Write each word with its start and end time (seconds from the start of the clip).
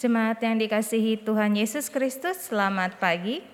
Jemaat 0.00 0.40
yang 0.40 0.56
dikasihi 0.56 1.20
Tuhan 1.20 1.60
Yesus 1.60 1.92
Kristus, 1.92 2.48
selamat 2.48 2.96
pagi. 2.96 3.44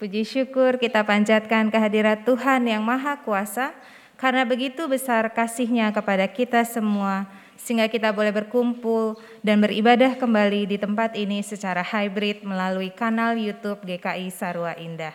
Puji 0.00 0.24
syukur 0.24 0.80
kita 0.80 1.04
panjatkan 1.04 1.68
kehadirat 1.68 2.24
Tuhan 2.24 2.64
yang 2.64 2.80
Maha 2.80 3.20
Kuasa, 3.20 3.76
karena 4.16 4.48
begitu 4.48 4.88
besar 4.88 5.28
kasihnya 5.28 5.92
kepada 5.92 6.24
kita 6.24 6.64
semua, 6.64 7.28
sehingga 7.60 7.84
kita 7.92 8.16
boleh 8.16 8.32
berkumpul 8.32 9.20
dan 9.44 9.60
beribadah 9.60 10.16
kembali 10.16 10.72
di 10.72 10.80
tempat 10.80 11.20
ini 11.20 11.44
secara 11.44 11.84
hybrid 11.84 12.40
melalui 12.40 12.88
kanal 12.96 13.36
YouTube 13.36 13.84
GKI 13.84 14.32
Sarua 14.32 14.72
Indah. 14.80 15.12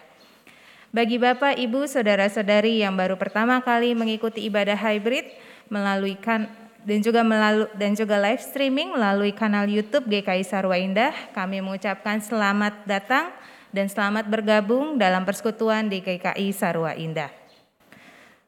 Bagi 0.93 1.17
Bapak, 1.17 1.57
Ibu, 1.57 1.89
Saudara-saudari 1.89 2.85
yang 2.85 2.93
baru 2.93 3.17
pertama 3.17 3.57
kali 3.65 3.97
mengikuti 3.97 4.45
ibadah 4.45 4.77
hybrid 4.77 5.25
melalui 5.73 6.13
kan 6.13 6.64
dan 6.85 7.01
juga 7.01 7.25
melalui 7.25 7.67
dan 7.73 7.97
juga 7.97 8.15
live 8.21 8.39
streaming 8.45 8.93
melalui 8.93 9.33
kanal 9.33 9.65
YouTube 9.65 10.05
GKI 10.05 10.45
Sarwa 10.45 10.77
Indah. 10.77 11.11
Kami 11.33 11.59
mengucapkan 11.59 12.21
selamat 12.21 12.85
datang 12.85 13.33
dan 13.73 13.89
selamat 13.89 14.29
bergabung 14.29 15.01
dalam 15.01 15.25
persekutuan 15.25 15.89
di 15.89 15.99
GKI 15.99 16.53
Sarwa 16.53 16.93
Indah. 16.93 17.33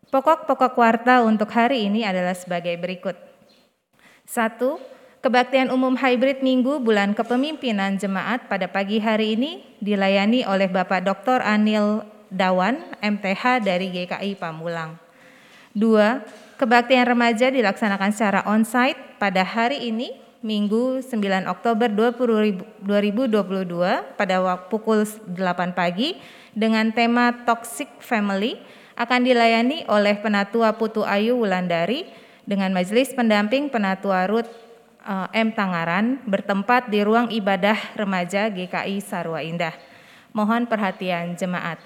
Pokok-pokok 0.08 0.78
warta 0.80 1.20
untuk 1.26 1.52
hari 1.52 1.90
ini 1.90 2.08
adalah 2.08 2.32
sebagai 2.32 2.78
berikut. 2.80 3.18
Satu, 4.24 4.80
kebaktian 5.20 5.68
umum 5.68 6.00
hybrid 6.00 6.40
minggu 6.40 6.80
bulan 6.80 7.12
kepemimpinan 7.12 8.00
jemaat 8.00 8.48
pada 8.48 8.72
pagi 8.72 9.04
hari 9.04 9.36
ini 9.36 9.68
dilayani 9.84 10.48
oleh 10.48 10.72
Bapak 10.72 11.04
Dr. 11.04 11.44
Anil 11.44 12.08
Dawan, 12.32 12.88
MTH 13.04 13.66
dari 13.66 13.92
GKI 13.92 14.40
Pamulang. 14.40 14.96
Dua, 15.76 16.24
Kebaktian 16.58 17.06
remaja 17.06 17.54
dilaksanakan 17.54 18.10
secara 18.10 18.42
onsite 18.50 18.98
pada 19.22 19.46
hari 19.46 19.94
ini, 19.94 20.18
Minggu 20.42 21.06
9 21.06 21.46
Oktober 21.46 21.86
2022 21.86 22.82
pada 24.18 24.36
pukul 24.66 25.06
8 25.06 25.38
pagi 25.78 26.18
dengan 26.58 26.90
tema 26.90 27.46
Toxic 27.46 28.02
Family 28.02 28.58
akan 28.98 29.22
dilayani 29.22 29.86
oleh 29.86 30.18
Penatua 30.18 30.74
Putu 30.74 31.06
Ayu 31.06 31.38
Wulandari 31.38 32.10
dengan 32.50 32.74
Majelis 32.74 33.14
Pendamping 33.14 33.70
Penatua 33.70 34.26
Ruth 34.26 34.50
uh, 35.06 35.30
M. 35.38 35.54
Tangaran 35.54 36.26
bertempat 36.26 36.90
di 36.90 37.06
ruang 37.06 37.30
ibadah 37.30 37.78
remaja 37.94 38.50
GKI 38.50 38.98
Sarwa 39.06 39.46
Indah. 39.46 39.78
Mohon 40.34 40.66
perhatian 40.66 41.38
jemaat. 41.38 41.78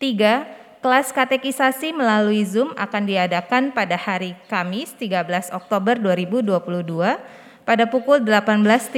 Tiga, 0.00 0.48
Kelas 0.86 1.10
katekisasi 1.10 1.90
melalui 1.90 2.46
Zoom 2.46 2.70
akan 2.78 3.10
diadakan 3.10 3.74
pada 3.74 3.98
hari 3.98 4.38
Kamis 4.46 4.94
13 4.94 5.50
Oktober 5.50 5.98
2022 5.98 6.62
pada 7.66 7.84
pukul 7.90 8.22
18.30 8.22 8.94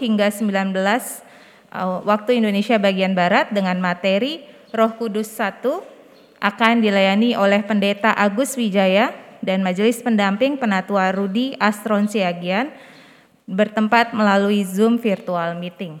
hingga 0.00 0.32
19 0.32 0.72
uh, 0.80 2.00
waktu 2.08 2.40
Indonesia 2.40 2.80
bagian 2.80 3.12
Barat 3.12 3.52
dengan 3.52 3.76
materi 3.84 4.48
Roh 4.72 4.96
Kudus 4.96 5.28
1 5.36 5.60
akan 6.40 6.74
dilayani 6.80 7.36
oleh 7.36 7.60
Pendeta 7.68 8.16
Agus 8.16 8.56
Wijaya 8.56 9.12
dan 9.44 9.60
Majelis 9.60 10.00
Pendamping 10.00 10.56
Penatua 10.56 11.12
Rudi 11.12 11.52
Astron 11.60 12.08
Siagian 12.08 12.72
bertempat 13.44 14.16
melalui 14.16 14.64
Zoom 14.64 14.96
virtual 14.96 15.52
meeting. 15.60 16.00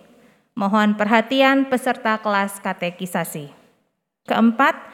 Mohon 0.56 0.96
perhatian 0.96 1.68
peserta 1.68 2.16
kelas 2.16 2.56
katekisasi. 2.64 3.52
Keempat, 4.24 4.89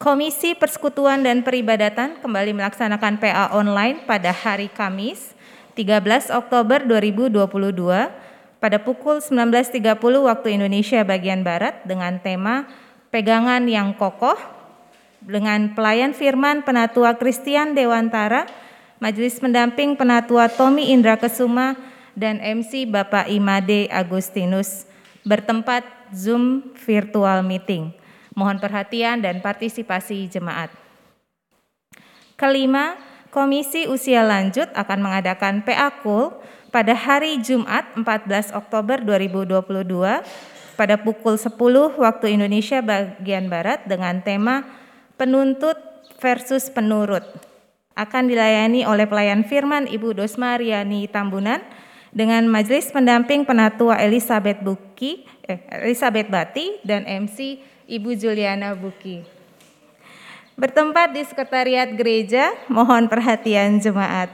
Komisi 0.00 0.56
Persekutuan 0.56 1.20
dan 1.20 1.44
Peribadatan 1.44 2.16
kembali 2.24 2.56
melaksanakan 2.56 3.20
PA 3.20 3.52
online 3.52 4.00
pada 4.08 4.32
hari 4.32 4.72
Kamis 4.72 5.36
13 5.76 6.32
Oktober 6.32 6.80
2022 6.88 7.36
pada 8.64 8.80
pukul 8.80 9.20
19.30 9.20 9.76
waktu 10.00 10.56
Indonesia 10.56 11.04
bagian 11.04 11.44
Barat 11.44 11.84
dengan 11.84 12.16
tema 12.16 12.64
Pegangan 13.12 13.68
yang 13.68 13.92
Kokoh 13.92 14.40
dengan 15.20 15.76
pelayan 15.76 16.16
firman 16.16 16.64
Penatua 16.64 17.20
Christian 17.20 17.76
Dewantara, 17.76 18.48
Majelis 19.04 19.36
Pendamping 19.36 20.00
Penatua 20.00 20.48
Tommy 20.48 20.96
Indra 20.96 21.20
Kesuma, 21.20 21.76
dan 22.16 22.40
MC 22.40 22.88
Bapak 22.88 23.28
Imade 23.28 23.84
Agustinus 23.92 24.88
bertempat 25.28 25.84
Zoom 26.08 26.72
virtual 26.88 27.44
meeting. 27.44 27.99
Mohon 28.40 28.56
perhatian 28.56 29.20
dan 29.20 29.44
partisipasi 29.44 30.24
jemaat. 30.32 30.72
Kelima, 32.40 32.96
Komisi 33.28 33.84
Usia 33.84 34.24
Lanjut 34.24 34.72
akan 34.72 35.04
mengadakan 35.04 35.60
PA 35.60 35.92
Kul 36.00 36.32
pada 36.72 36.96
hari 36.96 37.36
Jumat 37.44 37.84
14 38.00 38.56
Oktober 38.56 39.04
2022 39.04 39.60
pada 40.72 40.96
pukul 40.96 41.36
10 41.36 41.52
waktu 42.00 42.26
Indonesia 42.32 42.80
bagian 42.80 43.52
Barat 43.52 43.84
dengan 43.84 44.24
tema 44.24 44.64
Penuntut 45.20 45.76
versus 46.16 46.72
Penurut. 46.72 47.28
Akan 47.92 48.24
dilayani 48.24 48.88
oleh 48.88 49.04
pelayan 49.04 49.44
firman 49.44 49.84
Ibu 49.84 50.16
Dosmariani 50.16 51.04
Tambunan 51.12 51.60
dengan 52.08 52.48
Majelis 52.48 52.88
Pendamping 52.88 53.44
Penatua 53.44 54.00
Elizabeth 54.00 54.64
Buki, 54.64 55.28
eh, 55.44 55.60
Elizabeth 55.84 56.32
Bati 56.32 56.80
dan 56.88 57.04
MC 57.04 57.60
Ibu 57.90 58.14
Juliana 58.14 58.78
Buki. 58.78 59.26
Bertempat 60.54 61.10
di 61.10 61.26
Sekretariat 61.26 61.90
Gereja, 61.90 62.54
mohon 62.70 63.10
perhatian 63.10 63.82
jemaat. 63.82 64.30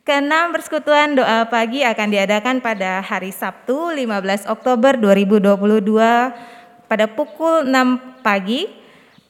Keenam 0.00 0.56
persekutuan 0.56 1.12
doa 1.18 1.44
pagi 1.52 1.84
akan 1.84 2.08
diadakan 2.08 2.64
pada 2.64 3.04
hari 3.04 3.28
Sabtu 3.28 3.92
15 3.92 4.48
Oktober 4.48 4.96
2022 4.96 6.88
pada 6.88 7.04
pukul 7.12 7.68
6 7.68 8.24
pagi 8.24 8.70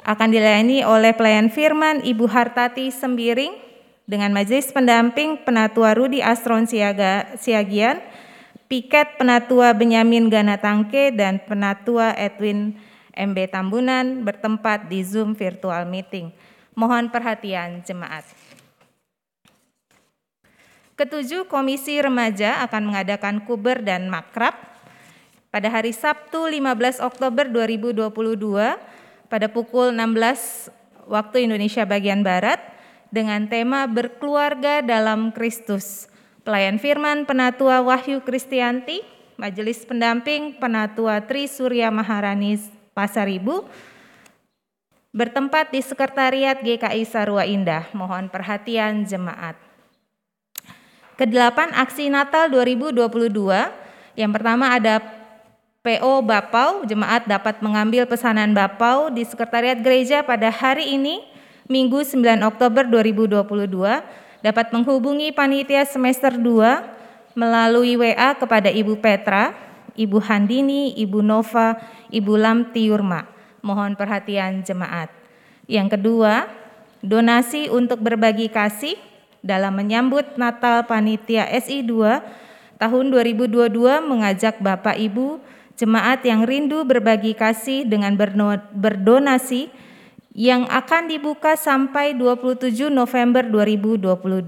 akan 0.07 0.29
dilayani 0.31 0.87
oleh 0.87 1.19
pelayan 1.19 1.51
firman 1.51 2.05
Ibu 2.07 2.31
Hartati 2.31 2.95
Sembiring 2.95 3.59
dengan 4.07 4.31
majelis 4.31 4.71
pendamping 4.71 5.43
Penatua 5.43 5.99
Rudi 5.99 6.23
Astron 6.23 6.71
Siaga, 6.71 7.35
Siagian 7.35 7.99
Piket 8.67 9.15
Penatua 9.15 9.71
Benyamin 9.79 10.27
Ganatangke 10.27 11.15
dan 11.15 11.39
Penatua 11.39 12.11
Edwin 12.19 12.75
MB 13.15 13.39
Tambunan 13.47 14.27
bertempat 14.27 14.91
di 14.91 15.07
Zoom 15.07 15.39
virtual 15.39 15.87
meeting. 15.87 16.35
Mohon 16.75 17.15
perhatian 17.15 17.87
jemaat. 17.87 18.27
Ketujuh, 20.99 21.47
Komisi 21.47 21.95
Remaja 22.03 22.67
akan 22.67 22.91
mengadakan 22.91 23.47
kuber 23.47 23.87
dan 23.87 24.11
makrab 24.11 24.59
pada 25.55 25.71
hari 25.71 25.95
Sabtu 25.95 26.51
15 26.51 26.99
Oktober 27.07 27.47
2022 27.47 28.11
pada 29.31 29.47
pukul 29.47 29.95
16 29.95 30.75
waktu 31.07 31.47
Indonesia 31.47 31.87
bagian 31.87 32.27
Barat 32.27 32.59
dengan 33.15 33.47
tema 33.47 33.87
berkeluarga 33.87 34.83
dalam 34.83 35.31
Kristus 35.31 36.11
Pelayan 36.47 36.79
Firman 36.79 37.27
Penatua 37.27 37.83
Wahyu 37.83 38.23
Kristianti, 38.23 39.03
Majelis 39.35 39.83
Pendamping 39.83 40.55
Penatua 40.63 41.19
Tri 41.19 41.51
Surya 41.51 41.91
Maharani 41.91 42.55
Pasaribu, 42.95 43.67
bertempat 45.11 45.75
di 45.75 45.83
Sekretariat 45.83 46.55
GKI 46.63 47.03
Sarua 47.03 47.43
Indah. 47.51 47.91
Mohon 47.91 48.31
perhatian 48.31 49.03
jemaat. 49.03 49.59
Kedelapan 51.19 51.75
aksi 51.75 52.15
Natal 52.15 52.47
2022, 52.55 54.15
yang 54.15 54.31
pertama 54.31 54.71
ada 54.71 55.03
PO 55.83 56.23
Bapau, 56.23 56.87
jemaat 56.87 57.27
dapat 57.27 57.59
mengambil 57.59 58.07
pesanan 58.07 58.55
Bapau 58.55 59.11
di 59.11 59.27
Sekretariat 59.27 59.83
Gereja 59.83 60.23
pada 60.23 60.55
hari 60.55 60.95
ini, 60.95 61.27
Minggu 61.67 62.07
9 62.07 62.23
Oktober 62.47 62.87
2022, 62.87 64.26
dapat 64.41 64.73
menghubungi 64.73 65.33
panitia 65.33 65.85
semester 65.85 66.35
2 66.35 67.37
melalui 67.37 68.01
WA 68.01 68.33
kepada 68.37 68.73
Ibu 68.73 68.97
Petra, 69.01 69.53
Ibu 69.97 70.19
Handini, 70.25 70.97
Ibu 70.97 71.21
Nova, 71.21 71.77
Ibu 72.09 72.33
Lamti 72.37 72.89
Yurma. 72.89 73.29
Mohon 73.61 73.97
perhatian 73.97 74.65
jemaat. 74.65 75.13
Yang 75.69 75.99
kedua, 75.99 76.49
donasi 77.05 77.69
untuk 77.69 78.01
berbagi 78.01 78.49
kasih 78.49 78.97
dalam 79.45 79.77
menyambut 79.77 80.39
Natal 80.41 80.87
Panitia 80.89 81.47
SI 81.61 81.85
2 81.85 82.81
tahun 82.81 83.05
2022 83.13 83.73
mengajak 84.05 84.59
Bapak 84.61 84.97
Ibu 84.97 85.41
jemaat 85.77 86.25
yang 86.25 86.49
rindu 86.49 86.83
berbagi 86.89 87.37
kasih 87.37 87.85
dengan 87.85 88.17
berdonasi 88.73 89.69
yang 90.37 90.69
akan 90.69 91.09
dibuka 91.09 91.57
sampai 91.57 92.13
27 92.13 92.93
November 92.93 93.41
2022. 93.41 94.45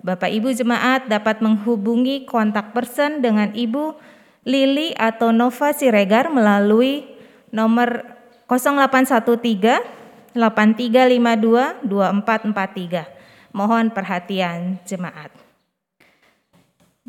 Bapak 0.00 0.32
Ibu 0.32 0.48
jemaat 0.56 1.12
dapat 1.12 1.44
menghubungi 1.44 2.24
kontak 2.24 2.72
person 2.72 3.20
dengan 3.20 3.52
Ibu 3.52 4.00
Lili 4.48 4.96
atau 4.96 5.28
Nova 5.28 5.76
Siregar 5.76 6.32
melalui 6.32 7.04
nomor 7.52 8.00
0813 8.48 10.32
8352 10.32 11.84
2443. 11.84 13.52
Mohon 13.52 13.92
perhatian 13.92 14.80
jemaat. 14.88 15.39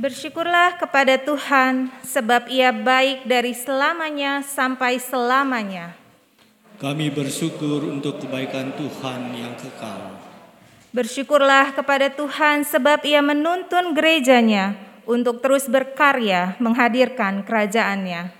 Bersyukurlah 0.00 0.80
kepada 0.80 1.20
Tuhan, 1.20 1.92
sebab 2.00 2.48
Ia 2.48 2.72
baik 2.72 3.28
dari 3.28 3.52
selamanya 3.52 4.40
sampai 4.40 4.96
selamanya. 4.96 5.92
Kami 6.80 7.12
bersyukur 7.12 7.84
untuk 7.84 8.16
kebaikan 8.16 8.72
Tuhan 8.80 9.36
yang 9.36 9.52
kekal. 9.60 10.16
Bersyukurlah 10.96 11.76
kepada 11.76 12.08
Tuhan, 12.08 12.64
sebab 12.64 13.04
Ia 13.04 13.20
menuntun 13.20 13.92
gerejanya 13.92 14.72
untuk 15.04 15.44
terus 15.44 15.68
berkarya 15.68 16.56
menghadirkan 16.56 17.44
kerajaannya. 17.44 18.32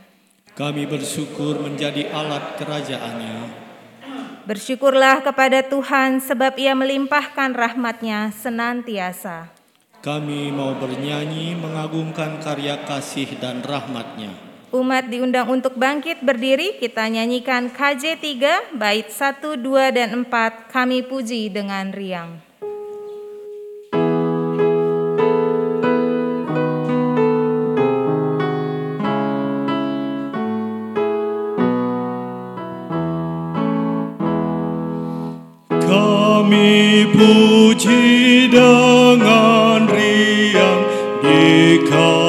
Kami 0.56 0.88
bersyukur 0.88 1.60
menjadi 1.60 2.08
alat 2.08 2.56
kerajaannya. 2.56 3.36
Bersyukurlah 4.48 5.20
kepada 5.20 5.60
Tuhan, 5.60 6.24
sebab 6.24 6.56
Ia 6.56 6.72
melimpahkan 6.72 7.52
rahmatnya 7.52 8.32
senantiasa. 8.32 9.59
Kami 10.00 10.48
mau 10.48 10.72
bernyanyi 10.80 11.52
mengagungkan 11.60 12.40
karya 12.40 12.88
kasih 12.88 13.36
dan 13.36 13.60
rahmatnya. 13.60 14.32
Umat 14.72 15.12
diundang 15.12 15.52
untuk 15.52 15.76
bangkit 15.76 16.24
berdiri, 16.24 16.80
kita 16.80 17.04
nyanyikan 17.04 17.68
KJ 17.68 18.16
3, 18.16 18.80
bait 18.80 19.12
1, 19.12 19.60
2, 19.60 19.92
dan 19.92 20.24
4, 20.24 20.72
kami 20.72 21.04
puji 21.04 21.52
dengan 21.52 21.92
riang. 21.92 22.40
Kami 35.68 37.04
puji 37.12 38.48
dengan 38.48 39.59
Engkau 41.80 42.19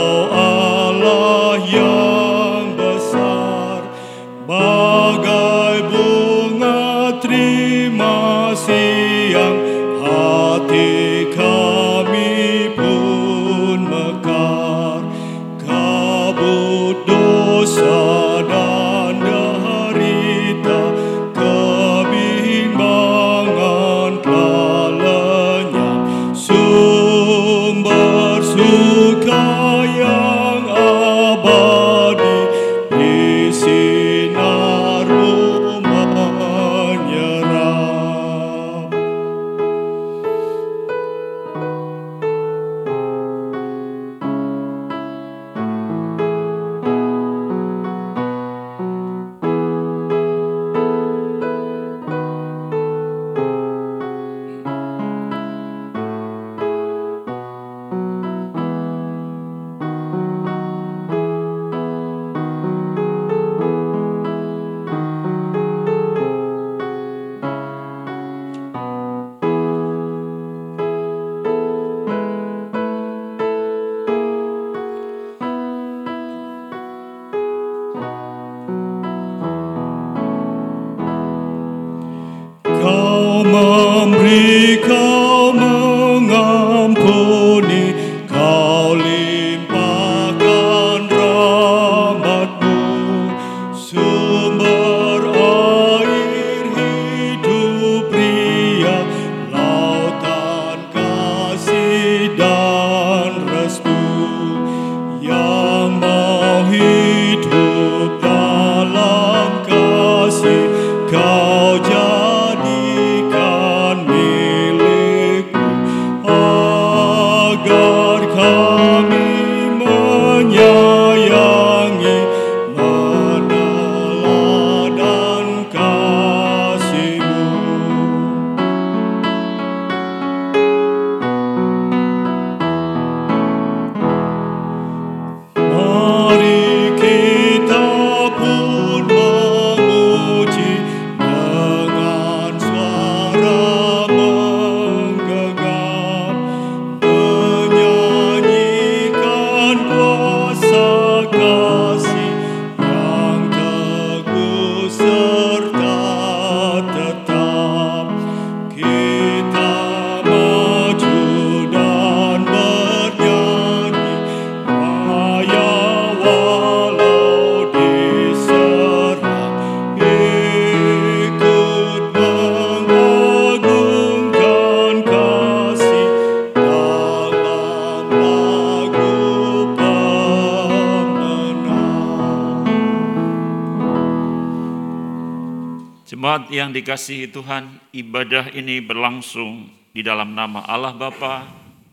dikasihi 186.81 187.29
Tuhan, 187.29 187.93
ibadah 187.93 188.49
ini 188.57 188.81
berlangsung 188.81 189.69
di 189.93 190.01
dalam 190.01 190.33
nama 190.33 190.65
Allah 190.65 190.97
Bapa, 190.97 191.45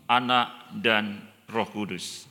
Anak, 0.08 0.72
dan 0.80 1.20
Roh 1.52 1.68
Kudus. 1.68 2.27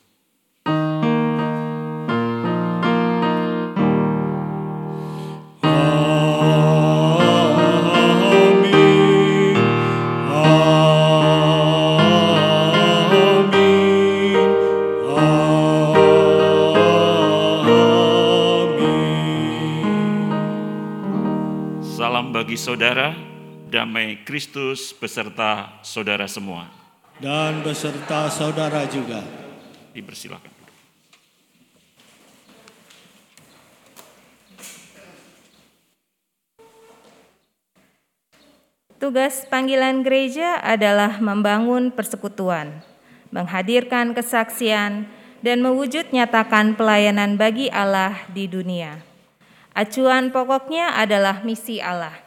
Saudara, 22.57 23.13
damai 23.69 24.25
Kristus 24.25 24.89
beserta 24.97 25.77
saudara 25.85 26.25
semua. 26.25 26.65
Dan 27.21 27.61
beserta 27.61 28.27
saudara 28.33 28.89
juga. 28.89 29.21
Dipersilakan. 29.93 30.57
Tugas 38.97 39.45
panggilan 39.45 40.01
gereja 40.01 40.57
adalah 40.57 41.21
membangun 41.21 41.93
persekutuan, 41.93 42.81
menghadirkan 43.29 44.17
kesaksian, 44.17 45.05
dan 45.45 45.57
mewujud 45.61 46.09
nyatakan 46.09 46.73
pelayanan 46.73 47.37
bagi 47.37 47.69
Allah 47.69 48.17
di 48.33 48.49
dunia. 48.49 49.05
Acuan 49.77 50.33
pokoknya 50.33 50.97
adalah 50.97 51.45
misi 51.45 51.77
Allah. 51.77 52.26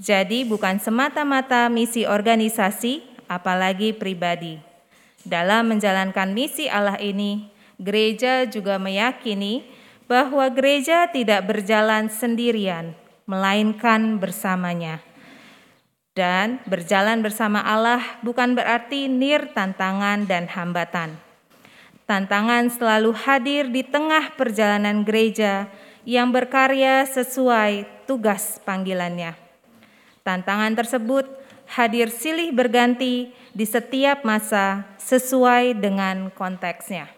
Jadi 0.00 0.48
bukan 0.48 0.80
semata-mata 0.80 1.68
misi 1.68 2.08
organisasi, 2.08 3.04
apalagi 3.28 3.92
pribadi. 3.92 4.56
Dalam 5.20 5.76
menjalankan 5.76 6.32
misi 6.32 6.72
Allah 6.72 6.96
ini, 6.96 7.52
gereja 7.76 8.48
juga 8.48 8.80
meyakini 8.80 9.60
bahwa 10.08 10.48
gereja 10.48 11.04
tidak 11.12 11.44
berjalan 11.44 12.08
sendirian, 12.08 12.96
melainkan 13.28 14.16
bersamanya 14.16 15.04
dan 16.20 16.60
berjalan 16.66 17.22
bersama 17.24 17.62
Allah 17.62 18.02
bukan 18.20 18.52
berarti 18.52 19.08
nir 19.08 19.56
tantangan 19.56 20.28
dan 20.28 20.50
hambatan. 20.50 21.16
Tantangan 22.04 22.68
selalu 22.68 23.14
hadir 23.14 23.70
di 23.70 23.86
tengah 23.86 24.34
perjalanan 24.34 25.00
gereja 25.06 25.70
yang 26.02 26.28
berkarya 26.28 27.06
sesuai 27.06 28.04
tugas 28.10 28.58
panggilannya. 28.66 29.49
Tantangan 30.20 30.76
tersebut 30.76 31.24
hadir 31.70 32.10
silih 32.10 32.52
berganti 32.52 33.32
di 33.54 33.66
setiap 33.66 34.26
masa 34.26 34.84
sesuai 35.00 35.78
dengan 35.78 36.28
konteksnya. 36.34 37.08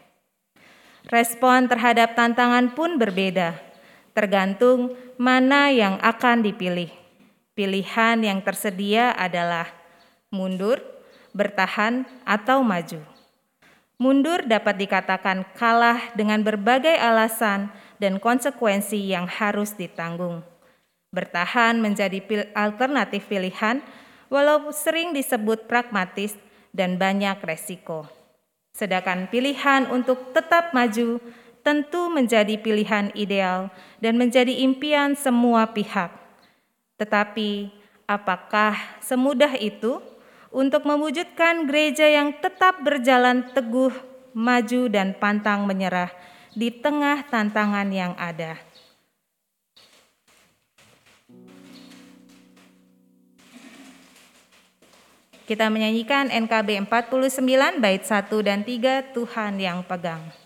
Respon 1.10 1.66
terhadap 1.66 2.14
tantangan 2.14 2.78
pun 2.78 2.94
berbeda, 2.94 3.58
tergantung 4.14 4.94
mana 5.18 5.74
yang 5.74 5.98
akan 5.98 6.46
dipilih. 6.46 6.94
Pilihan 7.52 8.22
yang 8.22 8.38
tersedia 8.40 9.12
adalah 9.12 9.66
mundur, 10.30 10.80
bertahan, 11.34 12.06
atau 12.24 12.62
maju. 12.64 13.02
Mundur 14.00 14.46
dapat 14.46 14.78
dikatakan 14.78 15.44
kalah 15.58 16.14
dengan 16.16 16.40
berbagai 16.40 16.96
alasan 16.96 17.68
dan 18.00 18.16
konsekuensi 18.18 18.98
yang 18.98 19.28
harus 19.28 19.76
ditanggung. 19.76 20.51
Bertahan 21.12 21.78
menjadi 21.78 22.18
pil 22.24 22.48
alternatif 22.56 23.28
pilihan, 23.28 23.84
walau 24.32 24.72
sering 24.72 25.12
disebut 25.12 25.68
pragmatis 25.68 26.34
dan 26.72 26.96
banyak 26.96 27.36
resiko. 27.44 28.08
Sedangkan 28.72 29.28
pilihan 29.28 29.86
untuk 29.92 30.32
tetap 30.32 30.72
maju 30.72 31.20
tentu 31.60 32.08
menjadi 32.08 32.56
pilihan 32.56 33.12
ideal 33.12 33.68
dan 34.00 34.16
menjadi 34.16 34.50
impian 34.64 35.12
semua 35.14 35.68
pihak 35.68 36.22
tetapi 37.02 37.74
apakah 38.06 38.78
semudah 39.02 39.58
itu 39.58 39.98
untuk 40.54 40.86
mewujudkan 40.86 41.66
gereja 41.66 42.06
yang 42.06 42.30
tetap 42.38 42.78
berjalan 42.86 43.50
teguh, 43.50 43.90
maju 44.30 44.82
dan 44.86 45.10
pantang 45.18 45.66
menyerah 45.66 46.14
di 46.54 46.70
tengah 46.70 47.26
tantangan 47.26 47.90
yang 47.90 48.14
ada? 48.14 48.54
Kita 55.52 55.68
menyanyikan 55.68 56.32
NKB 56.32 56.88
49 56.88 57.44
bait 57.76 58.00
1 58.00 58.24
dan 58.40 58.64
3 58.64 59.12
Tuhan 59.12 59.60
yang 59.60 59.84
pegang. 59.84 60.41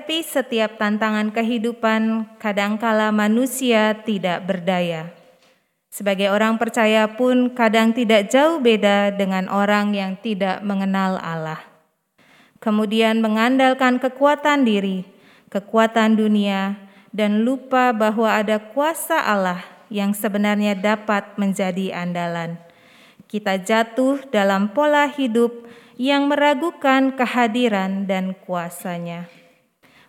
Menghadapi 0.00 0.24
setiap 0.24 0.80
tantangan 0.80 1.28
kehidupan, 1.28 2.24
kadangkala 2.40 3.12
manusia 3.12 3.92
tidak 4.00 4.48
berdaya. 4.48 5.12
Sebagai 5.92 6.32
orang 6.32 6.56
percaya 6.56 7.04
pun 7.04 7.52
kadang 7.52 7.92
tidak 7.92 8.32
jauh 8.32 8.64
beda 8.64 9.12
dengan 9.12 9.44
orang 9.52 9.92
yang 9.92 10.16
tidak 10.16 10.64
mengenal 10.64 11.20
Allah. 11.20 11.60
Kemudian 12.64 13.20
mengandalkan 13.20 14.00
kekuatan 14.00 14.64
diri, 14.64 15.04
kekuatan 15.52 16.16
dunia, 16.16 16.80
dan 17.12 17.44
lupa 17.44 17.92
bahwa 17.92 18.32
ada 18.32 18.56
kuasa 18.56 19.20
Allah 19.20 19.60
yang 19.92 20.16
sebenarnya 20.16 20.80
dapat 20.80 21.36
menjadi 21.36 21.92
andalan. 21.92 22.56
Kita 23.28 23.60
jatuh 23.60 24.24
dalam 24.32 24.72
pola 24.72 25.12
hidup 25.12 25.68
yang 26.00 26.24
meragukan 26.24 27.12
kehadiran 27.12 28.08
dan 28.08 28.32
kuasanya. 28.32 29.39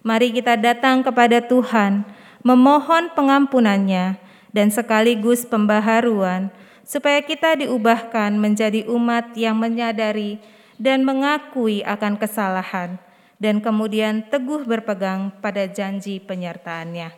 Mari 0.01 0.33
kita 0.33 0.57
datang 0.57 1.05
kepada 1.05 1.45
Tuhan, 1.45 2.01
memohon 2.41 3.13
pengampunannya 3.13 4.17
dan 4.49 4.67
sekaligus 4.73 5.45
pembaharuan, 5.45 6.49
supaya 6.81 7.21
kita 7.21 7.61
diubahkan 7.61 8.33
menjadi 8.33 8.89
umat 8.89 9.37
yang 9.37 9.61
menyadari 9.61 10.41
dan 10.81 11.05
mengakui 11.05 11.85
akan 11.85 12.17
kesalahan, 12.17 12.97
dan 13.37 13.61
kemudian 13.61 14.25
teguh 14.25 14.65
berpegang 14.65 15.29
pada 15.37 15.69
janji 15.69 16.17
penyertaannya. 16.17 17.13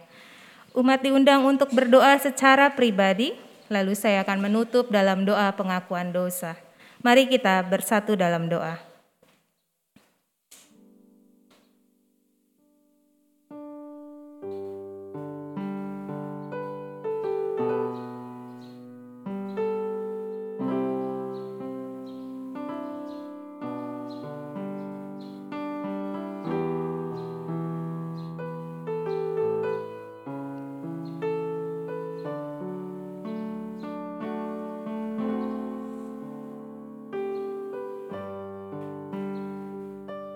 Umat 0.76 1.00
diundang 1.08 1.48
untuk 1.48 1.72
berdoa 1.72 2.20
secara 2.20 2.76
pribadi, 2.76 3.32
lalu 3.72 3.96
saya 3.96 4.28
akan 4.28 4.44
menutup 4.44 4.92
dalam 4.92 5.24
doa 5.24 5.56
pengakuan 5.56 6.12
dosa. 6.12 6.60
Mari 7.00 7.32
kita 7.32 7.64
bersatu 7.64 8.20
dalam 8.20 8.52
doa. 8.52 8.93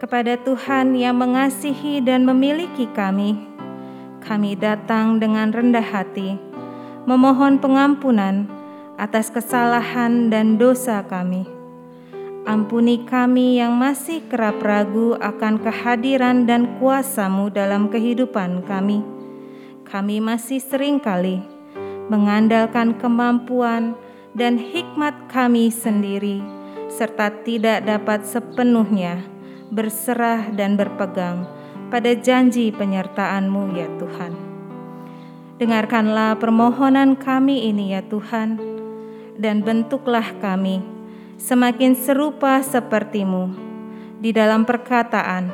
Kepada 0.08 0.40
Tuhan 0.40 0.96
yang 0.96 1.20
mengasihi 1.20 2.00
dan 2.00 2.24
memiliki 2.24 2.88
kami, 2.96 3.36
kami 4.24 4.56
datang 4.56 5.20
dengan 5.20 5.52
rendah 5.52 5.84
hati, 5.84 6.40
memohon 7.04 7.60
pengampunan 7.60 8.48
atas 8.96 9.28
kesalahan 9.28 10.32
dan 10.32 10.56
dosa 10.56 11.04
kami. 11.04 11.44
Ampuni 12.48 13.04
kami 13.04 13.60
yang 13.60 13.76
masih 13.76 14.24
kerap 14.32 14.64
ragu 14.64 15.20
akan 15.20 15.60
kehadiran 15.60 16.48
dan 16.48 16.80
kuasamu 16.80 17.52
dalam 17.52 17.92
kehidupan 17.92 18.64
kami. 18.64 19.04
Kami 19.84 20.24
masih 20.24 20.64
sering 20.64 21.04
kali 21.04 21.44
mengandalkan 22.08 22.96
kemampuan 22.96 23.92
dan 24.32 24.56
hikmat 24.56 25.28
kami 25.28 25.68
sendiri, 25.68 26.40
serta 26.88 27.44
tidak 27.44 27.84
dapat 27.84 28.24
sepenuhnya 28.24 29.36
berserah 29.72 30.52
dan 30.56 30.80
berpegang 30.80 31.48
pada 31.88 32.12
janji 32.16 32.72
penyertaan-Mu 32.72 33.64
ya 33.76 33.88
Tuhan. 34.00 34.34
Dengarkanlah 35.58 36.38
permohonan 36.38 37.18
kami 37.18 37.72
ini 37.72 37.98
ya 37.98 38.06
Tuhan, 38.06 38.62
dan 39.38 39.66
bentuklah 39.66 40.38
kami 40.38 40.82
semakin 41.38 41.94
serupa 41.94 42.62
seperti-Mu 42.62 43.54
di 44.22 44.34
dalam 44.34 44.66
perkataan, 44.66 45.50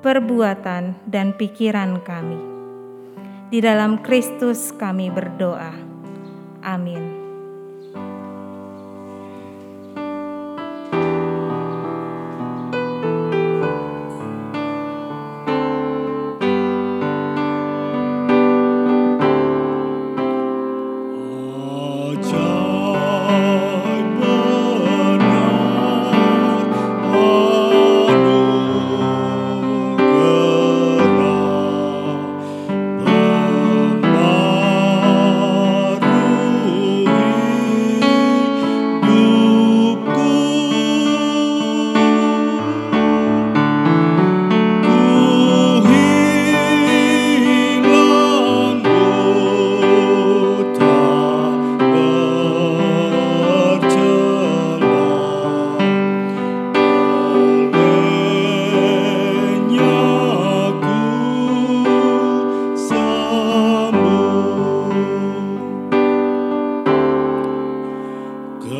perbuatan, 0.00 0.96
dan 1.08 1.36
pikiran 1.36 2.00
kami. 2.00 2.40
Di 3.52 3.60
dalam 3.60 4.00
Kristus 4.00 4.72
kami 4.72 5.12
berdoa. 5.12 5.76
Amin. 6.64 7.11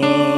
the 0.00 0.31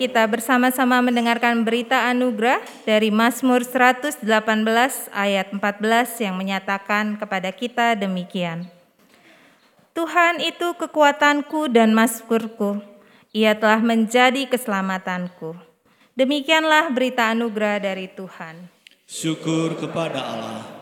kita 0.00 0.24
bersama-sama 0.24 1.04
mendengarkan 1.04 1.60
berita 1.60 2.08
anugerah 2.08 2.64
dari 2.88 3.12
Mazmur 3.12 3.60
118 3.60 4.24
ayat 5.12 5.52
14 5.52 6.24
yang 6.24 6.40
menyatakan 6.40 7.20
kepada 7.20 7.52
kita 7.52 7.92
demikian. 8.00 8.64
Tuhan 9.92 10.40
itu 10.40 10.72
kekuatanku 10.80 11.68
dan 11.68 11.92
maskurku, 11.92 12.80
ia 13.36 13.52
telah 13.52 13.84
menjadi 13.84 14.48
keselamatanku. 14.48 15.52
Demikianlah 16.16 16.88
berita 16.96 17.28
anugerah 17.36 17.84
dari 17.84 18.08
Tuhan. 18.08 18.72
Syukur 19.04 19.76
kepada 19.76 20.16
Allah. 20.16 20.79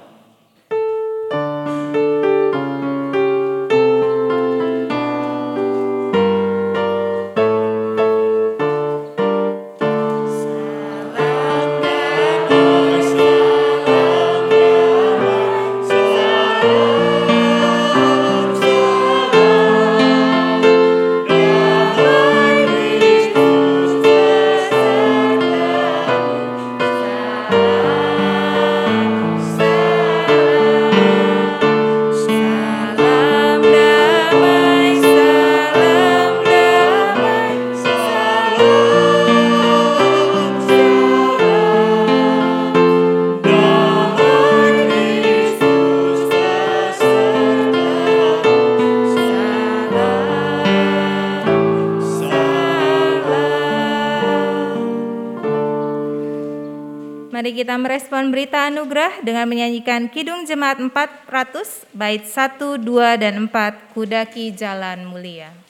Kita 57.46 57.79
merespon 57.79 58.35
berita 58.35 58.66
anugerah 58.66 59.22
dengan 59.22 59.46
menyanyikan 59.46 60.11
Kidung 60.11 60.42
Jemaat 60.42 60.83
400 60.83 61.87
bait 61.94 62.27
1, 62.27 62.83
2, 62.83 63.22
dan 63.22 63.46
4 63.46 63.94
Kudaki 63.94 64.51
Jalan 64.51 65.07
Mulia. 65.07 65.67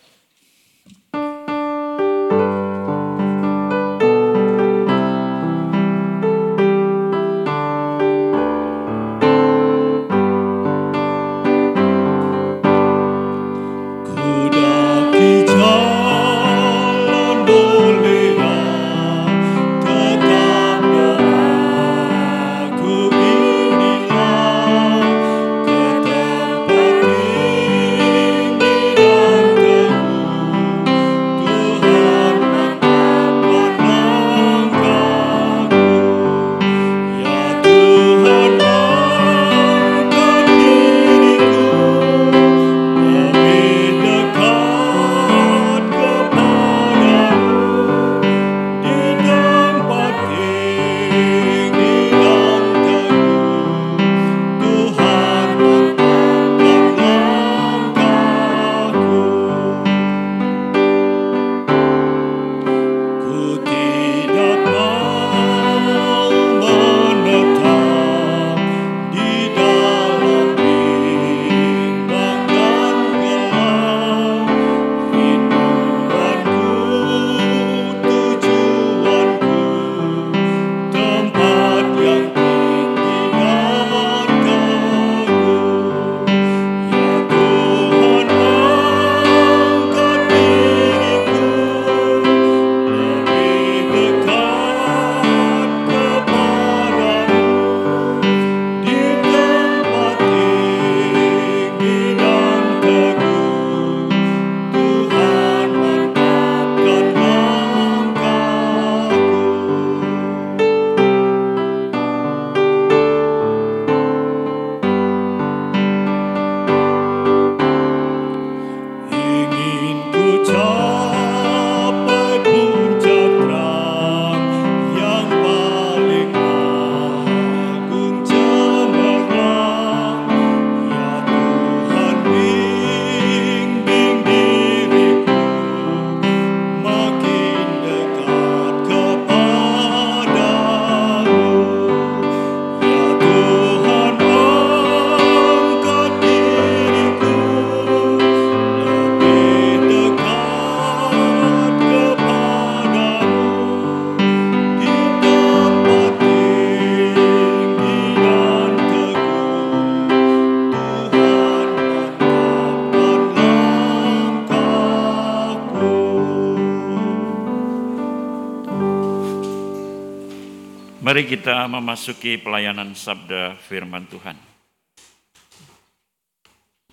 Mari 171.18 171.34
kita 171.34 171.66
memasuki 171.66 172.38
pelayanan 172.38 172.94
sabda 172.94 173.58
firman 173.66 174.06
Tuhan. 174.06 174.38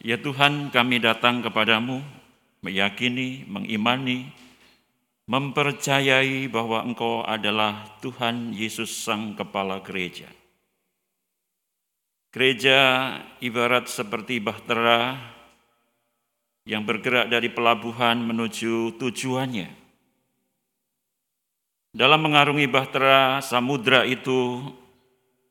Ya 0.02 0.18
Tuhan, 0.18 0.74
kami 0.74 0.98
datang 0.98 1.46
kepadamu, 1.46 2.02
meyakini, 2.66 3.46
mengimani, 3.46 4.34
mempercayai 5.30 6.50
bahwa 6.50 6.82
Engkau 6.82 7.22
adalah 7.22 8.02
Tuhan 8.02 8.50
Yesus 8.50 8.98
Sang 8.98 9.38
Kepala 9.38 9.86
Gereja. 9.86 10.26
Gereja 12.34 12.80
ibarat 13.46 13.86
seperti 13.94 14.42
bahtera 14.42 15.22
yang 16.66 16.82
bergerak 16.82 17.30
dari 17.30 17.54
pelabuhan 17.54 18.26
menuju 18.26 18.98
tujuannya 18.98 19.85
dalam 21.96 22.28
mengarungi 22.28 22.68
bahtera 22.68 23.40
samudra 23.40 24.04
itu 24.04 24.60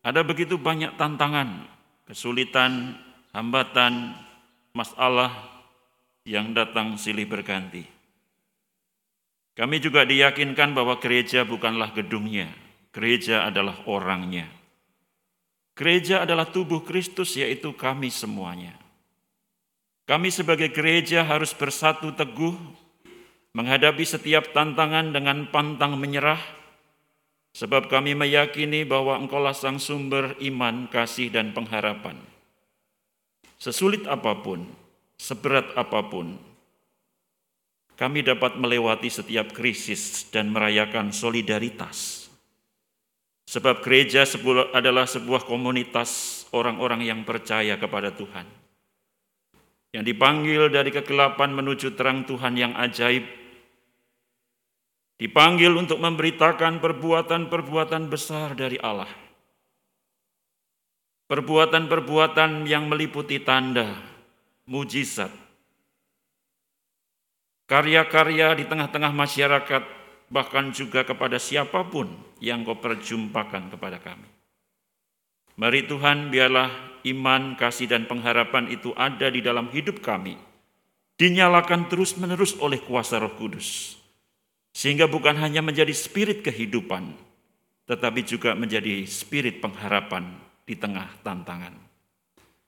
ada 0.05 0.21
begitu 0.21 0.61
banyak 0.61 0.93
tantangan, 1.01 1.65
kesulitan, 2.05 3.01
hambatan, 3.33 4.13
masalah 4.77 5.33
yang 6.29 6.53
datang 6.53 7.01
silih 7.01 7.25
berganti. 7.25 7.89
Kami 9.57 9.81
juga 9.81 10.05
diyakinkan 10.05 10.77
bahwa 10.77 11.01
gereja 11.01 11.49
bukanlah 11.49 11.97
gedungnya, 11.97 12.53
gereja 12.93 13.49
adalah 13.49 13.81
orangnya. 13.89 14.45
Gereja 15.73 16.29
adalah 16.29 16.45
tubuh 16.45 16.85
Kristus, 16.85 17.41
yaitu 17.41 17.73
kami 17.73 18.13
semuanya. 18.13 18.77
Kami 20.05 20.29
sebagai 20.29 20.69
gereja 20.69 21.25
harus 21.25 21.57
bersatu 21.57 22.13
teguh 22.13 22.53
menghadapi 23.55 24.03
setiap 24.03 24.51
tantangan 24.51 25.15
dengan 25.15 25.47
pantang 25.49 25.95
menyerah, 25.97 26.43
sebab 27.55 27.87
kami 27.87 28.19
meyakini 28.19 28.83
bahwa 28.83 29.15
Engkaulah 29.15 29.55
sang 29.55 29.79
sumber 29.79 30.35
iman, 30.43 30.91
kasih, 30.91 31.31
dan 31.31 31.55
pengharapan. 31.55 32.19
Sesulit 33.63 34.05
apa 34.11 34.35
pun, 34.43 34.67
seberat 35.17 35.71
apa 35.79 36.03
pun, 36.11 36.35
kami 37.95 38.27
dapat 38.27 38.59
melewati 38.59 39.07
setiap 39.07 39.55
krisis 39.55 40.27
dan 40.35 40.51
merayakan 40.51 41.15
solidaritas. 41.15 42.27
Sebab 43.47 43.87
gereja 43.87 44.27
adalah 44.75 45.07
sebuah 45.07 45.47
komunitas 45.47 46.43
orang-orang 46.51 47.07
yang 47.07 47.23
percaya 47.23 47.79
kepada 47.79 48.11
Tuhan. 48.11 48.51
Yang 49.95 50.05
dipanggil 50.11 50.75
dari 50.75 50.91
kegelapan 50.91 51.55
menuju 51.55 51.95
terang 51.95 52.27
Tuhan 52.27 52.59
yang 52.59 52.75
ajaib. 52.75 53.44
Dipanggil 55.15 55.71
untuk 55.75 56.03
memberitakan 56.03 56.83
perbuatan-perbuatan 56.83 58.11
besar 58.11 58.59
dari 58.59 58.77
Allah. 58.83 59.11
Perbuatan-perbuatan 61.31 62.67
yang 62.67 62.91
meliputi 62.91 63.41
tanda, 63.41 63.97
mujizat, 64.69 65.31
karya-karya 67.65 68.53
di 68.59 68.65
tengah-tengah 68.69 69.13
masyarakat, 69.15 69.83
bahkan 70.29 70.69
juga 70.75 71.07
kepada 71.07 71.41
siapa 71.41 71.87
pun 71.89 72.13
yang 72.43 72.67
kau 72.67 72.77
perjumpakan 72.77 73.73
kepada 73.73 74.03
kami. 74.03 74.29
Mari 75.55 75.87
Tuhan, 75.87 76.35
biarlah 76.35 76.69
iman, 77.07 77.55
kasih, 77.55 77.87
dan 77.87 78.11
pengharapan 78.11 78.69
itu 78.69 78.91
ada 78.99 79.31
di 79.31 79.39
dalam 79.39 79.71
hidup 79.71 80.03
kami, 80.03 80.35
dinyalakan 81.15 81.87
terus-menerus 81.87 82.59
oleh 82.59 82.83
kuasa 82.83 83.23
Roh 83.23 83.39
Kudus, 83.39 83.97
sehingga 84.75 85.07
bukan 85.07 85.39
hanya 85.39 85.63
menjadi 85.63 85.95
spirit 85.95 86.43
kehidupan, 86.43 87.15
tetapi 87.87 88.27
juga 88.27 88.59
menjadi 88.59 89.07
spirit 89.07 89.63
pengharapan 89.63 90.35
di 90.67 90.75
tengah 90.75 91.07
tantangan. 91.23 91.79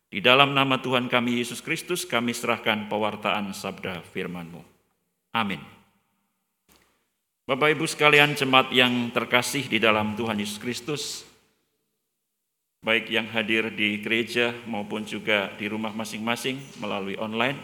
Di 0.07 0.23
dalam 0.23 0.55
nama 0.55 0.79
Tuhan 0.79 1.11
kami 1.11 1.43
Yesus 1.43 1.59
Kristus, 1.59 2.07
kami 2.07 2.31
serahkan 2.31 2.87
pewartaan 2.87 3.51
sabda 3.51 4.07
firman-Mu. 4.15 4.63
Amin. 5.35 5.59
Bapak 7.43 7.75
Ibu 7.75 7.91
sekalian 7.91 8.39
jemaat 8.39 8.71
yang 8.71 9.11
terkasih 9.11 9.67
di 9.67 9.83
dalam 9.83 10.15
Tuhan 10.15 10.39
Yesus 10.39 10.63
Kristus, 10.63 11.27
baik 12.87 13.11
yang 13.11 13.27
hadir 13.35 13.67
di 13.75 13.99
gereja 13.99 14.55
maupun 14.71 15.03
juga 15.03 15.51
di 15.59 15.67
rumah 15.67 15.91
masing-masing 15.91 16.59
melalui 16.79 17.19
online. 17.19 17.59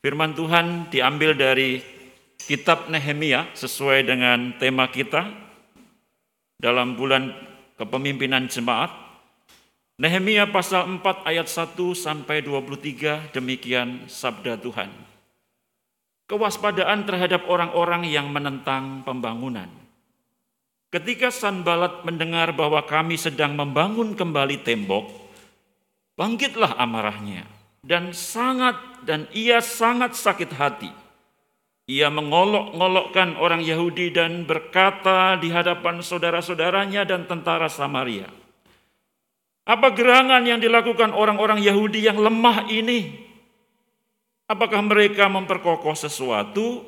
Firman 0.00 0.32
Tuhan 0.32 0.88
diambil 0.88 1.36
dari 1.36 1.95
kitab 2.44 2.92
Nehemia 2.92 3.48
sesuai 3.56 4.04
dengan 4.04 4.52
tema 4.60 4.92
kita 4.92 5.32
dalam 6.60 7.00
bulan 7.00 7.32
kepemimpinan 7.80 8.52
jemaat. 8.52 8.92
Nehemia 9.96 10.52
pasal 10.52 10.84
4 11.00 11.24
ayat 11.24 11.48
1 11.48 11.72
sampai 11.96 12.44
23 12.44 13.32
demikian 13.32 14.04
sabda 14.04 14.60
Tuhan 14.60 15.06
kewaspadaan 16.26 17.06
terhadap 17.06 17.46
orang-orang 17.46 18.06
yang 18.06 18.30
menentang 18.30 19.06
pembangunan. 19.06 19.70
Ketika 20.90 21.30
Sanbalat 21.30 22.06
mendengar 22.06 22.54
bahwa 22.54 22.82
kami 22.86 23.18
sedang 23.18 23.54
membangun 23.58 24.14
kembali 24.14 24.62
tembok, 24.62 25.06
bangkitlah 26.14 26.78
amarahnya 26.78 27.46
dan 27.82 28.14
sangat 28.14 28.74
dan 29.06 29.26
ia 29.34 29.62
sangat 29.62 30.14
sakit 30.14 30.50
hati. 30.54 30.90
Ia 31.86 32.10
mengolok-ngolokkan 32.10 33.38
orang 33.38 33.62
Yahudi 33.62 34.10
dan 34.10 34.42
berkata 34.42 35.38
di 35.38 35.54
hadapan 35.54 36.02
saudara-saudaranya 36.02 37.06
dan 37.06 37.30
tentara 37.30 37.70
Samaria, 37.70 38.26
"Apa 39.62 39.94
gerangan 39.94 40.42
yang 40.42 40.58
dilakukan 40.58 41.14
orang-orang 41.14 41.62
Yahudi 41.62 42.02
yang 42.02 42.18
lemah 42.18 42.66
ini?" 42.66 43.26
Apakah 44.50 44.82
mereka 44.82 45.30
memperkokoh 45.30 45.94
sesuatu? 45.94 46.82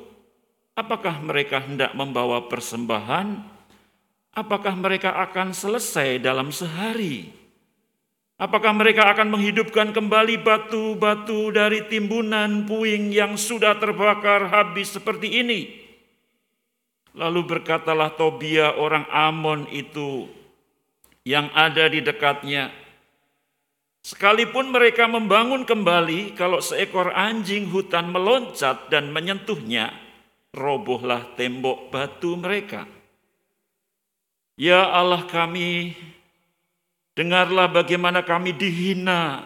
Apakah 0.75 1.19
mereka 1.23 1.63
hendak 1.63 1.91
membawa 1.91 2.47
persembahan? 2.47 3.35
Apakah 4.35 4.75
mereka 4.79 5.15
akan 5.15 5.51
selesai 5.51 6.23
dalam 6.23 6.55
sehari? 6.55 7.38
Apakah 8.39 8.71
mereka 8.71 9.11
akan 9.11 9.35
menghidupkan 9.35 9.91
kembali 9.91 10.39
batu-batu 10.39 11.51
dari 11.51 11.83
timbunan 11.91 12.63
puing 12.63 13.11
yang 13.11 13.35
sudah 13.35 13.75
terbakar 13.75 14.47
habis 14.47 14.95
seperti 14.95 15.43
ini? 15.43 15.75
Lalu 17.19 17.43
berkatalah 17.43 18.15
Tobia 18.15 18.79
orang 18.79 19.03
Amon 19.11 19.67
itu 19.67 20.31
yang 21.27 21.51
ada 21.51 21.91
di 21.91 21.99
dekatnya, 21.99 22.71
Sekalipun 23.99 24.71
mereka 24.71 25.05
membangun 25.11 25.67
kembali, 25.67 26.33
kalau 26.33 26.63
seekor 26.63 27.11
anjing 27.11 27.67
hutan 27.67 28.09
meloncat 28.09 28.87
dan 28.87 29.11
menyentuhnya, 29.11 29.91
robohlah 30.55 31.35
tembok 31.35 31.91
batu 31.91 32.33
mereka. 32.39 32.87
Ya 34.55 34.87
Allah 34.87 35.27
kami, 35.27 35.93
dengarlah 37.19 37.67
bagaimana 37.67 38.23
kami 38.23 38.55
dihina. 38.55 39.43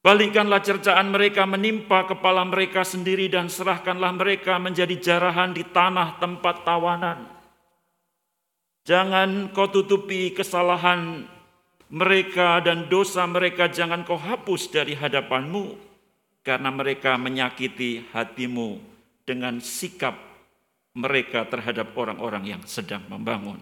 Balikkanlah 0.00 0.64
cercaan 0.64 1.12
mereka 1.12 1.44
menimpa 1.44 2.08
kepala 2.08 2.40
mereka 2.48 2.88
sendiri 2.88 3.28
dan 3.28 3.52
serahkanlah 3.52 4.16
mereka 4.16 4.56
menjadi 4.56 4.96
jarahan 4.96 5.52
di 5.52 5.60
tanah 5.68 6.16
tempat 6.16 6.64
tawanan. 6.64 7.28
Jangan 8.88 9.52
kau 9.52 9.68
tutupi 9.68 10.32
kesalahan 10.32 11.28
mereka 11.92 12.64
dan 12.64 12.88
dosa 12.88 13.28
mereka 13.28 13.68
jangan 13.68 14.00
kau 14.08 14.16
hapus 14.16 14.72
dari 14.72 14.96
hadapanmu, 14.96 15.76
karena 16.40 16.72
mereka 16.72 17.20
menyakiti 17.20 18.08
hatimu 18.16 18.80
dengan 19.28 19.60
sikap 19.60 20.16
mereka 20.96 21.44
terhadap 21.44 21.92
orang-orang 21.92 22.56
yang 22.56 22.62
sedang 22.64 23.04
membangun. 23.12 23.60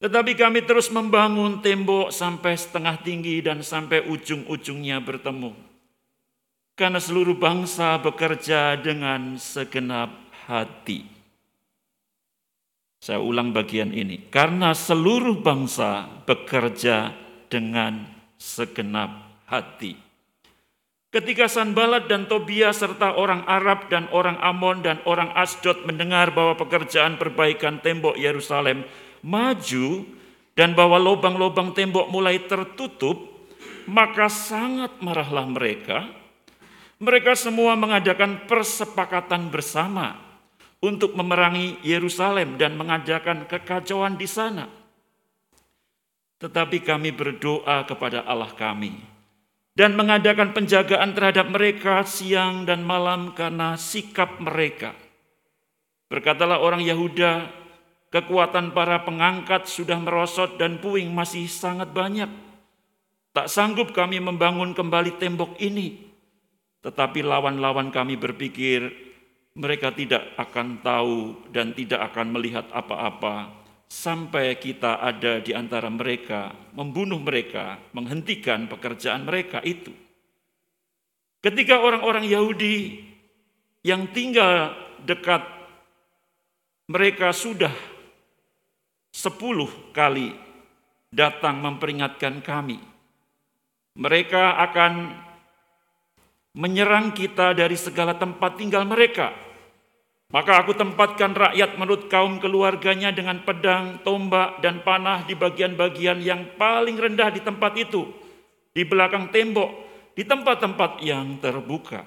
Tetapi 0.00 0.32
kami 0.32 0.64
terus 0.64 0.88
membangun 0.88 1.60
tembok 1.60 2.08
sampai 2.08 2.56
setengah 2.56 2.96
tinggi 3.04 3.44
dan 3.44 3.60
sampai 3.60 4.08
ujung-ujungnya 4.08 4.96
bertemu. 5.04 5.52
Karena 6.72 6.96
seluruh 6.96 7.36
bangsa 7.36 8.00
bekerja 8.00 8.80
dengan 8.80 9.36
segenap 9.36 10.08
hati. 10.48 11.04
Saya 13.04 13.20
ulang 13.20 13.52
bagian 13.52 13.92
ini. 13.92 14.24
Karena 14.32 14.72
seluruh 14.72 15.44
bangsa 15.44 16.08
bekerja 16.24 17.12
dengan 17.52 18.08
segenap 18.40 19.44
hati. 19.52 20.00
Ketika 21.12 21.50
Sanbalat 21.50 22.08
dan 22.08 22.24
Tobia 22.30 22.72
serta 22.72 23.18
orang 23.18 23.44
Arab 23.44 23.92
dan 23.92 24.08
orang 24.14 24.40
Amon 24.40 24.80
dan 24.80 25.02
orang 25.04 25.28
Asdod 25.36 25.84
mendengar 25.84 26.32
bahwa 26.32 26.56
pekerjaan 26.56 27.18
perbaikan 27.20 27.82
tembok 27.82 28.14
Yerusalem 28.14 28.86
maju 29.20 30.04
dan 30.56 30.76
bahwa 30.76 31.00
lubang-lubang 31.00 31.72
tembok 31.72 32.12
mulai 32.12 32.42
tertutup, 32.44 33.16
maka 33.88 34.28
sangat 34.28 35.00
marahlah 35.00 35.48
mereka. 35.48 36.08
Mereka 37.00 37.32
semua 37.32 37.72
mengadakan 37.80 38.44
persepakatan 38.44 39.48
bersama 39.48 40.20
untuk 40.84 41.16
memerangi 41.16 41.80
Yerusalem 41.80 42.60
dan 42.60 42.76
mengadakan 42.76 43.48
kekacauan 43.48 44.20
di 44.20 44.28
sana. 44.28 44.68
Tetapi 46.40 46.84
kami 46.84 47.12
berdoa 47.12 47.84
kepada 47.84 48.24
Allah 48.24 48.52
kami 48.52 48.96
dan 49.76 49.96
mengadakan 49.96 50.52
penjagaan 50.52 51.16
terhadap 51.16 51.48
mereka 51.48 52.04
siang 52.04 52.68
dan 52.68 52.84
malam 52.84 53.32
karena 53.32 53.80
sikap 53.80 54.40
mereka. 54.40 54.92
Berkatalah 56.12 56.58
orang 56.60 56.82
Yahuda, 56.82 57.59
kekuatan 58.10 58.74
para 58.74 59.02
pengangkat 59.06 59.70
sudah 59.70 59.96
merosot 59.96 60.58
dan 60.58 60.82
puing 60.82 61.10
masih 61.10 61.46
sangat 61.46 61.90
banyak. 61.94 62.28
Tak 63.30 63.46
sanggup 63.46 63.94
kami 63.94 64.18
membangun 64.18 64.74
kembali 64.74 65.16
tembok 65.16 65.54
ini. 65.62 66.10
Tetapi 66.82 67.22
lawan-lawan 67.22 67.94
kami 67.94 68.18
berpikir, 68.18 68.90
mereka 69.54 69.94
tidak 69.94 70.34
akan 70.34 70.82
tahu 70.82 71.46
dan 71.54 71.70
tidak 71.74 72.10
akan 72.10 72.34
melihat 72.34 72.66
apa-apa 72.74 73.60
sampai 73.90 74.54
kita 74.62 75.02
ada 75.02 75.42
di 75.42 75.50
antara 75.50 75.90
mereka, 75.90 76.54
membunuh 76.72 77.18
mereka, 77.18 77.82
menghentikan 77.90 78.70
pekerjaan 78.70 79.26
mereka 79.26 79.58
itu. 79.66 79.90
Ketika 81.42 81.82
orang-orang 81.82 82.30
Yahudi 82.30 83.02
yang 83.82 84.14
tinggal 84.14 84.76
dekat 85.02 85.42
mereka 86.86 87.34
sudah 87.34 87.72
sepuluh 89.10 89.68
kali 89.90 90.32
datang 91.10 91.58
memperingatkan 91.58 92.40
kami. 92.40 92.78
Mereka 93.98 94.56
akan 94.70 94.92
menyerang 96.54 97.14
kita 97.14 97.54
dari 97.54 97.74
segala 97.74 98.14
tempat 98.14 98.58
tinggal 98.58 98.86
mereka. 98.86 99.34
Maka 100.30 100.62
aku 100.62 100.78
tempatkan 100.78 101.34
rakyat 101.34 101.74
menurut 101.74 102.06
kaum 102.06 102.38
keluarganya 102.38 103.10
dengan 103.10 103.42
pedang, 103.42 103.98
tombak, 104.06 104.62
dan 104.62 104.78
panah 104.86 105.26
di 105.26 105.34
bagian-bagian 105.34 106.22
yang 106.22 106.54
paling 106.54 106.94
rendah 106.94 107.34
di 107.34 107.42
tempat 107.42 107.74
itu, 107.74 108.06
di 108.70 108.86
belakang 108.86 109.34
tembok, 109.34 109.74
di 110.14 110.22
tempat-tempat 110.22 111.02
yang 111.02 111.42
terbuka. 111.42 112.06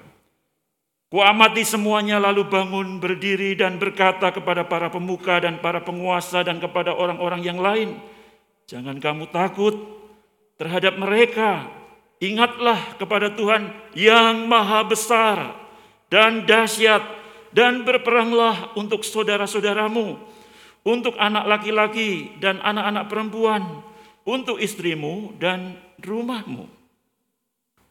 Kuamati 1.14 1.62
semuanya 1.62 2.18
lalu 2.18 2.42
bangun 2.42 2.98
berdiri 2.98 3.54
dan 3.54 3.78
berkata 3.78 4.34
kepada 4.34 4.66
para 4.66 4.90
pemuka 4.90 5.38
dan 5.38 5.62
para 5.62 5.78
penguasa 5.78 6.42
dan 6.42 6.58
kepada 6.58 6.90
orang-orang 6.90 7.38
yang 7.46 7.62
lain, 7.62 7.94
Jangan 8.64 8.96
kamu 8.96 9.28
takut 9.28 9.76
terhadap 10.56 10.96
mereka. 10.96 11.68
Ingatlah 12.18 12.96
kepada 12.96 13.28
Tuhan 13.30 13.68
yang 13.92 14.48
maha 14.48 14.80
besar 14.86 15.52
dan 16.08 16.48
dahsyat 16.48 17.04
dan 17.52 17.84
berperanglah 17.84 18.72
untuk 18.72 19.04
saudara-saudaramu, 19.04 20.16
untuk 20.82 21.12
anak 21.20 21.44
laki-laki 21.44 22.32
dan 22.40 22.58
anak-anak 22.64 23.04
perempuan, 23.06 23.62
untuk 24.24 24.56
istrimu 24.56 25.36
dan 25.36 25.76
rumahmu. 26.00 26.64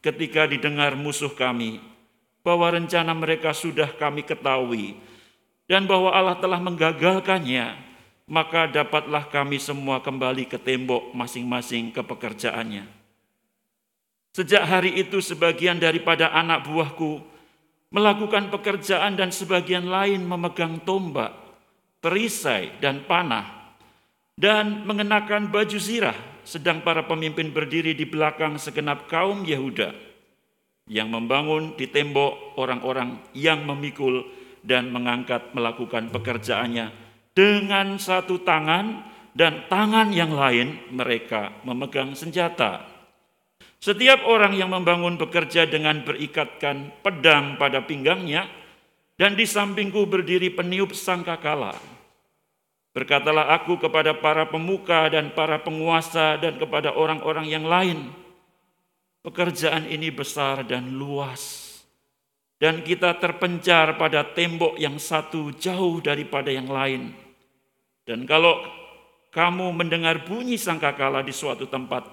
Ketika 0.02 0.50
didengar 0.50 0.98
musuh 0.98 1.30
kami 1.30 1.93
bahwa 2.44 2.68
rencana 2.68 3.16
mereka 3.16 3.56
sudah 3.56 3.88
kami 3.96 4.20
ketahui 4.20 5.00
dan 5.64 5.88
bahwa 5.88 6.12
Allah 6.12 6.36
telah 6.36 6.60
menggagalkannya, 6.60 7.72
maka 8.28 8.68
dapatlah 8.68 9.24
kami 9.32 9.56
semua 9.56 10.04
kembali 10.04 10.44
ke 10.44 10.60
tembok 10.60 11.16
masing-masing 11.16 11.88
ke 11.88 12.04
pekerjaannya. 12.04 12.84
Sejak 14.36 14.68
hari 14.68 15.00
itu 15.00 15.24
sebagian 15.24 15.80
daripada 15.80 16.28
anak 16.36 16.68
buahku 16.68 17.22
melakukan 17.88 18.52
pekerjaan 18.52 19.16
dan 19.16 19.32
sebagian 19.32 19.88
lain 19.88 20.20
memegang 20.26 20.82
tombak, 20.84 21.32
perisai 22.04 22.76
dan 22.82 23.08
panah 23.08 23.72
dan 24.36 24.84
mengenakan 24.84 25.48
baju 25.48 25.78
zirah 25.78 26.18
sedang 26.44 26.84
para 26.84 27.06
pemimpin 27.08 27.54
berdiri 27.54 27.96
di 27.96 28.04
belakang 28.04 28.60
segenap 28.60 29.08
kaum 29.08 29.46
Yehuda 29.46 30.13
yang 30.84 31.08
membangun 31.08 31.72
di 31.80 31.88
tembok 31.88 32.60
orang-orang 32.60 33.16
yang 33.32 33.64
memikul 33.64 34.20
dan 34.60 34.92
mengangkat 34.92 35.52
melakukan 35.56 36.12
pekerjaannya 36.12 36.92
dengan 37.32 37.96
satu 37.96 38.40
tangan 38.44 39.04
dan 39.34 39.66
tangan 39.66 40.14
yang 40.14 40.32
lain 40.32 40.78
mereka 40.94 41.50
memegang 41.66 42.12
senjata. 42.14 42.86
Setiap 43.82 44.24
orang 44.24 44.56
yang 44.56 44.72
membangun 44.72 45.20
bekerja 45.20 45.68
dengan 45.68 46.00
berikatkan 46.06 47.04
pedang 47.04 47.60
pada 47.60 47.84
pinggangnya 47.84 48.48
dan 49.20 49.36
di 49.36 49.44
sampingku 49.44 50.08
berdiri 50.08 50.48
peniup 50.48 50.96
sangkakala. 50.96 51.76
Berkatalah 52.94 53.52
aku 53.52 53.76
kepada 53.76 54.14
para 54.16 54.46
pemuka 54.48 55.10
dan 55.10 55.34
para 55.34 55.58
penguasa 55.60 56.38
dan 56.38 56.56
kepada 56.56 56.94
orang-orang 56.94 57.50
yang 57.50 57.66
lain, 57.66 58.08
pekerjaan 59.24 59.88
ini 59.88 60.12
besar 60.12 60.68
dan 60.68 60.92
luas. 60.94 61.72
Dan 62.60 62.84
kita 62.84 63.16
terpencar 63.18 63.98
pada 63.98 64.22
tembok 64.22 64.78
yang 64.78 65.00
satu 65.00 65.50
jauh 65.56 65.98
daripada 65.98 66.52
yang 66.52 66.70
lain 66.70 67.24
dan 68.04 68.28
kalau 68.28 68.60
kamu 69.32 69.72
mendengar 69.72 70.28
bunyi 70.28 70.60
sangkakala 70.60 71.24
di 71.24 71.32
suatu 71.32 71.64
tempat, 71.66 72.04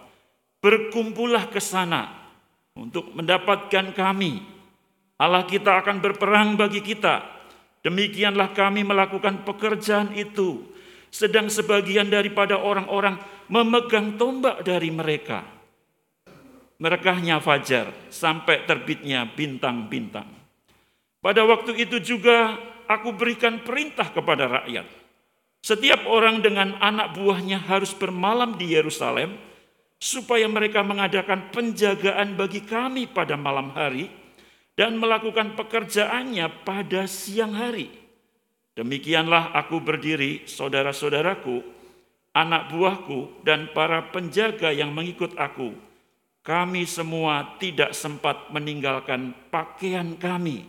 berkumpullah 0.64 1.51
ke 1.51 1.59
sana 1.59 2.32
untuk 2.74 3.12
mendapatkan 3.12 3.91
kami. 3.91 4.41
Allah 5.20 5.45
kita 5.45 5.84
akan 5.84 6.01
berperang 6.01 6.57
bagi 6.57 6.82
kita. 6.82 7.22
Demikianlah 7.86 8.55
kami 8.55 8.88
melakukan 8.88 9.43
pekerjaan 9.45 10.16
itu. 10.16 10.66
Sedang 11.12 11.51
sebagian 11.51 12.07
daripada 12.07 12.55
orang-orang 12.55 13.20
memegang 13.51 14.16
tombak 14.16 14.64
dari 14.64 14.89
mereka. 14.89 15.43
Merekahnya 16.82 17.38
fajar 17.38 17.94
sampai 18.10 18.66
terbitnya 18.66 19.30
bintang-bintang. 19.30 20.26
Pada 21.22 21.46
waktu 21.46 21.78
itu 21.78 22.02
juga 22.02 22.58
aku 22.90 23.14
berikan 23.14 23.62
perintah 23.62 24.10
kepada 24.10 24.50
rakyat 24.50 25.02
setiap 25.62 26.10
orang 26.10 26.42
dengan 26.42 26.74
anak 26.82 27.14
buahnya 27.14 27.62
harus 27.62 27.94
bermalam 27.94 28.58
di 28.58 28.74
Yerusalem 28.74 29.38
supaya 30.02 30.50
mereka 30.50 30.82
mengadakan 30.82 31.54
penjagaan 31.54 32.34
bagi 32.34 32.66
kami 32.66 33.06
pada 33.06 33.38
malam 33.38 33.70
hari 33.78 34.10
dan 34.74 34.98
melakukan 34.98 35.54
pekerjaannya 35.54 36.66
pada 36.66 37.06
siang 37.06 37.54
hari. 37.54 37.94
Demikianlah 38.74 39.54
aku 39.54 39.78
berdiri, 39.78 40.50
saudara-saudaraku, 40.50 41.62
anak 42.34 42.74
buahku, 42.74 43.46
dan 43.46 43.70
para 43.70 44.10
penjaga 44.10 44.74
yang 44.74 44.90
mengikut 44.90 45.38
aku. 45.38 45.78
Kami 46.42 46.89
semua 46.89 47.58
tidak 47.62 47.94
sempat 47.94 48.50
meninggalkan 48.50 49.34
pakaian 49.54 50.18
kami. 50.18 50.66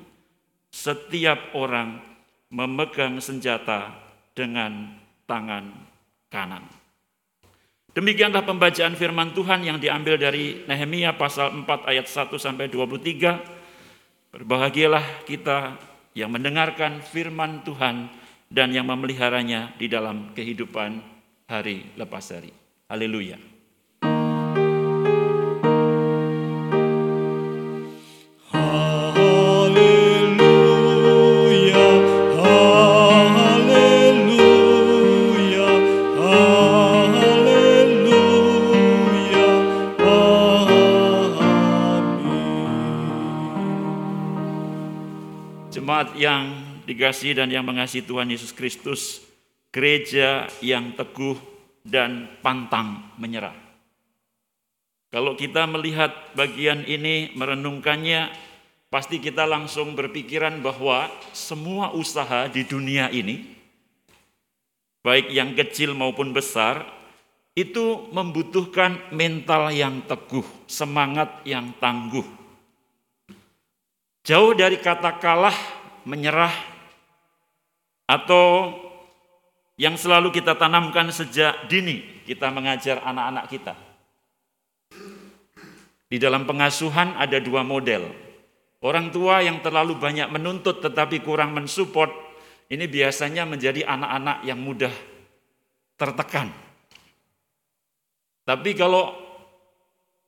Setiap 0.69 1.57
orang 1.57 2.01
memegang 2.53 3.17
senjata 3.25 3.93
dengan 4.37 5.01
tangan 5.25 5.73
kanan. 6.29 6.65
Demikianlah 7.93 8.45
pembacaan 8.45 8.97
firman 8.97 9.37
Tuhan 9.37 9.69
yang 9.69 9.77
diambil 9.77 10.17
dari 10.17 10.65
Nehemia 10.65 11.13
pasal 11.17 11.53
4 11.53 11.89
ayat 11.89 12.09
1 12.09 12.41
sampai 12.41 12.73
23. 12.73 14.33
Berbahagialah 14.33 15.29
kita 15.29 15.77
yang 16.17 16.33
mendengarkan 16.33 17.05
firman 17.05 17.61
Tuhan 17.69 18.09
dan 18.49 18.73
yang 18.73 18.89
memeliharanya 18.89 19.77
di 19.77 19.93
dalam 19.93 20.33
kehidupan 20.33 21.05
hari 21.49 21.85
lepas 22.01 22.33
hari. 22.33 22.53
Haleluya. 22.89 23.52
Yang 46.17 46.53
dikasih 46.85 47.39
dan 47.39 47.49
yang 47.49 47.65
mengasihi 47.67 48.05
Tuhan 48.05 48.29
Yesus 48.31 48.53
Kristus, 48.55 49.23
gereja 49.73 50.51
yang 50.61 50.93
teguh 50.93 51.37
dan 51.83 52.29
pantang 52.45 53.13
menyerah. 53.19 53.55
Kalau 55.13 55.37
kita 55.37 55.69
melihat 55.69 56.13
bagian 56.33 56.89
ini, 56.89 57.37
merenungkannya, 57.37 58.33
pasti 58.89 59.21
kita 59.21 59.45
langsung 59.45 59.93
berpikiran 59.93 60.65
bahwa 60.65 61.13
semua 61.37 61.93
usaha 61.93 62.49
di 62.49 62.65
dunia 62.65 63.13
ini, 63.13 63.45
baik 65.05 65.29
yang 65.29 65.53
kecil 65.53 65.93
maupun 65.93 66.33
besar, 66.33 66.89
itu 67.53 68.09
membutuhkan 68.09 69.13
mental 69.13 69.69
yang 69.69 70.01
teguh, 70.09 70.45
semangat 70.65 71.45
yang 71.45 71.77
tangguh. 71.77 72.25
Jauh 74.25 74.57
dari 74.57 74.81
kata 74.81 75.19
kalah 75.21 75.82
menyerah, 76.05 76.53
atau 78.09 78.75
yang 79.81 79.97
selalu 79.97 80.35
kita 80.35 80.59
tanamkan 80.59 81.09
sejak 81.15 81.67
dini 81.67 82.23
kita 82.29 82.51
mengajar 82.53 83.01
anak-anak 83.03 83.45
kita. 83.49 83.75
Di 86.13 86.21
dalam 86.21 86.45
pengasuhan 86.45 87.17
ada 87.17 87.41
dua 87.41 87.65
model. 87.65 88.13
Orang 88.83 89.15
tua 89.15 89.41
yang 89.41 89.63
terlalu 89.63 89.95
banyak 89.97 90.29
menuntut 90.29 90.83
tetapi 90.83 91.23
kurang 91.23 91.55
mensupport, 91.55 92.11
ini 92.67 92.91
biasanya 92.91 93.47
menjadi 93.47 93.87
anak-anak 93.87 94.43
yang 94.43 94.59
mudah 94.59 94.93
tertekan. 95.95 96.51
Tapi 98.43 98.75
kalau 98.75 99.22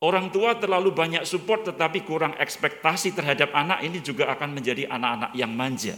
Orang 0.05 0.28
tua 0.28 0.52
terlalu 0.61 0.92
banyak 0.92 1.24
support 1.24 1.64
tetapi 1.64 2.05
kurang 2.05 2.36
ekspektasi 2.36 3.16
terhadap 3.16 3.57
anak 3.57 3.80
ini 3.80 4.05
juga 4.05 4.28
akan 4.36 4.52
menjadi 4.52 4.84
anak-anak 4.84 5.32
yang 5.32 5.48
manja. 5.48 5.96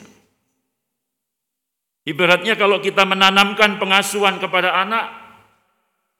Ibaratnya 2.06 2.54
kalau 2.54 2.78
kita 2.78 3.02
menanamkan 3.02 3.82
pengasuhan 3.82 4.38
kepada 4.38 4.78
anak, 4.78 5.10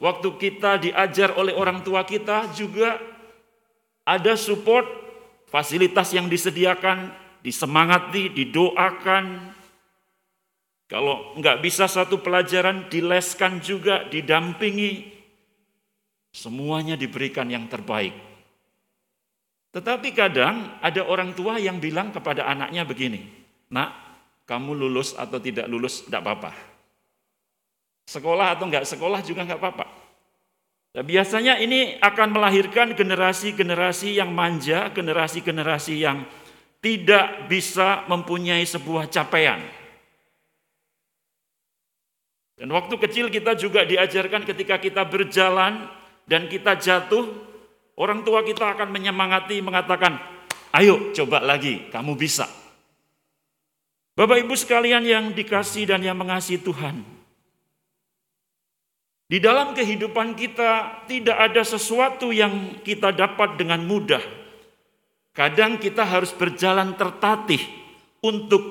waktu 0.03 0.35
kita 0.35 0.83
diajar 0.83 1.39
oleh 1.39 1.55
orang 1.55 1.87
tua 1.87 2.03
kita 2.03 2.51
juga 2.59 2.99
ada 4.03 4.35
support 4.35 4.83
fasilitas 5.47 6.11
yang 6.11 6.27
disediakan 6.27 7.15
disemangati, 7.47 8.35
didoakan. 8.35 9.55
Kalau 10.91 11.39
nggak 11.39 11.63
bisa 11.63 11.87
satu 11.87 12.19
pelajaran, 12.19 12.91
dileskan 12.91 13.63
juga, 13.63 14.03
didampingi. 14.11 15.16
Semuanya 16.37 17.01
diberikan 17.01 17.49
yang 17.49 17.65
terbaik. 17.65 18.13
Tetapi 19.73 20.13
kadang 20.13 20.77
ada 20.85 21.01
orang 21.09 21.33
tua 21.33 21.57
yang 21.57 21.81
bilang 21.81 22.13
kepada 22.13 22.45
anaknya 22.45 22.85
begini, 22.85 23.25
nak, 23.73 23.97
kamu 24.45 24.77
lulus 24.77 25.17
atau 25.17 25.41
tidak 25.41 25.65
lulus, 25.65 26.05
tidak 26.05 26.29
apa-apa. 26.29 26.53
Sekolah 28.05 28.53
atau 28.53 28.69
enggak 28.69 28.85
sekolah 28.85 29.25
juga 29.25 29.49
enggak 29.49 29.65
apa-apa. 29.65 29.89
Nah, 30.93 31.05
biasanya 31.05 31.57
ini 31.57 31.97
akan 32.05 32.29
melahirkan 32.37 32.93
generasi-generasi 32.93 34.21
yang 34.21 34.29
manja, 34.29 34.93
generasi-generasi 34.93 36.05
yang 36.05 36.21
tidak 36.85 37.49
bisa 37.49 38.05
mempunyai 38.13 38.65
sebuah 38.69 39.09
capaian. 39.09 39.61
Dan 42.61 42.73
waktu 42.73 42.97
kecil 42.97 43.33
kita 43.33 43.57
juga 43.57 43.85
diajarkan 43.85 44.45
ketika 44.45 44.81
kita 44.81 45.05
berjalan 45.05 45.85
dan 46.27 46.51
kita 46.51 46.75
jatuh, 46.75 47.31
orang 47.95 48.27
tua 48.27 48.43
kita 48.43 48.75
akan 48.75 48.91
menyemangati, 48.91 49.63
mengatakan, 49.63 50.19
ayo 50.75 51.15
coba 51.15 51.39
lagi, 51.41 51.87
kamu 51.95 52.19
bisa. 52.19 52.51
Bapak 54.19 54.43
ibu 54.43 54.59
sekalian 54.59 55.07
yang 55.07 55.25
dikasih 55.31 55.87
dan 55.87 56.03
yang 56.03 56.19
mengasihi 56.19 56.59
Tuhan, 56.59 57.17
di 59.27 59.43
dalam 59.43 59.75
kehidupan 59.75 60.39
kita 60.39 61.03
tidak 61.11 61.35
ada 61.35 61.63
sesuatu 61.67 62.31
yang 62.31 62.79
kita 62.87 63.11
dapat 63.11 63.59
dengan 63.59 63.83
mudah. 63.83 64.23
Kadang 65.35 65.83
kita 65.83 66.07
harus 66.07 66.31
berjalan 66.31 66.95
tertatih 66.95 67.61
untuk 68.23 68.63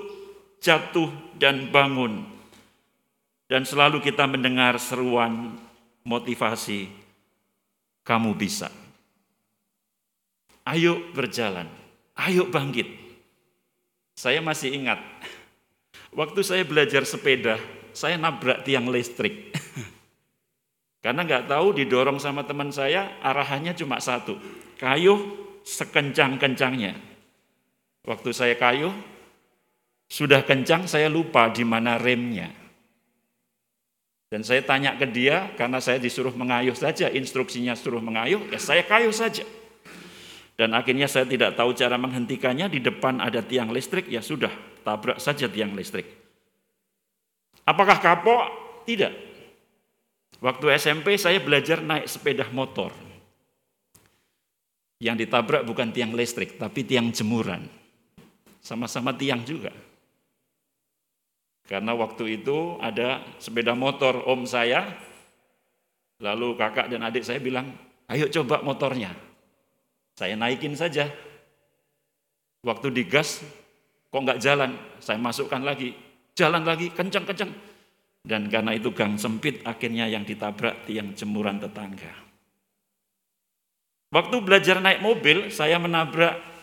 jatuh 0.64 1.12
dan 1.36 1.68
bangun. 1.70 2.24
Dan 3.46 3.68
selalu 3.68 4.02
kita 4.02 4.26
mendengar 4.26 4.82
seruan 4.82 5.60
motivasi, 6.08 7.05
kamu 8.06 8.38
bisa. 8.38 8.70
Ayo 10.66 11.02
berjalan, 11.12 11.66
ayo 12.18 12.46
bangkit. 12.48 12.88
Saya 14.16 14.40
masih 14.40 14.72
ingat, 14.72 15.02
waktu 16.16 16.40
saya 16.42 16.64
belajar 16.64 17.04
sepeda, 17.04 17.60
saya 17.92 18.16
nabrak 18.16 18.64
tiang 18.64 18.88
listrik. 18.88 19.52
Karena 21.04 21.22
nggak 21.22 21.52
tahu 21.52 21.76
didorong 21.76 22.18
sama 22.18 22.48
teman 22.48 22.74
saya, 22.74 23.20
arahannya 23.22 23.76
cuma 23.78 24.02
satu. 24.02 24.40
Kayuh 24.80 25.20
sekencang-kencangnya. 25.62 26.98
Waktu 28.06 28.30
saya 28.34 28.54
kayuh, 28.58 28.94
sudah 30.06 30.46
kencang 30.46 30.86
saya 30.86 31.10
lupa 31.10 31.50
di 31.50 31.66
mana 31.66 31.98
remnya. 31.98 32.65
Dan 34.36 34.44
saya 34.44 34.60
tanya 34.68 35.00
ke 35.00 35.08
dia, 35.08 35.48
karena 35.56 35.80
saya 35.80 35.96
disuruh 35.96 36.36
mengayuh 36.36 36.76
saja, 36.76 37.08
instruksinya 37.08 37.72
suruh 37.72 38.04
mengayuh, 38.04 38.44
ya 38.52 38.60
saya 38.60 38.84
kayuh 38.84 39.16
saja. 39.16 39.48
Dan 40.60 40.76
akhirnya 40.76 41.08
saya 41.08 41.24
tidak 41.24 41.56
tahu 41.56 41.72
cara 41.72 41.96
menghentikannya, 41.96 42.68
di 42.68 42.84
depan 42.84 43.24
ada 43.24 43.40
tiang 43.40 43.72
listrik, 43.72 44.12
ya 44.12 44.20
sudah, 44.20 44.52
tabrak 44.84 45.24
saja 45.24 45.48
tiang 45.48 45.72
listrik. 45.72 46.04
Apakah 47.64 47.96
kapok? 48.04 48.44
Tidak. 48.84 49.14
Waktu 50.44 50.84
SMP 50.84 51.16
saya 51.16 51.40
belajar 51.40 51.80
naik 51.80 52.12
sepeda 52.12 52.44
motor. 52.52 52.92
Yang 55.00 55.32
ditabrak 55.32 55.64
bukan 55.64 55.96
tiang 55.96 56.12
listrik, 56.12 56.60
tapi 56.60 56.84
tiang 56.84 57.08
jemuran. 57.16 57.72
Sama-sama 58.60 59.16
tiang 59.16 59.48
juga. 59.48 59.72
Karena 61.66 61.98
waktu 61.98 62.42
itu 62.42 62.78
ada 62.78 63.26
sepeda 63.42 63.74
motor 63.74 64.22
om 64.30 64.46
saya, 64.46 64.86
lalu 66.22 66.54
kakak 66.54 66.94
dan 66.94 67.02
adik 67.02 67.26
saya 67.26 67.42
bilang, 67.42 67.74
ayo 68.06 68.30
coba 68.30 68.62
motornya. 68.62 69.10
Saya 70.14 70.38
naikin 70.38 70.78
saja. 70.78 71.10
Waktu 72.62 72.94
digas, 72.94 73.42
kok 74.14 74.22
nggak 74.22 74.42
jalan? 74.42 74.78
Saya 75.02 75.18
masukkan 75.18 75.62
lagi, 75.62 75.98
jalan 76.38 76.62
lagi, 76.62 76.94
kencang-kencang. 76.94 77.52
Dan 78.26 78.50
karena 78.50 78.74
itu 78.74 78.90
gang 78.90 79.18
sempit 79.22 79.62
akhirnya 79.62 80.10
yang 80.10 80.26
ditabrak 80.26 80.86
tiang 80.90 81.14
jemuran 81.14 81.62
tetangga. 81.62 82.10
Waktu 84.10 84.36
belajar 84.42 84.82
naik 84.82 85.02
mobil, 85.02 85.50
saya 85.54 85.78
menabrak 85.78 86.55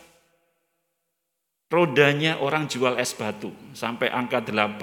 rodanya 1.73 2.37
orang 2.45 2.69
jual 2.69 3.01
es 3.01 3.17
batu 3.17 3.49
sampai 3.73 4.13
angka 4.13 4.45
8. 4.45 4.77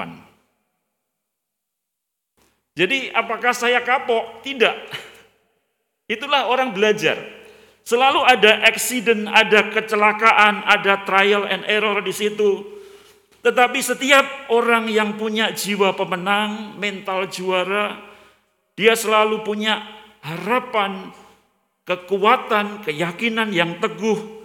Jadi 2.73 3.13
apakah 3.13 3.53
saya 3.53 3.85
kapok? 3.85 4.41
Tidak. 4.41 4.75
Itulah 6.09 6.49
orang 6.49 6.73
belajar. 6.73 7.21
Selalu 7.85 8.25
ada 8.25 8.65
accident, 8.65 9.29
ada 9.29 9.69
kecelakaan, 9.69 10.65
ada 10.65 11.05
trial 11.05 11.45
and 11.45 11.69
error 11.69 12.01
di 12.01 12.09
situ. 12.09 12.65
Tetapi 13.45 13.79
setiap 13.79 14.49
orang 14.49 14.89
yang 14.89 15.15
punya 15.15 15.53
jiwa 15.53 15.93
pemenang, 15.93 16.75
mental 16.81 17.29
juara, 17.29 17.99
dia 18.73 18.95
selalu 18.95 19.43
punya 19.43 19.83
harapan, 20.23 21.11
kekuatan, 21.83 22.83
keyakinan 22.83 23.51
yang 23.51 23.79
teguh, 23.79 24.38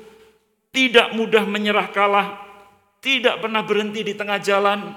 tidak 0.75 1.15
mudah 1.15 1.47
menyerah 1.47 1.89
kalah, 1.95 2.43
tidak 2.99 3.39
pernah 3.39 3.63
berhenti 3.63 4.03
di 4.03 4.19
tengah 4.19 4.43
jalan. 4.43 4.91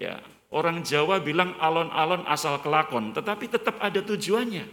Ya, 0.00 0.16
orang 0.48 0.80
Jawa 0.80 1.20
bilang 1.20 1.52
alon-alon 1.60 2.24
asal 2.24 2.56
kelakon, 2.64 3.12
tetapi 3.12 3.52
tetap 3.52 3.76
ada 3.76 4.00
tujuannya. 4.00 4.64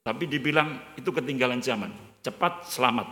Tapi 0.00 0.24
dibilang 0.24 0.96
itu 0.96 1.12
ketinggalan 1.12 1.60
zaman, 1.60 1.92
cepat 2.24 2.64
selamat. 2.64 3.04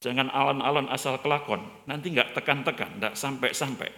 Jangan 0.00 0.30
alon-alon 0.30 0.86
asal 0.86 1.18
kelakon, 1.18 1.66
nanti 1.90 2.14
nggak 2.14 2.32
tekan-tekan, 2.38 3.02
nggak 3.02 3.14
sampai-sampai. 3.18 3.90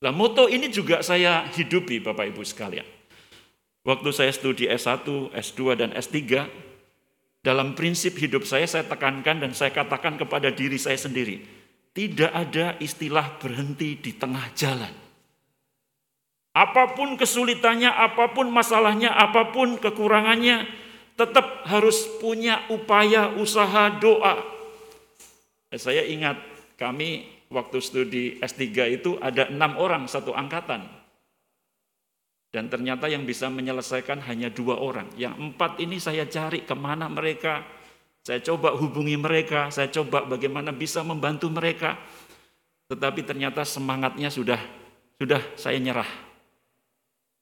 Nah 0.00 0.10
moto 0.16 0.48
ini 0.48 0.72
juga 0.72 1.04
saya 1.04 1.44
hidupi 1.52 2.00
Bapak 2.00 2.32
Ibu 2.32 2.40
sekalian. 2.40 2.88
Waktu 3.84 4.08
saya 4.16 4.32
studi 4.32 4.64
S1, 4.64 5.04
S2, 5.28 5.60
dan 5.76 5.92
S3, 5.92 6.48
dalam 7.44 7.76
prinsip 7.76 8.16
hidup 8.16 8.48
saya, 8.48 8.64
saya 8.64 8.88
tekankan 8.88 9.44
dan 9.44 9.52
saya 9.52 9.68
katakan 9.68 10.16
kepada 10.16 10.48
diri 10.48 10.80
saya 10.80 10.96
sendiri, 10.96 11.44
tidak 11.92 12.32
ada 12.32 12.80
istilah 12.80 13.36
berhenti 13.36 14.00
di 14.00 14.16
tengah 14.16 14.48
jalan. 14.56 14.88
Apa 16.56 16.96
pun 16.96 17.20
kesulitannya, 17.20 17.92
apa 17.92 18.32
pun 18.32 18.48
masalahnya, 18.48 19.12
apa 19.12 19.52
pun 19.52 19.76
kekurangannya, 19.76 20.64
tetap 21.20 21.68
harus 21.68 22.08
punya 22.16 22.64
upaya 22.72 23.36
usaha 23.36 23.92
doa. 24.00 24.40
Saya 25.74 26.00
ingat 26.08 26.40
kami 26.80 27.28
waktu 27.52 27.76
studi 27.84 28.24
S3 28.40 28.64
itu 28.88 29.20
ada 29.20 29.52
enam 29.52 29.76
orang 29.76 30.08
satu 30.08 30.32
angkatan. 30.32 31.03
Dan 32.54 32.70
ternyata 32.70 33.10
yang 33.10 33.26
bisa 33.26 33.50
menyelesaikan 33.50 34.22
hanya 34.30 34.46
dua 34.46 34.78
orang. 34.78 35.10
Yang 35.18 35.34
empat 35.42 35.82
ini 35.82 35.98
saya 35.98 36.22
cari 36.30 36.62
ke 36.62 36.70
mana 36.78 37.10
mereka. 37.10 37.66
Saya 38.22 38.38
coba 38.46 38.78
hubungi 38.78 39.18
mereka, 39.18 39.74
saya 39.74 39.90
coba 39.90 40.22
bagaimana 40.22 40.70
bisa 40.70 41.02
membantu 41.02 41.50
mereka. 41.50 41.98
Tetapi 42.86 43.26
ternyata 43.26 43.66
semangatnya 43.66 44.30
sudah 44.30 44.62
sudah 45.18 45.42
saya 45.58 45.82
nyerah. 45.82 46.06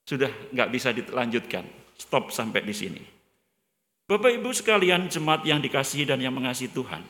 Sudah 0.08 0.32
nggak 0.48 0.70
bisa 0.72 0.96
dilanjutkan. 0.96 1.68
Stop 2.00 2.32
sampai 2.32 2.64
di 2.64 2.72
sini. 2.72 3.02
Bapak 4.08 4.32
Ibu 4.32 4.48
sekalian 4.48 5.12
jemaat 5.12 5.44
yang 5.44 5.60
dikasihi 5.60 6.08
dan 6.08 6.24
yang 6.24 6.32
mengasihi 6.32 6.72
Tuhan. 6.72 7.04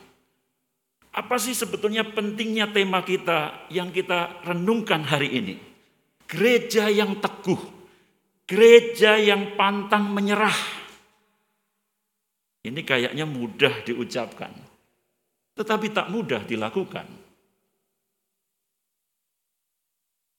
Apa 1.15 1.39
sih 1.39 1.55
sebetulnya 1.55 2.03
pentingnya 2.03 2.67
tema 2.67 2.99
kita 2.99 3.69
yang 3.71 3.95
kita 3.95 4.43
renungkan 4.43 5.07
hari 5.07 5.29
ini? 5.39 5.55
Gereja 6.27 6.89
yang 6.89 7.21
teguh, 7.21 7.82
gereja 8.47 9.19
yang 9.19 9.55
pantang 9.55 10.11
menyerah. 10.11 10.55
Ini 12.63 12.79
kayaknya 12.87 13.27
mudah 13.27 13.83
diucapkan, 13.83 14.51
tetapi 15.59 15.91
tak 15.91 16.07
mudah 16.07 16.47
dilakukan. 16.47 17.03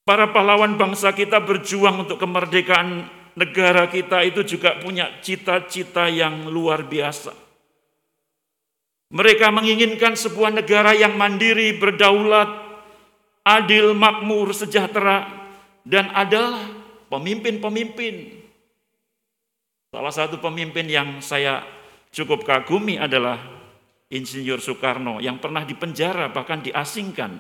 Para 0.04 0.28
pahlawan 0.32 0.76
bangsa 0.76 1.16
kita 1.16 1.40
berjuang 1.40 2.04
untuk 2.04 2.20
kemerdekaan 2.20 3.08
negara 3.40 3.88
kita 3.88 4.20
itu 4.24 4.44
juga 4.44 4.76
punya 4.80 5.20
cita-cita 5.20 6.08
yang 6.12 6.48
luar 6.48 6.84
biasa. 6.84 7.32
Mereka 9.14 9.48
menginginkan 9.54 10.18
sebuah 10.18 10.50
negara 10.50 10.90
yang 10.96 11.14
mandiri, 11.14 11.76
berdaulat, 11.76 12.50
adil, 13.46 13.94
makmur, 13.94 14.50
sejahtera, 14.50 15.28
dan 15.86 16.10
adalah 16.10 16.73
pemimpin-pemimpin. 17.14 18.42
Salah 19.94 20.10
satu 20.10 20.42
pemimpin 20.42 20.90
yang 20.90 21.22
saya 21.22 21.62
cukup 22.10 22.42
kagumi 22.42 22.98
adalah 22.98 23.38
Insinyur 24.10 24.58
Soekarno 24.58 25.22
yang 25.22 25.38
pernah 25.38 25.62
dipenjara 25.62 26.34
bahkan 26.34 26.58
diasingkan 26.62 27.38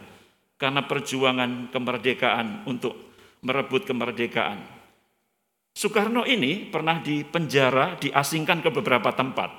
karena 0.54 0.86
perjuangan 0.86 1.74
kemerdekaan 1.74 2.62
untuk 2.70 2.94
merebut 3.42 3.82
kemerdekaan. 3.82 4.62
Soekarno 5.74 6.22
ini 6.22 6.70
pernah 6.70 7.02
dipenjara, 7.02 7.98
diasingkan 7.98 8.62
ke 8.62 8.70
beberapa 8.70 9.10
tempat. 9.10 9.50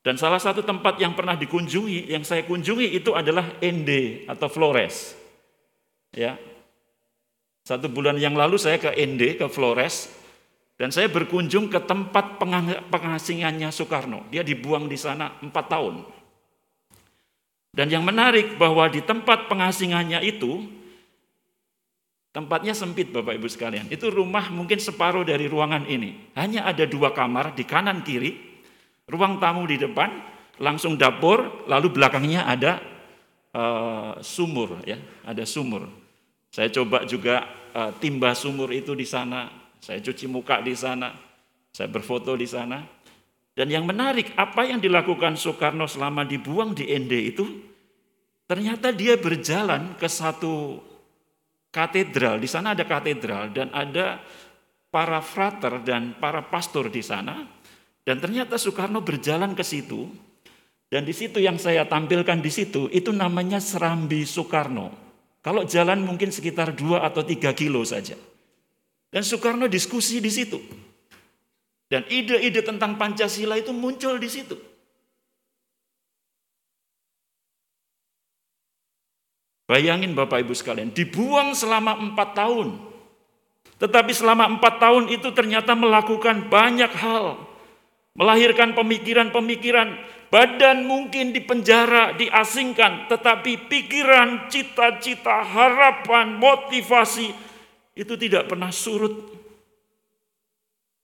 Dan 0.00 0.16
salah 0.16 0.40
satu 0.40 0.64
tempat 0.64 0.96
yang 0.96 1.12
pernah 1.12 1.36
dikunjungi, 1.36 2.08
yang 2.08 2.24
saya 2.24 2.48
kunjungi 2.48 2.96
itu 2.96 3.12
adalah 3.12 3.60
Ende 3.60 4.24
atau 4.24 4.48
Flores. 4.48 5.12
Ya, 6.16 6.40
satu 7.68 7.92
bulan 7.92 8.16
yang 8.16 8.32
lalu 8.32 8.56
saya 8.56 8.80
ke 8.80 8.96
Ende, 8.96 9.36
ke 9.36 9.44
Flores, 9.52 10.08
dan 10.80 10.88
saya 10.88 11.12
berkunjung 11.12 11.68
ke 11.68 11.76
tempat 11.84 12.40
pengasingannya 12.88 13.68
Soekarno. 13.68 14.24
Dia 14.32 14.40
dibuang 14.40 14.88
di 14.88 14.96
sana 14.96 15.36
empat 15.44 15.68
tahun. 15.68 16.00
Dan 17.76 17.92
yang 17.92 18.08
menarik 18.08 18.56
bahwa 18.56 18.88
di 18.88 19.04
tempat 19.04 19.52
pengasingannya 19.52 20.24
itu, 20.24 20.64
tempatnya 22.32 22.72
sempit 22.72 23.12
Bapak 23.12 23.36
Ibu 23.36 23.52
sekalian. 23.52 23.92
Itu 23.92 24.08
rumah 24.08 24.48
mungkin 24.48 24.80
separuh 24.80 25.28
dari 25.28 25.44
ruangan 25.44 25.84
ini. 25.92 26.32
Hanya 26.40 26.64
ada 26.64 26.88
dua 26.88 27.12
kamar 27.12 27.52
di 27.52 27.68
kanan 27.68 28.00
kiri, 28.00 28.32
ruang 29.12 29.36
tamu 29.36 29.68
di 29.68 29.76
depan, 29.76 30.08
langsung 30.56 30.96
dapur, 30.96 31.68
lalu 31.68 31.92
belakangnya 31.92 32.48
ada 32.48 32.80
uh, 33.52 34.16
sumur 34.24 34.80
ya, 34.88 34.96
ada 35.28 35.44
sumur. 35.44 36.07
Saya 36.48 36.72
coba 36.72 37.04
juga 37.04 37.44
uh, 37.76 37.92
timba 38.00 38.32
sumur 38.32 38.72
itu 38.72 38.96
di 38.96 39.04
sana, 39.04 39.52
saya 39.78 40.00
cuci 40.00 40.26
muka 40.26 40.58
di 40.64 40.72
sana, 40.72 41.12
saya 41.72 41.88
berfoto 41.88 42.34
di 42.34 42.48
sana. 42.48 42.82
Dan 43.58 43.74
yang 43.74 43.84
menarik, 43.84 44.38
apa 44.38 44.70
yang 44.70 44.78
dilakukan 44.78 45.34
Soekarno 45.34 45.90
selama 45.90 46.22
dibuang 46.22 46.78
di 46.78 46.86
ND 46.94 47.12
itu, 47.34 47.44
ternyata 48.46 48.94
dia 48.94 49.18
berjalan 49.18 49.98
ke 49.98 50.06
satu 50.06 50.78
katedral. 51.74 52.38
Di 52.38 52.46
sana 52.46 52.78
ada 52.78 52.86
katedral 52.86 53.50
dan 53.50 53.74
ada 53.74 54.22
para 54.94 55.18
frater 55.18 55.82
dan 55.82 56.14
para 56.22 56.46
pastor 56.46 56.86
di 56.86 57.02
sana. 57.02 57.44
Dan 58.06 58.22
ternyata 58.22 58.56
Soekarno 58.56 59.02
berjalan 59.02 59.52
ke 59.58 59.66
situ. 59.66 60.06
Dan 60.88 61.04
di 61.04 61.12
situ 61.12 61.42
yang 61.42 61.60
saya 61.60 61.84
tampilkan 61.84 62.40
di 62.40 62.48
situ, 62.48 62.88
itu 62.88 63.12
namanya 63.12 63.60
Serambi 63.60 64.24
Soekarno. 64.24 65.07
Kalau 65.48 65.64
jalan 65.64 66.04
mungkin 66.04 66.28
sekitar 66.28 66.76
dua 66.76 67.08
atau 67.08 67.24
tiga 67.24 67.56
kilo 67.56 67.80
saja. 67.80 68.20
Dan 69.08 69.24
Soekarno 69.24 69.64
diskusi 69.64 70.20
di 70.20 70.28
situ. 70.28 70.60
Dan 71.88 72.04
ide-ide 72.04 72.60
tentang 72.60 73.00
Pancasila 73.00 73.56
itu 73.56 73.72
muncul 73.72 74.20
di 74.20 74.28
situ. 74.28 74.60
Bayangin 79.64 80.12
Bapak 80.12 80.44
Ibu 80.44 80.52
sekalian, 80.52 80.92
dibuang 80.92 81.56
selama 81.56 81.96
empat 81.96 82.36
tahun. 82.36 82.84
Tetapi 83.80 84.12
selama 84.12 84.52
empat 84.52 84.84
tahun 84.84 85.08
itu 85.08 85.32
ternyata 85.32 85.72
melakukan 85.72 86.52
banyak 86.52 86.92
hal. 86.92 87.40
Melahirkan 88.12 88.76
pemikiran-pemikiran 88.76 89.96
Badan 90.28 90.84
mungkin 90.84 91.32
dipenjara, 91.32 92.12
diasingkan, 92.12 93.08
tetapi 93.08 93.64
pikiran, 93.64 94.52
cita-cita, 94.52 95.40
harapan, 95.40 96.36
motivasi 96.36 97.32
itu 97.96 98.14
tidak 98.20 98.44
pernah 98.52 98.68
surut. 98.68 99.24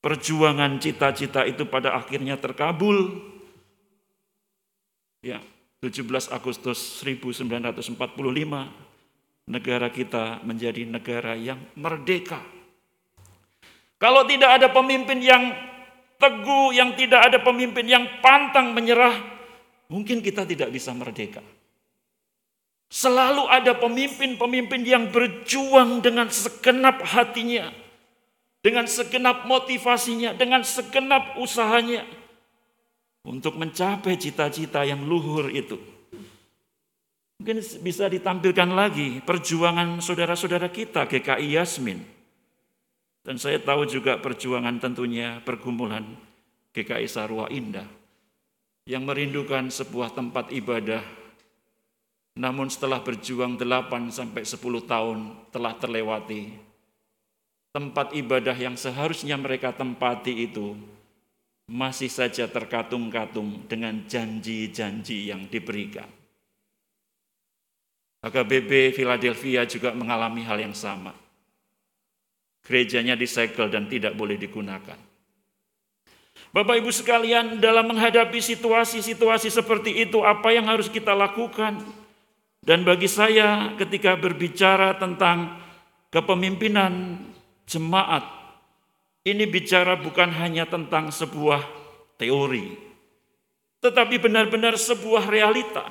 Perjuangan 0.05 0.77
cita-cita 0.77 1.49
itu 1.49 1.65
pada 1.65 1.97
akhirnya 1.97 2.37
terkabul. 2.37 3.25
Ya, 5.25 5.41
17 5.81 6.29
Agustus 6.29 7.01
1945 7.01 7.97
negara 9.49 9.89
kita 9.89 10.45
menjadi 10.45 10.85
negara 10.85 11.33
yang 11.33 11.61
merdeka. 11.77 12.45
Kalau 13.97 14.29
tidak 14.29 14.61
ada 14.61 14.69
pemimpin 14.69 15.25
yang 15.25 15.57
teguh, 16.19 16.75
yang 16.75 16.95
tidak 16.95 17.31
ada 17.31 17.39
pemimpin 17.43 17.87
yang 17.87 18.05
pantang 18.25 18.73
menyerah, 18.73 19.15
mungkin 19.89 20.21
kita 20.25 20.47
tidak 20.49 20.71
bisa 20.71 20.91
merdeka. 20.95 21.43
Selalu 22.91 23.51
ada 23.51 23.75
pemimpin-pemimpin 23.75 24.87
yang 24.87 25.11
berjuang 25.11 25.99
dengan 25.99 26.31
segenap 26.31 27.03
hatinya, 27.03 27.75
dengan 28.63 28.87
segenap 28.87 29.51
motivasinya, 29.51 30.37
dengan 30.39 30.63
segenap 30.63 31.37
usahanya 31.43 32.07
untuk 33.27 33.59
mencapai 33.59 34.15
cita-cita 34.15 34.87
yang 34.87 35.03
luhur 35.03 35.51
itu. 35.51 35.81
Mungkin 37.43 37.61
bisa 37.83 38.07
ditampilkan 38.07 38.71
lagi 38.71 39.19
perjuangan 39.27 39.99
saudara-saudara 39.99 40.71
kita 40.71 41.05
GKI 41.11 41.59
Yasmin 41.59 41.99
dan 43.25 43.41
saya 43.41 43.57
tahu 43.57 43.89
juga 43.89 44.21
perjuangan 44.21 44.77
tentunya 44.77 45.41
pergumulan 45.41 46.05
GKI 46.77 47.09
Sarwa 47.09 47.49
Indah 47.49 47.89
yang 48.85 49.09
merindukan 49.09 49.73
sebuah 49.73 50.13
tempat 50.13 50.53
ibadah 50.53 51.01
namun 52.37 52.69
setelah 52.69 53.01
berjuang 53.01 53.57
8 53.57 54.13
sampai 54.13 54.45
10 54.45 54.61
tahun 54.85 55.19
telah 55.49 55.73
terlewati 55.81 56.53
tempat 57.73 58.13
ibadah 58.13 58.55
yang 58.55 58.77
seharusnya 58.77 59.41
mereka 59.41 59.73
tempati 59.73 60.45
itu 60.45 60.77
masih 61.65 62.13
saja 62.13 62.45
terkatung-katung 62.45 63.65
dengan 63.65 64.05
janji-janji 64.05 65.33
yang 65.33 65.49
diberikan. 65.49 66.07
HKBB 68.21 68.93
Philadelphia 68.93 69.65
juga 69.65 69.97
mengalami 69.97 70.45
hal 70.45 70.61
yang 70.61 70.77
sama 70.77 71.24
gerejanya 72.65 73.15
disegel 73.15 73.69
dan 73.69 73.87
tidak 73.87 74.17
boleh 74.17 74.41
digunakan. 74.41 74.97
Bapak 76.55 76.81
Ibu 76.81 76.91
sekalian, 76.95 77.59
dalam 77.59 77.91
menghadapi 77.91 78.39
situasi-situasi 78.39 79.51
seperti 79.51 80.07
itu, 80.07 80.23
apa 80.23 80.55
yang 80.55 80.71
harus 80.71 80.87
kita 80.87 81.11
lakukan? 81.11 81.83
Dan 82.65 82.87
bagi 82.87 83.11
saya, 83.11 83.77
ketika 83.77 84.17
berbicara 84.17 84.97
tentang 84.97 85.61
kepemimpinan 86.15 87.21
jemaat, 87.67 88.25
ini 89.27 89.45
bicara 89.51 89.99
bukan 89.99 90.31
hanya 90.31 90.65
tentang 90.65 91.11
sebuah 91.11 91.61
teori, 92.17 92.77
tetapi 93.83 94.17
benar-benar 94.23 94.79
sebuah 94.79 95.29
realita. 95.29 95.85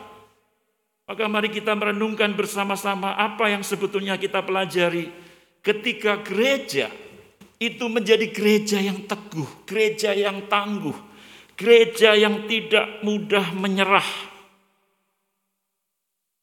Maka 1.03 1.27
mari 1.27 1.51
kita 1.51 1.75
merenungkan 1.75 2.31
bersama-sama 2.31 3.19
apa 3.19 3.51
yang 3.51 3.59
sebetulnya 3.59 4.15
kita 4.15 4.39
pelajari 4.39 5.11
ketika 5.63 6.19
gereja 6.21 6.91
itu 7.57 7.87
menjadi 7.87 8.27
gereja 8.29 8.83
yang 8.83 9.07
teguh, 9.07 9.63
gereja 9.63 10.11
yang 10.11 10.51
tangguh, 10.51 10.95
gereja 11.55 12.11
yang 12.13 12.43
tidak 12.45 12.99
mudah 13.07 13.55
menyerah. 13.55 14.05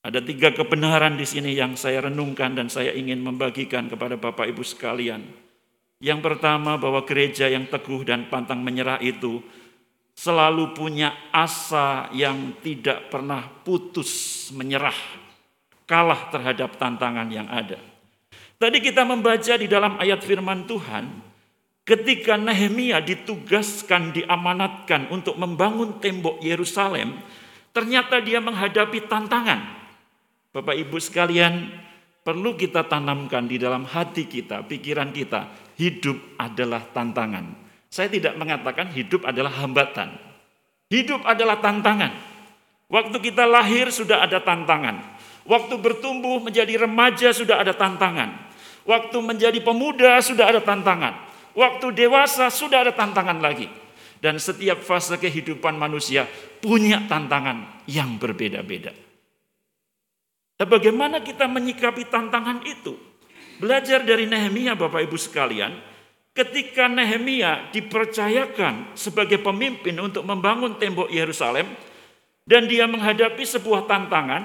Ada 0.01 0.25
tiga 0.25 0.49
kebenaran 0.57 1.21
di 1.21 1.29
sini 1.29 1.53
yang 1.53 1.77
saya 1.77 2.09
renungkan 2.09 2.57
dan 2.57 2.73
saya 2.73 2.97
ingin 2.97 3.21
membagikan 3.21 3.85
kepada 3.85 4.17
Bapak 4.17 4.49
Ibu 4.49 4.65
sekalian. 4.65 5.21
Yang 6.01 6.21
pertama 6.25 6.81
bahwa 6.81 7.05
gereja 7.05 7.45
yang 7.53 7.69
teguh 7.69 8.09
dan 8.09 8.33
pantang 8.33 8.65
menyerah 8.65 8.97
itu 9.05 9.45
selalu 10.17 10.73
punya 10.73 11.13
asa 11.29 12.09
yang 12.17 12.57
tidak 12.65 13.13
pernah 13.13 13.45
putus 13.45 14.49
menyerah, 14.57 14.97
kalah 15.85 16.33
terhadap 16.33 16.81
tantangan 16.81 17.29
yang 17.29 17.45
ada. 17.53 17.90
Tadi 18.61 18.77
kita 18.85 19.09
membaca 19.09 19.57
di 19.57 19.65
dalam 19.65 19.97
ayat 19.97 20.21
firman 20.21 20.69
Tuhan, 20.69 21.09
ketika 21.81 22.37
Nehemia 22.37 23.01
ditugaskan, 23.01 24.13
diamanatkan 24.13 25.09
untuk 25.09 25.41
membangun 25.41 25.97
tembok 25.97 26.45
Yerusalem, 26.45 27.25
ternyata 27.73 28.21
dia 28.21 28.37
menghadapi 28.37 29.09
tantangan. 29.09 29.81
Bapak 30.53 30.77
Ibu 30.77 31.01
sekalian, 31.01 31.73
perlu 32.21 32.53
kita 32.53 32.85
tanamkan 32.85 33.49
di 33.49 33.57
dalam 33.57 33.89
hati 33.89 34.29
kita, 34.29 34.69
pikiran 34.69 35.09
kita, 35.09 35.49
hidup 35.81 36.21
adalah 36.37 36.85
tantangan. 36.85 37.57
Saya 37.89 38.13
tidak 38.13 38.37
mengatakan 38.37 38.93
hidup 38.93 39.25
adalah 39.25 39.57
hambatan. 39.57 40.21
Hidup 40.93 41.25
adalah 41.25 41.65
tantangan. 41.65 42.13
Waktu 42.93 43.25
kita 43.25 43.49
lahir 43.49 43.89
sudah 43.89 44.21
ada 44.21 44.37
tantangan. 44.45 45.01
Waktu 45.49 45.81
bertumbuh 45.81 46.45
menjadi 46.45 46.85
remaja 46.85 47.33
sudah 47.33 47.65
ada 47.65 47.73
tantangan. 47.73 48.50
Waktu 48.91 49.23
menjadi 49.23 49.63
pemuda 49.63 50.19
sudah 50.19 50.51
ada 50.51 50.59
tantangan. 50.59 51.31
Waktu 51.55 51.95
dewasa 51.95 52.51
sudah 52.51 52.83
ada 52.83 52.91
tantangan 52.91 53.39
lagi. 53.39 53.71
Dan 54.19 54.43
setiap 54.43 54.83
fase 54.83 55.15
kehidupan 55.15 55.79
manusia 55.79 56.27
punya 56.59 57.07
tantangan 57.07 57.87
yang 57.87 58.19
berbeda-beda. 58.19 58.91
Nah, 60.59 60.67
bagaimana 60.67 61.23
kita 61.23 61.47
menyikapi 61.47 62.11
tantangan 62.11 62.67
itu? 62.67 62.99
Belajar 63.63 64.03
dari 64.03 64.27
Nehemia 64.27 64.75
Bapak 64.75 65.07
Ibu 65.07 65.17
sekalian, 65.17 65.73
ketika 66.35 66.91
Nehemia 66.91 67.71
dipercayakan 67.71 68.99
sebagai 68.99 69.39
pemimpin 69.41 69.97
untuk 70.03 70.27
membangun 70.27 70.77
tembok 70.77 71.09
Yerusalem, 71.09 71.71
Dan 72.51 72.67
dia 72.67 72.91
menghadapi 72.91 73.47
sebuah 73.47 73.87
tantangan 73.87 74.43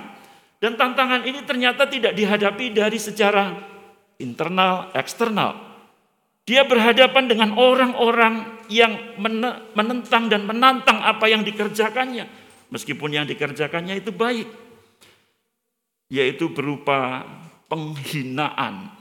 dan 0.61 0.77
tantangan 0.77 1.25
ini 1.25 1.41
ternyata 1.41 1.89
tidak 1.89 2.13
dihadapi 2.13 2.69
dari 2.69 3.01
secara 3.01 3.57
internal, 4.21 4.91
eksternal. 4.95 5.57
Dia 6.45 6.61
berhadapan 6.61 7.25
dengan 7.25 7.57
orang-orang 7.57 8.65
yang 8.69 9.17
menentang 9.73 10.29
dan 10.29 10.45
menantang 10.45 11.01
apa 11.01 11.25
yang 11.25 11.41
dikerjakannya. 11.41 12.29
Meskipun 12.69 13.17
yang 13.17 13.25
dikerjakannya 13.25 13.97
itu 13.97 14.13
baik. 14.13 14.45
Yaitu 16.13 16.53
berupa 16.53 17.25
penghinaan 17.65 18.93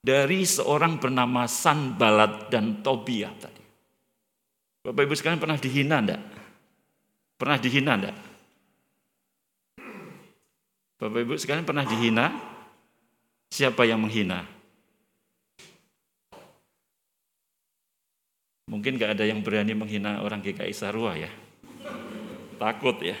dari 0.00 0.44
seorang 0.48 0.96
bernama 0.96 1.44
Sanbalat 1.44 2.48
dan 2.48 2.80
Tobiah 2.80 3.32
tadi. 3.36 3.64
Bapak 4.84 5.04
Ibu 5.04 5.16
sekalian 5.16 5.40
pernah 5.40 5.56
dihina 5.60 5.96
enggak? 6.00 6.22
Pernah 7.40 7.56
dihina 7.60 7.92
enggak? 7.96 8.16
Bapak 10.96 11.20
Ibu 11.24 11.34
sekalian 11.36 11.68
pernah 11.68 11.84
dihina? 11.84 12.53
Siapa 13.54 13.86
yang 13.86 14.02
menghina? 14.02 14.42
Mungkin 18.66 18.98
gak 18.98 19.14
ada 19.14 19.30
yang 19.30 19.46
berani 19.46 19.78
menghina 19.78 20.26
orang 20.26 20.42
GKI 20.42 20.74
Sarua 20.74 21.14
ya. 21.14 21.30
Takut 22.58 22.98
ya. 22.98 23.14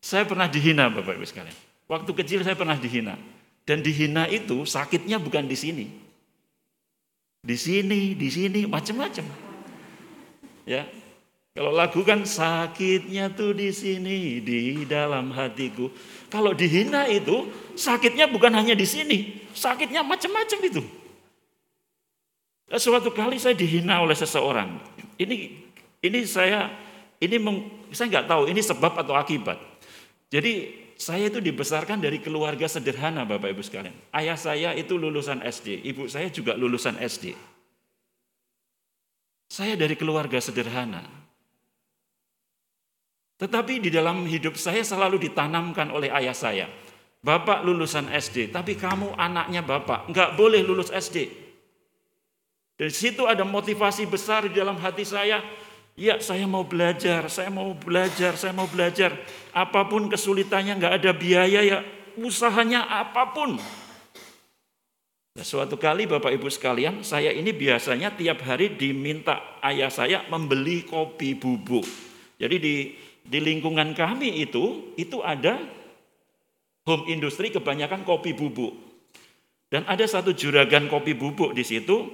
Saya 0.00 0.24
pernah 0.24 0.48
dihina 0.48 0.88
Bapak 0.88 1.20
Ibu 1.20 1.28
sekalian. 1.28 1.52
Waktu 1.92 2.08
kecil 2.24 2.40
saya 2.40 2.56
pernah 2.56 2.72
dihina. 2.72 3.20
Dan 3.68 3.84
dihina 3.84 4.32
itu 4.32 4.64
sakitnya 4.64 5.20
bukan 5.20 5.44
di 5.44 5.60
sini. 5.60 5.86
Di 7.44 7.56
sini, 7.60 8.16
di 8.16 8.28
sini, 8.32 8.64
macam-macam. 8.64 9.28
Ya, 10.64 10.88
kalau 11.52 11.68
lagu 11.68 12.00
kan 12.00 12.24
sakitnya 12.24 13.28
tuh 13.36 13.52
di 13.52 13.68
sini, 13.76 14.40
di 14.40 14.88
dalam 14.88 15.36
hatiku. 15.36 15.92
Kalau 16.32 16.56
dihina 16.56 17.04
itu 17.12 17.44
sakitnya 17.76 18.24
bukan 18.24 18.56
hanya 18.56 18.72
di 18.72 18.88
sini, 18.88 19.36
sakitnya 19.52 20.00
macam-macam 20.00 20.58
itu. 20.64 20.80
Suatu 22.72 23.12
kali 23.12 23.36
saya 23.36 23.52
dihina 23.52 24.00
oleh 24.00 24.16
seseorang. 24.16 24.80
Ini 25.20 25.36
ini 26.00 26.18
saya 26.24 26.72
ini 27.20 27.36
meng, 27.36 27.68
saya 27.92 28.08
nggak 28.08 28.26
tahu 28.32 28.42
ini 28.48 28.64
sebab 28.64 28.96
atau 28.96 29.12
akibat. 29.12 29.60
Jadi 30.32 30.72
saya 30.96 31.28
itu 31.28 31.36
dibesarkan 31.44 32.00
dari 32.00 32.24
keluarga 32.24 32.64
sederhana 32.64 33.28
Bapak 33.28 33.52
Ibu 33.52 33.60
sekalian. 33.60 33.92
Ayah 34.08 34.40
saya 34.40 34.72
itu 34.72 34.96
lulusan 34.96 35.44
SD, 35.44 35.84
ibu 35.84 36.08
saya 36.08 36.32
juga 36.32 36.56
lulusan 36.56 36.96
SD. 36.96 37.36
Saya 39.52 39.76
dari 39.76 40.00
keluarga 40.00 40.40
sederhana. 40.40 41.21
Tetapi 43.42 43.82
di 43.82 43.90
dalam 43.90 44.22
hidup 44.22 44.54
saya 44.54 44.86
selalu 44.86 45.18
ditanamkan 45.18 45.90
oleh 45.90 46.14
ayah 46.14 46.30
saya. 46.30 46.70
Bapak 47.26 47.66
lulusan 47.66 48.06
SD, 48.06 48.54
tapi 48.54 48.78
kamu 48.78 49.18
anaknya 49.18 49.66
bapak, 49.66 50.06
nggak 50.14 50.38
boleh 50.38 50.62
lulus 50.62 50.94
SD. 50.94 51.26
Dari 52.78 52.94
situ 52.94 53.26
ada 53.26 53.42
motivasi 53.42 54.06
besar 54.06 54.46
di 54.46 54.54
dalam 54.54 54.78
hati 54.78 55.02
saya. 55.02 55.42
Ya 55.98 56.22
saya 56.22 56.46
mau 56.46 56.62
belajar, 56.62 57.26
saya 57.26 57.50
mau 57.50 57.74
belajar, 57.74 58.38
saya 58.38 58.54
mau 58.54 58.70
belajar. 58.70 59.18
Apa 59.50 59.90
pun 59.90 60.06
kesulitannya 60.06 60.78
nggak 60.78 60.94
ada 61.02 61.10
biaya 61.10 61.60
ya 61.66 61.78
usahanya 62.14 62.86
apa 62.86 63.34
pun. 63.34 63.58
Nah, 65.32 65.44
suatu 65.46 65.80
kali 65.80 66.04
Bapak 66.06 66.30
Ibu 66.30 66.46
sekalian, 66.46 67.02
saya 67.02 67.32
ini 67.34 67.50
biasanya 67.50 68.14
tiap 68.14 68.44
hari 68.44 68.78
diminta 68.78 69.58
ayah 69.64 69.88
saya 69.90 70.26
membeli 70.30 70.84
kopi 70.84 71.34
bubuk. 71.34 71.88
Jadi 72.36 72.56
di 72.58 72.76
di 73.22 73.38
lingkungan 73.38 73.94
kami 73.94 74.42
itu 74.42 74.94
itu 74.98 75.22
ada 75.22 75.58
home 76.86 77.06
industry 77.10 77.54
kebanyakan 77.54 78.02
kopi 78.02 78.34
bubuk. 78.34 78.74
Dan 79.72 79.88
ada 79.88 80.04
satu 80.04 80.36
juragan 80.36 80.90
kopi 80.92 81.16
bubuk 81.16 81.56
di 81.56 81.64
situ 81.64 82.12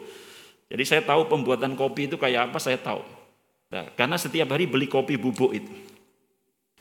jadi 0.69 0.85
saya 0.85 1.03
tahu 1.03 1.33
pembuatan 1.33 1.73
kopi 1.73 2.13
itu 2.13 2.21
kayak 2.21 2.53
apa, 2.53 2.61
saya 2.61 2.77
tahu. 2.77 3.01
Nah, 3.73 3.89
karena 3.97 4.21
setiap 4.21 4.53
hari 4.53 4.69
beli 4.69 4.85
kopi 4.85 5.17
bubuk 5.17 5.57
itu. 5.57 5.73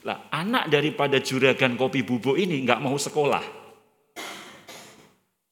Lah, 0.03 0.27
anak 0.31 0.67
daripada 0.67 1.19
juragan 1.23 1.79
kopi 1.79 2.03
bubuk 2.03 2.35
ini 2.35 2.63
nggak 2.67 2.83
mau 2.83 2.95
sekolah. 2.99 3.43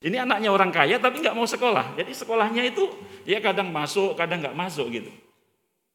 Ini 0.06 0.22
anaknya 0.22 0.54
orang 0.54 0.70
kaya 0.70 1.00
tapi 1.00 1.24
nggak 1.24 1.34
mau 1.34 1.48
sekolah. 1.48 1.96
Jadi 1.98 2.12
sekolahnya 2.12 2.62
itu 2.68 2.92
dia 3.24 3.40
kadang 3.40 3.72
masuk, 3.72 4.14
kadang 4.20 4.44
nggak 4.44 4.54
masuk 4.54 4.92
gitu. 4.92 5.12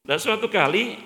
Dan 0.02 0.16
suatu 0.16 0.48
kali 0.48 0.96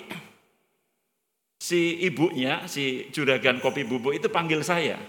si 1.64 2.04
ibunya, 2.04 2.68
si 2.68 3.08
juragan 3.08 3.56
kopi 3.56 3.88
bubuk 3.88 4.12
itu 4.12 4.28
panggil 4.28 4.60
saya. 4.60 5.00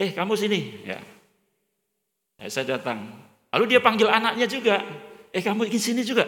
Eh 0.00 0.16
kamu 0.16 0.40
sini 0.40 0.88
ya. 0.88 0.96
ya 2.40 2.48
saya 2.48 2.80
datang. 2.80 3.04
Lalu 3.52 3.76
dia 3.76 3.80
panggil 3.84 4.08
anaknya 4.08 4.48
juga. 4.48 4.80
Eh 5.28 5.44
kamu 5.44 5.68
ingin 5.68 5.82
sini 5.92 6.00
juga. 6.00 6.24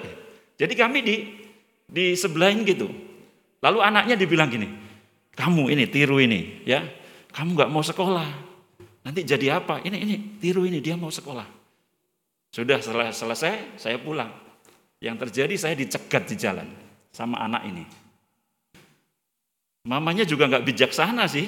Jadi 0.60 0.74
kami 0.76 1.00
di 1.00 1.16
di 1.88 2.12
sebelahin 2.12 2.60
gitu. 2.68 2.92
Lalu 3.64 3.78
anaknya 3.80 4.20
dibilang 4.20 4.52
gini, 4.52 4.68
kamu 5.32 5.72
ini 5.72 5.88
tiru 5.88 6.20
ini 6.20 6.62
ya, 6.68 6.84
kamu 7.32 7.56
nggak 7.56 7.70
mau 7.72 7.80
sekolah. 7.80 8.28
Nanti 9.00 9.24
jadi 9.24 9.58
apa? 9.58 9.80
Ini 9.80 9.96
ini 9.96 10.14
tiru 10.36 10.68
ini 10.68 10.84
dia 10.84 10.92
mau 10.92 11.08
sekolah. 11.08 11.48
Sudah 12.52 12.84
selesai 12.84 13.80
saya 13.80 13.96
pulang. 13.96 14.28
Yang 15.00 15.28
terjadi 15.28 15.54
saya 15.56 15.74
dicegat 15.76 16.24
di 16.28 16.36
jalan 16.36 16.68
sama 17.12 17.40
anak 17.40 17.64
ini. 17.64 18.05
Mamanya 19.86 20.26
juga 20.26 20.50
nggak 20.50 20.66
bijaksana 20.66 21.30
sih. 21.30 21.46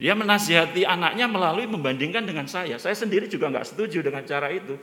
Dia 0.00 0.16
menasihati 0.16 0.88
anaknya 0.88 1.28
melalui 1.28 1.68
membandingkan 1.68 2.24
dengan 2.24 2.48
saya. 2.48 2.80
Saya 2.80 2.96
sendiri 2.96 3.28
juga 3.28 3.52
nggak 3.52 3.68
setuju 3.68 4.00
dengan 4.00 4.24
cara 4.24 4.48
itu. 4.48 4.80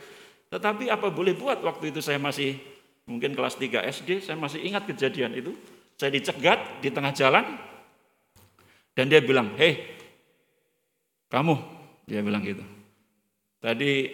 Tetapi 0.50 0.86
apa 0.90 1.10
boleh 1.10 1.34
buat 1.34 1.58
waktu 1.66 1.90
itu 1.90 1.98
saya 1.98 2.22
masih 2.22 2.54
mungkin 3.10 3.34
kelas 3.34 3.58
3 3.58 3.82
SD, 3.90 4.22
saya 4.22 4.38
masih 4.38 4.62
ingat 4.62 4.86
kejadian 4.86 5.34
itu. 5.34 5.58
Saya 5.98 6.14
dicegat 6.14 6.82
di 6.82 6.90
tengah 6.90 7.10
jalan 7.14 7.42
dan 8.94 9.10
dia 9.10 9.18
bilang, 9.18 9.54
hei 9.58 9.82
kamu, 11.30 11.58
dia 12.06 12.22
bilang 12.22 12.42
gitu. 12.46 12.62
Tadi 13.58 14.10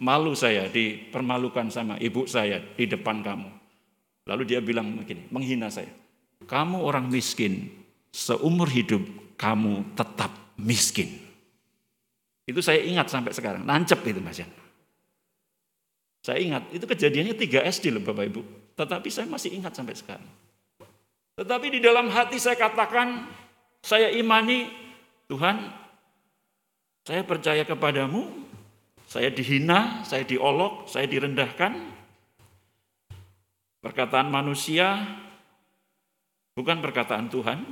malu 0.00 0.32
saya 0.32 0.72
dipermalukan 0.72 1.68
sama 1.68 2.00
ibu 2.00 2.24
saya 2.24 2.64
di 2.76 2.88
depan 2.88 3.20
kamu. 3.20 3.48
Lalu 4.24 4.42
dia 4.48 4.60
bilang 4.64 4.96
begini, 4.96 5.28
menghina 5.28 5.68
saya. 5.68 5.99
Kamu 6.48 6.80
orang 6.80 7.08
miskin, 7.08 7.68
seumur 8.10 8.68
hidup 8.68 9.02
kamu 9.36 9.96
tetap 9.96 10.32
miskin. 10.60 11.08
Itu 12.44 12.60
saya 12.60 12.82
ingat 12.82 13.08
sampai 13.08 13.32
sekarang, 13.32 13.62
nancep 13.62 14.00
itu 14.04 14.20
Mas 14.20 14.40
Jan. 14.40 14.50
Saya 16.20 16.36
ingat, 16.42 16.68
itu 16.74 16.84
kejadiannya 16.84 17.32
3 17.32 17.64
SD 17.64 17.96
loh 17.96 18.04
Bapak 18.04 18.24
Ibu. 18.28 18.40
Tetapi 18.76 19.08
saya 19.08 19.24
masih 19.24 19.56
ingat 19.56 19.72
sampai 19.72 19.96
sekarang. 19.96 20.28
Tetapi 21.40 21.66
di 21.72 21.80
dalam 21.80 22.12
hati 22.12 22.36
saya 22.36 22.60
katakan, 22.60 23.24
saya 23.80 24.12
imani, 24.12 24.68
Tuhan, 25.32 25.56
saya 27.08 27.24
percaya 27.24 27.64
kepadamu, 27.64 28.28
saya 29.08 29.32
dihina, 29.32 30.04
saya 30.04 30.28
diolok, 30.28 30.84
saya 30.84 31.08
direndahkan. 31.08 31.72
Perkataan 33.80 34.28
manusia 34.28 35.00
bukan 36.54 36.78
perkataan 36.82 37.30
Tuhan, 37.30 37.62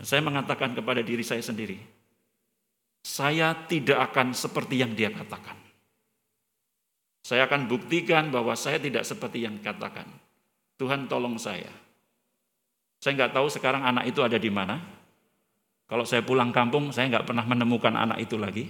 saya 0.00 0.20
mengatakan 0.24 0.72
kepada 0.72 1.04
diri 1.04 1.22
saya 1.22 1.44
sendiri, 1.44 1.76
saya 3.02 3.52
tidak 3.66 4.12
akan 4.12 4.32
seperti 4.32 4.80
yang 4.80 4.94
dia 4.94 5.10
katakan. 5.10 5.58
Saya 7.22 7.46
akan 7.46 7.70
buktikan 7.70 8.34
bahwa 8.34 8.54
saya 8.58 8.82
tidak 8.82 9.06
seperti 9.06 9.46
yang 9.46 9.58
katakan. 9.62 10.06
Tuhan 10.74 11.06
tolong 11.06 11.38
saya. 11.38 11.70
Saya 12.98 13.14
nggak 13.14 13.34
tahu 13.34 13.46
sekarang 13.46 13.82
anak 13.86 14.10
itu 14.10 14.22
ada 14.22 14.38
di 14.38 14.50
mana. 14.50 14.78
Kalau 15.86 16.02
saya 16.02 16.26
pulang 16.26 16.50
kampung, 16.50 16.90
saya 16.90 17.10
nggak 17.10 17.26
pernah 17.30 17.46
menemukan 17.46 17.94
anak 17.94 18.18
itu 18.22 18.34
lagi. 18.34 18.66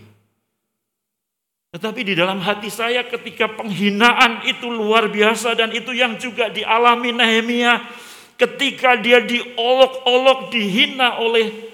Tetapi 1.73 2.05
di 2.05 2.13
dalam 2.13 2.45
hati 2.45 2.69
saya 2.69 3.09
ketika 3.09 3.49
penghinaan 3.57 4.45
itu 4.45 4.69
luar 4.69 5.09
biasa 5.09 5.57
dan 5.57 5.73
itu 5.73 5.97
yang 5.97 6.21
juga 6.21 6.53
dialami 6.53 7.17
Nehemia 7.17 7.81
ketika 8.43 8.99
dia 8.99 9.23
diolok-olok, 9.23 10.51
dihina 10.51 11.23
oleh 11.23 11.71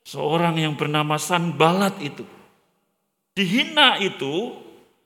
seorang 0.00 0.56
yang 0.56 0.72
bernama 0.72 1.20
Sanbalat 1.20 2.00
itu. 2.00 2.24
Dihina 3.36 4.00
itu, 4.00 4.56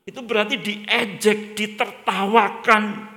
itu 0.07 0.19
berarti 0.23 0.55
diejek, 0.55 1.59
ditertawakan, 1.59 3.11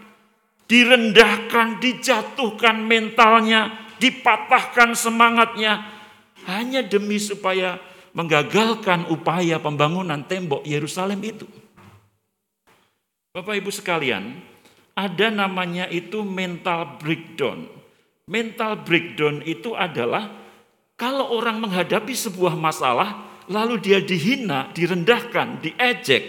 direndahkan, 0.67 1.79
dijatuhkan 1.79 2.83
mentalnya, 2.83 3.71
dipatahkan 4.03 4.99
semangatnya, 4.99 5.87
hanya 6.51 6.83
demi 6.83 7.23
supaya 7.23 7.79
menggagalkan 8.11 9.07
upaya 9.15 9.63
pembangunan 9.63 10.19
tembok 10.27 10.67
Yerusalem 10.67 11.23
itu. 11.23 11.47
Bapak 13.31 13.55
Ibu 13.55 13.71
sekalian, 13.71 14.43
ada 14.99 15.31
namanya 15.31 15.87
itu 15.87 16.27
mental 16.27 16.99
breakdown. 16.99 17.71
Mental 18.27 18.83
breakdown 18.83 19.47
itu 19.47 19.79
adalah 19.79 20.27
kalau 20.99 21.31
orang 21.39 21.63
menghadapi 21.63 22.11
sebuah 22.11 22.59
masalah, 22.59 23.39
lalu 23.47 23.79
dia 23.79 24.03
dihina, 24.03 24.75
direndahkan, 24.75 25.63
diejek, 25.63 26.23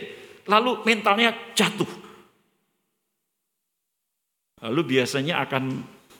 lalu 0.45 0.85
mentalnya 0.85 1.33
jatuh. 1.57 1.89
Lalu 4.61 4.81
biasanya 4.85 5.41
akan 5.41 5.63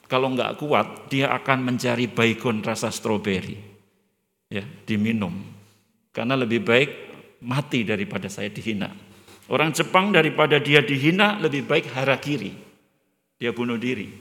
kalau 0.10 0.34
nggak 0.34 0.58
kuat, 0.58 1.14
dia 1.14 1.30
akan 1.30 1.70
mencari 1.70 2.10
baygon 2.10 2.66
rasa 2.66 2.90
stroberi. 2.90 3.62
Ya, 4.50 4.66
diminum. 4.90 5.46
Karena 6.10 6.34
lebih 6.34 6.66
baik 6.66 6.90
mati 7.46 7.86
daripada 7.86 8.26
saya 8.26 8.50
dihina. 8.50 8.90
Orang 9.50 9.74
Jepang 9.74 10.14
daripada 10.14 10.62
dia 10.62 10.86
dihina 10.86 11.42
lebih 11.42 11.66
baik 11.66 11.90
hara 11.98 12.22
kiri. 12.22 12.54
Dia 13.42 13.50
bunuh 13.50 13.82
diri. 13.82 14.14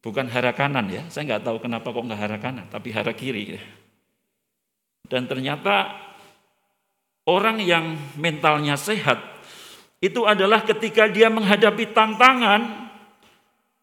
Bukan 0.00 0.32
hara 0.32 0.56
kanan 0.56 0.88
ya. 0.88 1.04
Saya 1.12 1.28
nggak 1.28 1.44
tahu 1.44 1.56
kenapa 1.60 1.92
kok 1.92 2.00
nggak 2.00 2.20
hara 2.20 2.38
kanan, 2.40 2.66
tapi 2.72 2.88
hara 2.88 3.12
kiri. 3.12 3.60
Dan 5.04 5.28
ternyata 5.28 5.92
orang 7.28 7.60
yang 7.60 8.00
mentalnya 8.16 8.80
sehat 8.80 9.20
itu 10.00 10.24
adalah 10.24 10.64
ketika 10.64 11.04
dia 11.10 11.28
menghadapi 11.28 11.92
tantangan. 11.92 12.88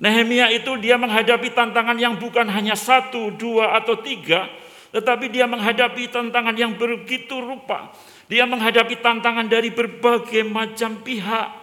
Nehemia 0.01 0.51
itu 0.51 0.74
dia 0.82 0.99
menghadapi 0.99 1.53
tantangan 1.53 1.95
yang 1.95 2.17
bukan 2.17 2.49
hanya 2.49 2.76
satu, 2.76 3.32
dua, 3.39 3.78
atau 3.78 4.01
tiga, 4.03 4.51
tetapi 4.91 5.32
dia 5.32 5.47
menghadapi 5.47 6.11
tantangan 6.11 6.57
yang 6.57 6.76
begitu 6.76 7.39
rupa. 7.39 7.93
Dia 8.34 8.49
menghadapi 8.49 8.97
tantangan 8.97 9.45
dari 9.45 9.69
berbagai 9.69 10.41
macam 10.41 11.05
pihak, 11.05 11.53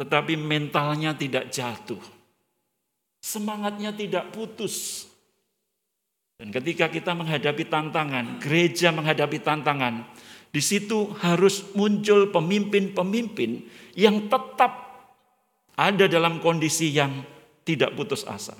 tetapi 0.00 0.32
mentalnya 0.40 1.12
tidak 1.12 1.52
jatuh. 1.52 2.00
Semangatnya 3.20 3.92
tidak 3.92 4.32
putus. 4.32 5.04
Dan 6.40 6.56
ketika 6.56 6.88
kita 6.88 7.12
menghadapi 7.12 7.68
tantangan, 7.68 8.40
gereja 8.40 8.96
menghadapi 8.96 9.44
tantangan, 9.44 10.08
di 10.48 10.64
situ 10.64 11.12
harus 11.20 11.68
muncul 11.76 12.32
pemimpin-pemimpin 12.32 13.68
yang 13.92 14.32
tetap 14.32 15.04
ada 15.76 16.08
dalam 16.08 16.40
kondisi 16.40 16.96
yang 16.96 17.12
tidak 17.60 17.92
putus 17.92 18.24
asa. 18.24 18.56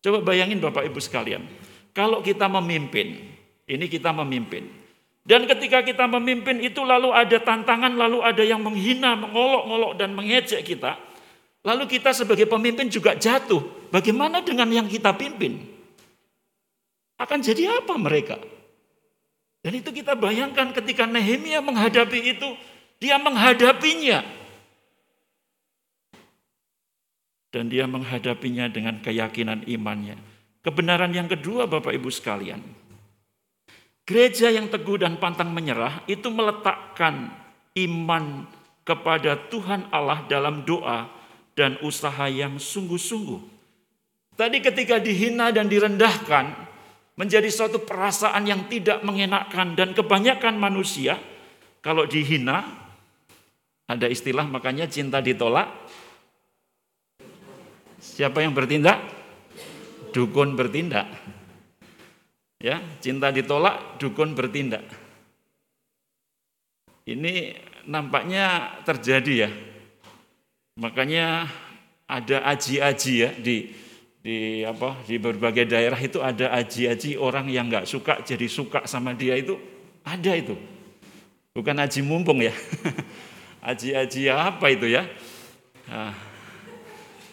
Coba 0.00 0.24
bayangin 0.24 0.56
Bapak 0.56 0.88
Ibu 0.88 1.04
sekalian, 1.04 1.44
kalau 1.92 2.24
kita 2.24 2.48
memimpin, 2.48 3.28
ini 3.68 3.86
kita 3.92 4.08
memimpin, 4.08 4.83
dan 5.24 5.48
ketika 5.48 5.80
kita 5.80 6.04
memimpin 6.04 6.60
itu 6.60 6.84
lalu 6.84 7.08
ada 7.08 7.40
tantangan, 7.40 7.96
lalu 7.96 8.20
ada 8.20 8.44
yang 8.44 8.60
menghina, 8.60 9.16
mengolok-ngolok 9.16 9.96
dan 9.96 10.12
mengejek 10.12 10.60
kita. 10.60 11.00
Lalu 11.64 11.88
kita 11.96 12.12
sebagai 12.12 12.44
pemimpin 12.44 12.92
juga 12.92 13.16
jatuh. 13.16 13.88
Bagaimana 13.88 14.44
dengan 14.44 14.68
yang 14.68 14.84
kita 14.84 15.16
pimpin? 15.16 15.64
Akan 17.16 17.40
jadi 17.40 17.72
apa 17.72 17.96
mereka? 17.96 18.36
Dan 19.64 19.80
itu 19.80 19.96
kita 19.96 20.12
bayangkan 20.12 20.76
ketika 20.76 21.08
Nehemia 21.08 21.64
menghadapi 21.64 22.36
itu, 22.36 22.52
dia 23.00 23.16
menghadapinya. 23.16 24.20
Dan 27.48 27.72
dia 27.72 27.88
menghadapinya 27.88 28.68
dengan 28.68 29.00
keyakinan 29.00 29.64
imannya. 29.64 30.20
Kebenaran 30.60 31.16
yang 31.16 31.32
kedua 31.32 31.64
Bapak 31.64 31.96
Ibu 31.96 32.12
sekalian, 32.12 32.60
Gereja 34.04 34.52
yang 34.52 34.68
teguh 34.68 35.00
dan 35.00 35.16
pantang 35.16 35.48
menyerah 35.48 36.04
itu 36.04 36.28
meletakkan 36.28 37.32
iman 37.72 38.44
kepada 38.84 39.40
Tuhan 39.48 39.88
Allah 39.88 40.28
dalam 40.28 40.60
doa 40.68 41.08
dan 41.56 41.80
usaha 41.80 42.28
yang 42.28 42.60
sungguh-sungguh. 42.60 43.40
Tadi 44.36 44.60
ketika 44.60 45.00
dihina 45.00 45.48
dan 45.54 45.72
direndahkan 45.72 46.52
menjadi 47.16 47.48
suatu 47.48 47.80
perasaan 47.80 48.44
yang 48.44 48.68
tidak 48.68 49.00
mengenakkan 49.06 49.72
dan 49.72 49.96
kebanyakan 49.96 50.58
manusia 50.58 51.16
kalau 51.80 52.04
dihina 52.04 52.84
ada 53.84 54.08
istilah 54.08 54.44
makanya 54.48 54.88
cinta 54.88 55.20
ditolak. 55.20 55.68
Siapa 58.00 58.44
yang 58.44 58.52
bertindak? 58.52 59.00
Dukun 60.12 60.56
bertindak. 60.56 61.08
Ya, 62.64 62.80
cinta 63.04 63.28
ditolak, 63.28 64.00
dukun 64.00 64.32
bertindak. 64.32 64.88
Ini 67.04 67.60
nampaknya 67.84 68.80
terjadi 68.88 69.34
ya. 69.44 69.50
Makanya 70.80 71.44
ada 72.08 72.40
aji-aji 72.48 73.12
ya 73.20 73.30
di 73.36 73.68
di 74.24 74.64
apa 74.64 74.96
di 75.04 75.20
berbagai 75.20 75.68
daerah 75.68 76.00
itu 76.00 76.24
ada 76.24 76.56
aji-aji 76.56 77.20
orang 77.20 77.52
yang 77.52 77.68
nggak 77.68 77.84
suka 77.84 78.24
jadi 78.24 78.48
suka 78.48 78.88
sama 78.88 79.12
dia 79.12 79.36
itu 79.36 79.60
ada 80.00 80.32
itu. 80.32 80.56
Bukan 81.52 81.76
aji 81.76 82.00
mumpung 82.00 82.40
ya. 82.40 82.56
Aji-aji 83.76 84.32
apa 84.32 84.72
itu 84.72 84.88
ya? 84.88 85.04
Nah, 85.84 86.16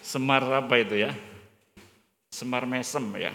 semar 0.04 0.44
apa 0.44 0.76
itu 0.76 1.00
ya? 1.00 1.16
Semar 2.36 2.68
mesem 2.68 3.08
ya. 3.16 3.32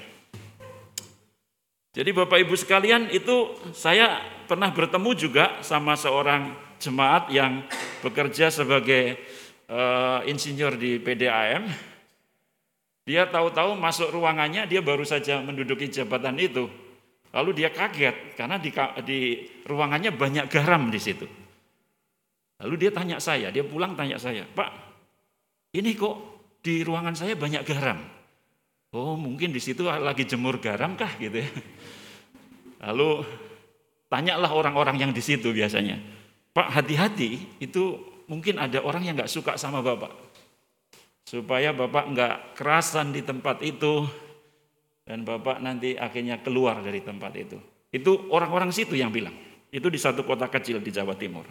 Jadi 1.96 2.12
Bapak 2.12 2.44
Ibu 2.44 2.52
sekalian 2.60 3.08
itu 3.08 3.56
saya 3.72 4.20
pernah 4.44 4.68
bertemu 4.68 5.16
juga 5.16 5.64
sama 5.64 5.96
seorang 5.96 6.52
jemaat 6.76 7.32
yang 7.32 7.64
bekerja 8.04 8.52
sebagai 8.52 9.16
uh, 9.72 10.20
insinyur 10.28 10.76
di 10.76 11.00
PDAM. 11.00 11.64
Dia 13.08 13.24
tahu-tahu 13.32 13.80
masuk 13.80 14.12
ruangannya 14.12 14.68
dia 14.68 14.84
baru 14.84 15.08
saja 15.08 15.40
menduduki 15.40 15.88
jabatan 15.88 16.36
itu. 16.36 16.68
Lalu 17.32 17.64
dia 17.64 17.72
kaget 17.72 18.36
karena 18.36 18.60
di, 18.60 18.68
di 19.08 19.20
ruangannya 19.64 20.12
banyak 20.12 20.52
garam 20.52 20.92
di 20.92 21.00
situ. 21.00 21.24
Lalu 22.60 22.74
dia 22.76 22.90
tanya 22.92 23.16
saya, 23.24 23.48
dia 23.48 23.64
pulang 23.64 23.96
tanya 23.96 24.20
saya, 24.20 24.44
Pak, 24.44 24.70
ini 25.72 25.96
kok 25.96 26.16
di 26.60 26.84
ruangan 26.84 27.16
saya 27.16 27.36
banyak 27.36 27.64
garam? 27.64 28.15
Oh 28.94 29.18
mungkin 29.18 29.50
di 29.50 29.58
situ 29.58 29.82
lagi 29.86 30.22
jemur 30.28 30.62
garam 30.62 30.94
kah 30.94 31.10
gitu 31.18 31.42
ya. 31.42 31.50
Lalu 32.86 33.24
tanyalah 34.06 34.50
orang-orang 34.52 35.02
yang 35.02 35.12
di 35.14 35.22
situ 35.24 35.50
biasanya. 35.50 35.98
Pak 36.54 36.72
hati-hati 36.72 37.60
itu 37.60 37.98
mungkin 38.30 38.56
ada 38.62 38.80
orang 38.80 39.04
yang 39.04 39.14
nggak 39.18 39.30
suka 39.30 39.58
sama 39.58 39.82
Bapak. 39.82 40.12
Supaya 41.26 41.74
Bapak 41.74 42.04
nggak 42.14 42.34
kerasan 42.54 43.10
di 43.10 43.26
tempat 43.26 43.60
itu 43.66 44.06
dan 45.06 45.22
Bapak 45.22 45.62
nanti 45.62 45.94
akhirnya 45.94 46.42
keluar 46.42 46.82
dari 46.82 46.98
tempat 47.02 47.32
itu. 47.38 47.58
Itu 47.94 48.26
orang-orang 48.34 48.74
situ 48.74 48.98
yang 48.98 49.14
bilang. 49.14 49.34
Itu 49.70 49.86
di 49.86 49.98
satu 49.98 50.26
kota 50.26 50.50
kecil 50.50 50.82
di 50.82 50.90
Jawa 50.90 51.14
Timur. 51.14 51.46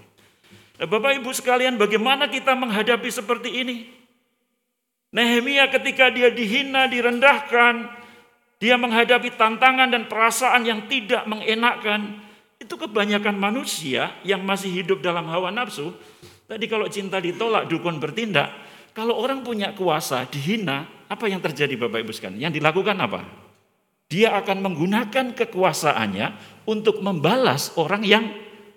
Nah, 0.76 0.88
Bapak 0.88 1.16
Ibu 1.24 1.32
sekalian 1.32 1.80
bagaimana 1.80 2.28
kita 2.28 2.52
menghadapi 2.52 3.08
seperti 3.08 3.64
ini? 3.64 3.95
Nehemia 5.16 5.72
ketika 5.72 6.12
dia 6.12 6.28
dihina, 6.28 6.92
direndahkan, 6.92 7.88
dia 8.60 8.76
menghadapi 8.76 9.32
tantangan 9.40 9.88
dan 9.88 10.12
perasaan 10.12 10.68
yang 10.68 10.92
tidak 10.92 11.24
mengenakkan. 11.24 12.20
Itu 12.60 12.76
kebanyakan 12.76 13.40
manusia 13.40 14.12
yang 14.28 14.44
masih 14.44 14.76
hidup 14.84 15.00
dalam 15.00 15.24
hawa 15.32 15.56
nafsu. 15.56 15.96
Tadi 16.52 16.68
kalau 16.68 16.92
cinta 16.92 17.24
ditolak, 17.24 17.72
dukun 17.72 17.96
bertindak. 17.96 18.52
Kalau 18.92 19.16
orang 19.16 19.40
punya 19.40 19.72
kuasa, 19.72 20.28
dihina, 20.28 20.84
apa 21.08 21.32
yang 21.32 21.40
terjadi 21.40 21.80
Bapak 21.80 22.04
Ibu 22.04 22.12
sekalian? 22.12 22.52
Yang 22.52 22.60
dilakukan 22.60 23.00
apa? 23.00 23.24
Dia 24.12 24.36
akan 24.36 24.68
menggunakan 24.68 25.32
kekuasaannya 25.32 26.28
untuk 26.68 27.00
membalas 27.00 27.72
orang 27.80 28.04
yang 28.04 28.28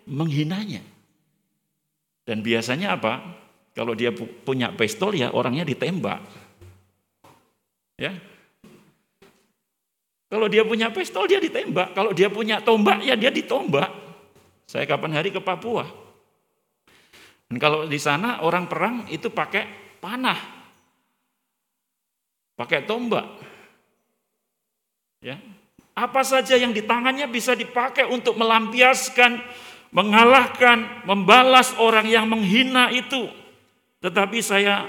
menghinanya. 0.06 0.86
Dan 2.22 2.46
biasanya 2.46 2.94
apa? 2.94 3.20
Kalau 3.78 3.94
dia 3.94 4.10
punya 4.10 4.74
pistol 4.74 5.14
ya 5.14 5.30
orangnya 5.30 5.62
ditembak. 5.62 6.18
Ya. 7.94 8.10
Kalau 10.26 10.50
dia 10.50 10.66
punya 10.66 10.90
pistol 10.90 11.30
dia 11.30 11.38
ditembak, 11.38 11.94
kalau 11.94 12.10
dia 12.10 12.26
punya 12.26 12.58
tombak 12.58 13.06
ya 13.06 13.14
dia 13.14 13.30
ditombak. 13.30 13.86
Saya 14.66 14.82
kapan 14.82 15.14
hari 15.14 15.30
ke 15.30 15.38
Papua. 15.38 15.86
Dan 17.46 17.56
kalau 17.62 17.86
di 17.86 18.02
sana 18.02 18.42
orang 18.42 18.66
perang 18.66 19.06
itu 19.14 19.30
pakai 19.30 19.94
panah. 20.02 20.42
Pakai 22.58 22.82
tombak. 22.82 23.30
Ya. 25.22 25.38
Apa 25.94 26.26
saja 26.26 26.58
yang 26.58 26.74
di 26.74 26.82
tangannya 26.82 27.30
bisa 27.30 27.54
dipakai 27.54 28.10
untuk 28.10 28.34
melampiaskan, 28.34 29.38
mengalahkan, 29.94 31.06
membalas 31.06 31.78
orang 31.78 32.10
yang 32.10 32.26
menghina 32.26 32.90
itu. 32.90 33.37
Tetapi 33.98 34.38
saya 34.38 34.86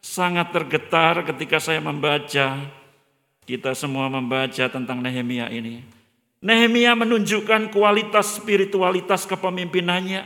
sangat 0.00 0.48
tergetar 0.48 1.20
ketika 1.28 1.60
saya 1.60 1.82
membaca, 1.84 2.56
kita 3.44 3.76
semua 3.76 4.08
membaca 4.08 4.64
tentang 4.72 5.04
Nehemia 5.04 5.52
ini. 5.52 5.84
Nehemia 6.40 6.96
menunjukkan 6.96 7.68
kualitas 7.68 8.40
spiritualitas 8.40 9.28
kepemimpinannya. 9.28 10.24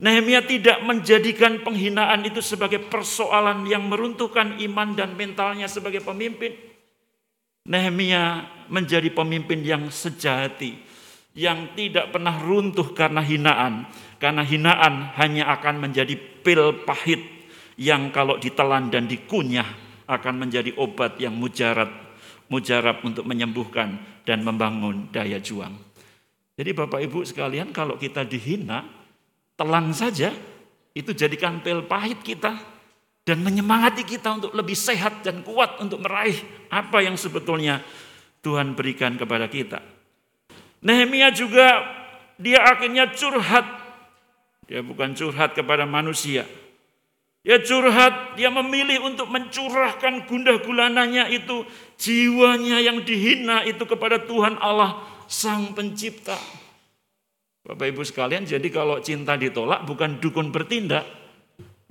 Nehemia 0.00 0.40
tidak 0.44 0.80
menjadikan 0.88 1.60
penghinaan 1.60 2.24
itu 2.24 2.40
sebagai 2.40 2.80
persoalan 2.80 3.68
yang 3.68 3.86
meruntuhkan 3.92 4.56
iman 4.64 4.96
dan 4.96 5.12
mentalnya 5.12 5.68
sebagai 5.68 6.00
pemimpin. 6.00 6.54
Nehemia 7.64 8.44
menjadi 8.68 9.08
pemimpin 9.12 9.64
yang 9.64 9.88
sejati, 9.88 10.76
yang 11.32 11.72
tidak 11.72 12.12
pernah 12.12 12.36
runtuh 12.36 12.92
karena 12.92 13.24
hinaan, 13.24 13.88
karena 14.20 14.44
hinaan 14.44 15.12
hanya 15.16 15.48
akan 15.56 15.88
menjadi 15.88 16.14
pil 16.44 16.84
pahit 16.84 17.33
yang 17.80 18.14
kalau 18.14 18.38
ditelan 18.38 18.90
dan 18.90 19.10
dikunyah 19.10 19.66
akan 20.06 20.34
menjadi 20.46 20.76
obat 20.76 21.16
yang 21.16 21.34
mujarab, 21.34 21.90
mujarab 22.52 23.00
untuk 23.02 23.24
menyembuhkan 23.24 23.98
dan 24.22 24.44
membangun 24.44 25.08
daya 25.10 25.40
juang. 25.40 25.74
Jadi 26.54 26.70
Bapak 26.70 27.02
Ibu 27.02 27.26
sekalian 27.26 27.74
kalau 27.74 27.98
kita 27.98 28.22
dihina, 28.22 28.86
telan 29.58 29.90
saja, 29.90 30.30
itu 30.94 31.10
jadikan 31.10 31.58
pil 31.58 31.82
pahit 31.82 32.22
kita 32.22 32.54
dan 33.26 33.42
menyemangati 33.42 34.06
kita 34.06 34.38
untuk 34.38 34.52
lebih 34.54 34.78
sehat 34.78 35.26
dan 35.26 35.42
kuat 35.42 35.82
untuk 35.82 35.98
meraih 35.98 36.36
apa 36.70 37.02
yang 37.02 37.18
sebetulnya 37.18 37.82
Tuhan 38.44 38.78
berikan 38.78 39.18
kepada 39.18 39.50
kita. 39.50 39.82
Nehemia 40.84 41.32
juga 41.32 41.80
dia 42.36 42.60
akhirnya 42.60 43.10
curhat. 43.10 43.66
Dia 44.68 44.84
bukan 44.84 45.16
curhat 45.16 45.56
kepada 45.56 45.88
manusia. 45.88 46.44
Dia 47.44 47.60
curhat, 47.60 48.40
dia 48.40 48.48
memilih 48.48 49.04
untuk 49.04 49.28
mencurahkan 49.28 50.24
gundah 50.24 50.64
gulananya 50.64 51.28
itu, 51.28 51.68
jiwanya 52.00 52.80
yang 52.80 53.04
dihina 53.04 53.68
itu 53.68 53.84
kepada 53.84 54.24
Tuhan 54.24 54.56
Allah 54.58 55.04
Sang 55.28 55.76
Pencipta. 55.76 56.40
Bapak 57.68 57.84
Ibu 57.92 58.00
sekalian, 58.00 58.48
jadi 58.48 58.64
kalau 58.72 59.04
cinta 59.04 59.36
ditolak 59.36 59.84
bukan 59.84 60.24
dukun 60.24 60.48
bertindak, 60.48 61.04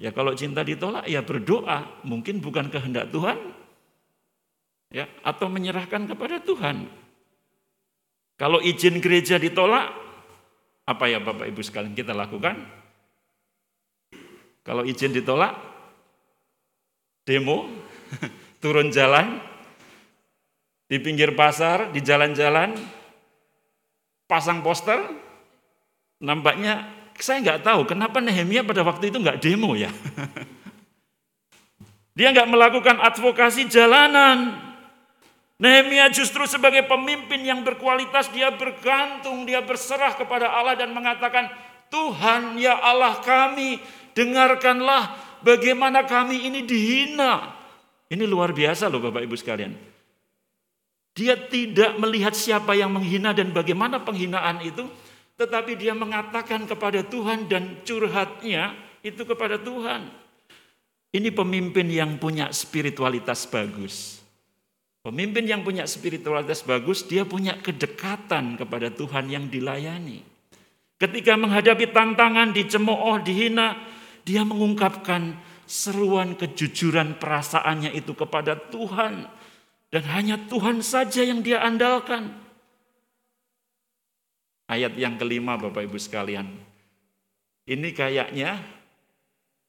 Ya 0.03 0.11
kalau 0.11 0.35
cinta 0.35 0.67
ditolak 0.67 1.07
ya 1.07 1.23
berdoa, 1.23 2.03
mungkin 2.03 2.43
bukan 2.43 2.67
kehendak 2.67 3.07
Tuhan. 3.13 3.39
Ya, 4.91 5.09
atau 5.25 5.49
menyerahkan 5.49 6.05
kepada 6.05 6.37
Tuhan. 6.43 6.85
Kalau 8.37 8.61
izin 8.61 9.01
gereja 9.01 9.39
ditolak, 9.41 9.89
apa 10.85 11.05
ya 11.09 11.17
Bapak 11.23 11.49
Ibu 11.49 11.63
sekalian 11.65 11.97
kita 11.97 12.13
lakukan? 12.13 12.82
Kalau 14.63 14.87
izin 14.87 15.11
ditolak, 15.11 15.59
demo, 17.27 17.67
turun 18.63 18.89
jalan, 18.89 19.43
di 20.87 20.97
pinggir 21.03 21.35
pasar, 21.35 21.91
di 21.91 21.99
jalan-jalan, 21.99 22.75
pasang 24.27 24.63
poster, 24.63 25.03
nampaknya 26.23 26.87
saya 27.19 27.43
nggak 27.43 27.61
tahu 27.63 27.85
kenapa 27.85 28.23
Nehemia 28.23 28.63
pada 28.63 28.81
waktu 28.87 29.11
itu 29.11 29.19
nggak 29.19 29.39
demo 29.43 29.75
ya. 29.75 29.91
Dia 32.17 32.29
nggak 32.29 32.49
melakukan 32.49 33.01
advokasi 33.01 33.65
jalanan. 33.73 34.53
Nehemia 35.57 36.13
justru 36.13 36.45
sebagai 36.45 36.85
pemimpin 36.85 37.41
yang 37.41 37.65
berkualitas 37.65 38.29
dia 38.29 38.53
bergantung, 38.53 39.49
dia 39.49 39.65
berserah 39.65 40.13
kepada 40.13 40.49
Allah 40.49 40.77
dan 40.77 40.93
mengatakan, 40.93 41.49
Tuhan 41.89 42.57
ya 42.61 42.77
Allah 42.77 43.17
kami, 43.21 43.81
dengarkanlah 44.13 45.17
bagaimana 45.43 46.07
kami 46.07 46.47
ini 46.47 46.65
dihina. 46.65 47.53
Ini 48.09 48.23
luar 48.29 48.53
biasa 48.53 48.87
loh 48.87 49.01
Bapak 49.01 49.25
Ibu 49.25 49.35
sekalian. 49.37 49.73
Dia 51.13 51.37
tidak 51.37 52.01
melihat 52.01 52.33
siapa 52.33 52.73
yang 52.73 52.89
menghina 52.89 53.37
dan 53.37 53.53
bagaimana 53.53 54.01
penghinaan 54.01 54.65
itu, 54.65 54.89
tetapi 55.37 55.77
dia 55.77 55.93
mengatakan 55.93 56.65
kepada 56.65 57.05
Tuhan 57.05 57.45
dan 57.45 57.81
curhatnya 57.85 58.73
itu 59.05 59.21
kepada 59.21 59.61
Tuhan. 59.61 60.09
Ini 61.13 61.29
pemimpin 61.29 61.85
yang 61.93 62.17
punya 62.17 62.49
spiritualitas 62.49 63.45
bagus. 63.45 64.25
Pemimpin 65.05 65.45
yang 65.45 65.61
punya 65.61 65.85
spiritualitas 65.85 66.65
bagus, 66.65 67.05
dia 67.05 67.27
punya 67.27 67.59
kedekatan 67.61 68.57
kepada 68.57 68.89
Tuhan 68.89 69.29
yang 69.29 69.45
dilayani. 69.51 70.25
Ketika 70.97 71.35
menghadapi 71.37 71.91
tantangan, 71.91 72.55
dicemooh, 72.55 73.19
dihina, 73.21 73.92
dia 74.23 74.47
mengungkapkan 74.47 75.35
seruan 75.67 76.35
kejujuran 76.35 77.19
perasaannya 77.19 77.95
itu 77.95 78.11
kepada 78.15 78.55
Tuhan. 78.57 79.27
Dan 79.93 80.03
hanya 80.09 80.41
Tuhan 80.49 80.81
saja 80.81 81.21
yang 81.21 81.45
dia 81.45 81.61
andalkan. 81.61 82.33
Ayat 84.65 84.97
yang 84.97 85.21
kelima 85.21 85.53
Bapak 85.53 85.85
Ibu 85.85 86.01
sekalian. 86.01 86.49
Ini 87.69 87.93
kayaknya 87.93 88.57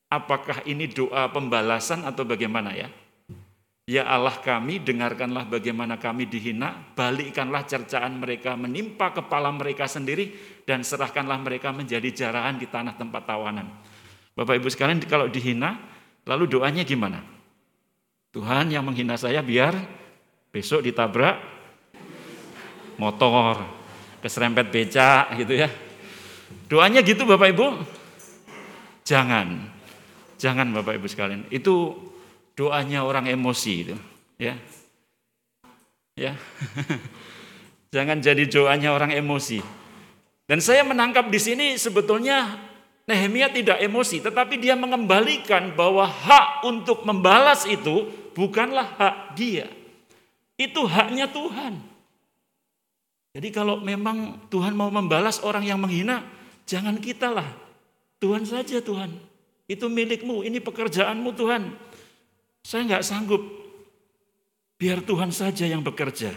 apakah 0.09 0.65
ini 0.65 0.89
doa 0.89 1.29
pembalasan 1.29 2.09
atau 2.09 2.25
bagaimana 2.25 2.73
ya? 2.73 2.89
Ya 3.85 4.09
Allah 4.09 4.41
kami, 4.41 4.81
dengarkanlah 4.81 5.45
bagaimana 5.45 6.01
kami 6.01 6.25
dihina, 6.25 6.73
balikkanlah 6.97 7.69
cercaan 7.69 8.17
mereka 8.17 8.57
menimpa 8.57 9.13
kepala 9.13 9.53
mereka 9.53 9.85
sendiri, 9.85 10.33
dan 10.65 10.81
serahkanlah 10.81 11.37
mereka 11.45 11.69
menjadi 11.69 12.09
jarahan 12.09 12.57
di 12.57 12.65
tanah 12.65 12.97
tempat 12.97 13.29
tawanan. 13.29 13.69
Bapak 14.35 14.59
Ibu 14.59 14.67
sekalian, 14.67 14.99
kalau 15.07 15.31
dihina, 15.31 15.79
lalu 16.27 16.51
doanya 16.51 16.83
gimana? 16.83 17.23
Tuhan 18.35 18.67
yang 18.67 18.83
menghina 18.83 19.15
saya 19.15 19.39
biar 19.47 19.79
besok 20.51 20.83
ditabrak 20.83 21.39
motor, 22.99 23.63
keserempet 24.19 24.75
becak 24.75 25.39
gitu 25.39 25.55
ya. 25.55 25.71
Doanya 26.67 27.07
gitu 27.07 27.23
Bapak 27.23 27.55
Ibu? 27.55 27.67
Jangan. 29.07 29.71
Jangan 30.35 30.67
Bapak 30.75 30.99
Ibu 30.99 31.07
sekalian. 31.07 31.47
Itu 31.55 31.95
doanya 32.59 33.07
orang 33.07 33.31
emosi 33.31 33.75
itu, 33.87 33.97
ya. 34.35 34.59
Ya. 36.19 36.35
Jangan 37.95 38.19
jadi 38.19 38.51
doanya 38.51 38.91
orang 38.91 39.15
emosi. 39.15 39.63
Dan 40.51 40.59
saya 40.59 40.83
menangkap 40.83 41.31
di 41.31 41.39
sini 41.39 41.67
sebetulnya 41.79 42.59
Nehemia 43.05 43.53
tidak 43.53 43.85
emosi, 43.85 44.25
tetapi 44.25 44.57
dia 44.57 44.73
mengembalikan 44.73 45.77
bahwa 45.77 46.09
hak 46.09 46.65
untuk 46.65 47.05
membalas 47.05 47.69
itu 47.69 48.09
bukanlah 48.33 48.97
hak 48.97 49.17
dia. 49.37 49.69
Itu 50.57 50.89
haknya 50.89 51.29
Tuhan. 51.29 51.77
Jadi 53.35 53.49
kalau 53.53 53.83
memang 53.83 54.49
Tuhan 54.49 54.73
mau 54.73 54.89
membalas 54.89 55.43
orang 55.45 55.69
yang 55.69 55.77
menghina, 55.83 56.25
jangan 56.65 56.97
kita 56.97 57.29
lah. 57.29 57.49
Tuhan 58.23 58.49
saja 58.49 58.81
Tuhan. 58.81 59.13
Itu 59.69 59.93
milikmu, 59.93 60.41
ini 60.47 60.63
pekerjaanmu 60.65 61.35
Tuhan. 61.37 61.77
Saya 62.65 62.89
nggak 62.89 63.05
sanggup. 63.05 63.43
Biar 64.81 65.05
Tuhan 65.05 65.29
saja 65.29 65.69
yang 65.69 65.85
bekerja. 65.85 66.33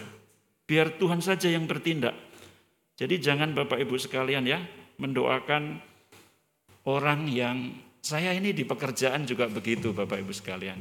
Biar 0.67 0.99
Tuhan 0.99 1.23
saja 1.23 1.47
yang 1.47 1.63
bertindak. 1.63 2.17
Jadi 2.99 3.23
jangan 3.23 3.55
Bapak 3.55 3.79
Ibu 3.79 3.95
sekalian 3.95 4.43
ya, 4.43 4.59
mendoakan 4.99 5.79
orang 6.87 7.27
yang 7.27 7.75
saya 7.99 8.31
ini 8.31 8.55
di 8.55 8.63
pekerjaan 8.63 9.27
juga 9.27 9.51
begitu 9.51 9.91
Bapak 9.91 10.23
Ibu 10.23 10.31
sekalian. 10.31 10.79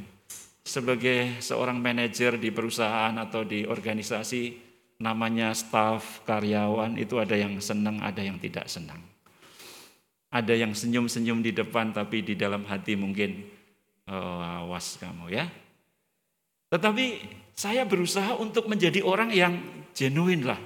Sebagai 0.63 1.39
seorang 1.43 1.79
manajer 1.79 2.39
di 2.39 2.51
perusahaan 2.51 3.11
atau 3.19 3.43
di 3.43 3.67
organisasi, 3.67 4.55
namanya 5.03 5.51
staf, 5.51 6.23
karyawan 6.23 6.95
itu 6.95 7.19
ada 7.19 7.35
yang 7.35 7.59
senang, 7.59 7.99
ada 7.99 8.23
yang 8.23 8.39
tidak 8.39 8.67
senang. 8.71 8.99
Ada 10.27 10.55
yang 10.55 10.75
senyum-senyum 10.75 11.39
di 11.39 11.55
depan 11.55 11.95
tapi 11.95 12.19
di 12.23 12.35
dalam 12.35 12.67
hati 12.67 12.99
mungkin 12.99 13.47
oh, 14.11 14.67
awas 14.67 14.99
kamu 14.99 15.31
ya. 15.31 15.47
Tetapi 16.67 17.05
saya 17.55 17.87
berusaha 17.87 18.35
untuk 18.35 18.67
menjadi 18.67 18.99
orang 19.03 19.31
yang 19.31 19.55
genuine 19.95 20.43
lah. 20.43 20.59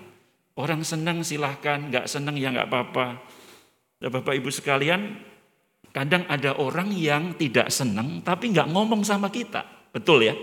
Orang 0.58 0.82
senang 0.82 1.22
silahkan, 1.22 1.90
nggak 1.90 2.10
senang 2.10 2.38
ya 2.42 2.50
nggak 2.50 2.70
apa-apa. 2.70 3.22
Ya, 4.02 4.10
Bapak 4.10 4.34
Ibu 4.34 4.50
sekalian, 4.50 5.14
kadang 5.92 6.24
ada 6.28 6.56
orang 6.56 6.92
yang 6.96 7.36
tidak 7.36 7.72
senang 7.72 8.24
tapi 8.24 8.52
nggak 8.52 8.72
ngomong 8.72 9.04
sama 9.04 9.28
kita. 9.32 9.64
Betul 9.92 10.28
ya? 10.28 10.36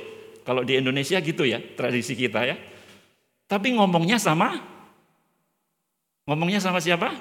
Kalau 0.45 0.65
di 0.65 0.81
Indonesia 0.81 1.21
gitu 1.21 1.45
ya, 1.45 1.61
tradisi 1.77 2.17
kita 2.17 2.41
ya. 2.45 2.57
Tapi 3.49 3.77
ngomongnya 3.77 4.17
sama 4.21 4.79
ngomongnya 6.29 6.61
sama 6.61 6.77
siapa? 6.77 7.17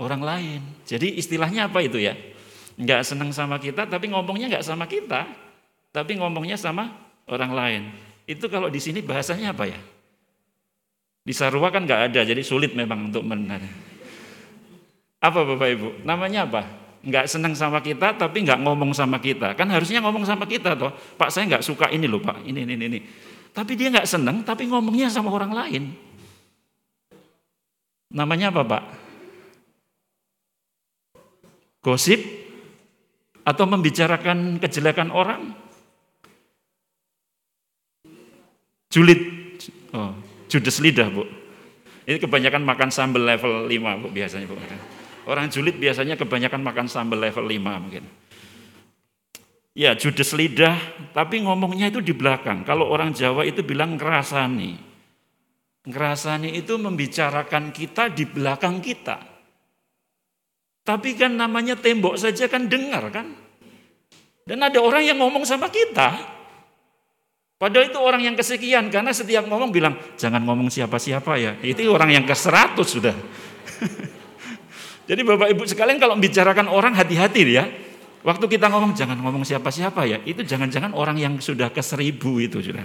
Orang 0.00 0.24
lain. 0.24 0.64
Jadi 0.88 1.20
istilahnya 1.20 1.68
apa 1.68 1.84
itu 1.84 2.00
ya? 2.00 2.16
Enggak 2.76 3.04
senang 3.04 3.32
sama 3.32 3.60
kita, 3.60 3.88
tapi 3.88 4.12
ngomongnya 4.12 4.48
enggak 4.52 4.64
sama 4.64 4.84
kita, 4.84 5.24
tapi 5.92 6.16
ngomongnya 6.20 6.56
sama 6.60 6.92
orang 7.28 7.52
lain. 7.52 7.82
Itu 8.28 8.48
kalau 8.52 8.68
di 8.68 8.80
sini 8.80 9.00
bahasanya 9.00 9.56
apa 9.56 9.64
ya? 9.68 9.80
Di 11.24 11.32
Sarua 11.32 11.72
kan 11.72 11.88
enggak 11.88 12.12
ada, 12.12 12.20
jadi 12.24 12.40
sulit 12.44 12.76
memang 12.76 13.08
untuk 13.08 13.24
benar. 13.24 13.60
Apa 15.20 15.48
Bapak 15.48 15.68
Ibu? 15.72 15.88
Namanya 16.04 16.44
apa? 16.44 16.85
Enggak 17.06 17.30
senang 17.30 17.54
sama 17.54 17.78
kita, 17.78 18.18
tapi 18.18 18.42
enggak 18.42 18.58
ngomong 18.58 18.90
sama 18.90 19.22
kita. 19.22 19.54
Kan 19.54 19.70
harusnya 19.70 20.02
ngomong 20.02 20.26
sama 20.26 20.42
kita 20.42 20.74
toh. 20.74 20.90
Pak 21.14 21.30
saya 21.30 21.46
enggak 21.46 21.62
suka 21.62 21.86
ini 21.94 22.10
loh 22.10 22.18
Pak, 22.18 22.42
ini, 22.42 22.66
ini, 22.66 22.74
ini. 22.74 22.98
Tapi 23.54 23.78
dia 23.78 23.94
nggak 23.94 24.10
senang, 24.10 24.42
tapi 24.42 24.66
ngomongnya 24.66 25.06
sama 25.06 25.30
orang 25.30 25.54
lain. 25.54 25.94
Namanya 28.10 28.50
apa 28.50 28.66
Pak? 28.66 28.82
Gosip? 31.86 32.18
Atau 33.46 33.62
membicarakan 33.70 34.58
kejelekan 34.58 35.14
orang? 35.14 35.54
julid, 38.96 39.20
oh, 39.92 40.16
judes 40.48 40.80
lidah 40.80 41.12
bu. 41.12 41.28
Ini 42.08 42.16
kebanyakan 42.16 42.64
makan 42.64 42.88
sambal 42.88 43.28
level 43.28 43.68
5 43.68 44.00
bu 44.00 44.08
biasanya 44.08 44.48
bu. 44.48 44.56
Orang 45.26 45.50
julid 45.50 45.74
biasanya 45.74 46.14
kebanyakan 46.14 46.62
makan 46.62 46.86
sambal 46.86 47.18
level 47.18 47.50
5 47.50 47.82
mungkin. 47.82 48.06
Ya 49.76 49.92
judes 49.92 50.32
lidah, 50.32 50.78
tapi 51.12 51.42
ngomongnya 51.42 51.92
itu 51.92 52.00
di 52.00 52.16
belakang. 52.16 52.64
Kalau 52.64 52.88
orang 52.88 53.12
Jawa 53.12 53.44
itu 53.44 53.60
bilang 53.60 53.98
ngerasani. 53.98 54.72
Ngerasani 55.84 56.56
itu 56.56 56.80
membicarakan 56.80 57.74
kita 57.74 58.08
di 58.08 58.24
belakang 58.24 58.80
kita. 58.80 59.20
Tapi 60.86 61.18
kan 61.18 61.34
namanya 61.34 61.74
tembok 61.76 62.16
saja 62.16 62.46
kan 62.46 62.70
dengar 62.70 63.10
kan. 63.10 63.26
Dan 64.46 64.62
ada 64.62 64.78
orang 64.78 65.02
yang 65.04 65.18
ngomong 65.18 65.42
sama 65.42 65.66
kita. 65.68 66.14
Padahal 67.58 67.90
itu 67.90 67.98
orang 67.98 68.22
yang 68.22 68.36
kesekian 68.38 68.88
karena 68.94 69.10
setiap 69.10 69.44
ngomong 69.50 69.74
bilang 69.74 69.98
jangan 70.14 70.40
ngomong 70.40 70.70
siapa-siapa 70.70 71.32
ya. 71.36 71.52
Itu 71.60 71.84
orang 71.90 72.14
yang 72.14 72.24
ke 72.24 72.32
seratus 72.32 72.96
sudah. 72.96 73.16
Jadi 75.06 75.22
Bapak 75.22 75.48
Ibu 75.54 75.62
sekalian 75.70 76.02
kalau 76.02 76.18
membicarakan 76.18 76.66
orang 76.66 76.92
hati-hati 76.98 77.42
ya. 77.46 77.64
Waktu 78.26 78.50
kita 78.50 78.66
ngomong 78.66 78.98
jangan 78.98 79.22
ngomong 79.22 79.46
siapa-siapa 79.46 80.02
ya. 80.02 80.18
Itu 80.26 80.42
jangan-jangan 80.42 80.98
orang 80.98 81.14
yang 81.22 81.38
sudah 81.38 81.70
ke 81.70 81.78
seribu 81.78 82.42
itu 82.42 82.58
sudah. 82.58 82.82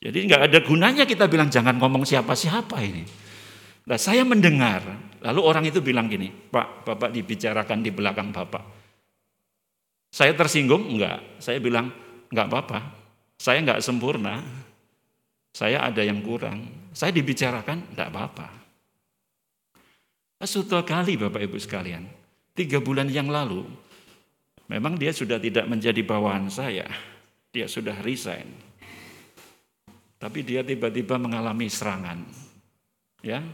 Jadi 0.00 0.28
nggak 0.28 0.42
ada 0.52 0.58
gunanya 0.60 1.04
kita 1.08 1.24
bilang 1.24 1.48
jangan 1.48 1.80
ngomong 1.80 2.04
siapa-siapa 2.04 2.76
ini. 2.84 3.04
Nah 3.88 3.96
saya 3.96 4.28
mendengar, 4.28 4.84
lalu 5.24 5.40
orang 5.40 5.64
itu 5.64 5.80
bilang 5.80 6.04
gini, 6.04 6.28
Pak, 6.28 6.84
Bapak 6.84 7.10
dibicarakan 7.16 7.80
di 7.80 7.88
belakang 7.88 8.28
Bapak. 8.28 8.64
Saya 10.12 10.36
tersinggung? 10.36 10.84
Enggak. 10.84 11.40
Saya 11.40 11.56
bilang, 11.64 11.88
enggak 12.28 12.46
apa-apa. 12.52 12.78
Saya 13.40 13.64
enggak 13.64 13.80
sempurna. 13.80 14.44
Saya 15.56 15.80
ada 15.80 16.04
yang 16.04 16.20
kurang. 16.20 16.68
Saya 16.92 17.14
dibicarakan, 17.14 17.96
enggak 17.96 18.08
apa-apa. 18.12 18.59
Suatu 20.40 20.80
kali 20.80 21.20
Bapak 21.20 21.44
Ibu 21.44 21.60
sekalian, 21.60 22.08
tiga 22.56 22.80
bulan 22.80 23.12
yang 23.12 23.28
lalu, 23.28 23.60
memang 24.72 24.96
dia 24.96 25.12
sudah 25.12 25.36
tidak 25.36 25.68
menjadi 25.68 26.00
bawahan 26.00 26.48
saya. 26.48 26.88
Dia 27.52 27.68
sudah 27.68 28.00
resign. 28.00 28.48
Tapi 30.16 30.40
dia 30.40 30.64
tiba-tiba 30.64 31.20
mengalami 31.20 31.68
serangan. 31.68 32.24
Ya, 33.20 33.44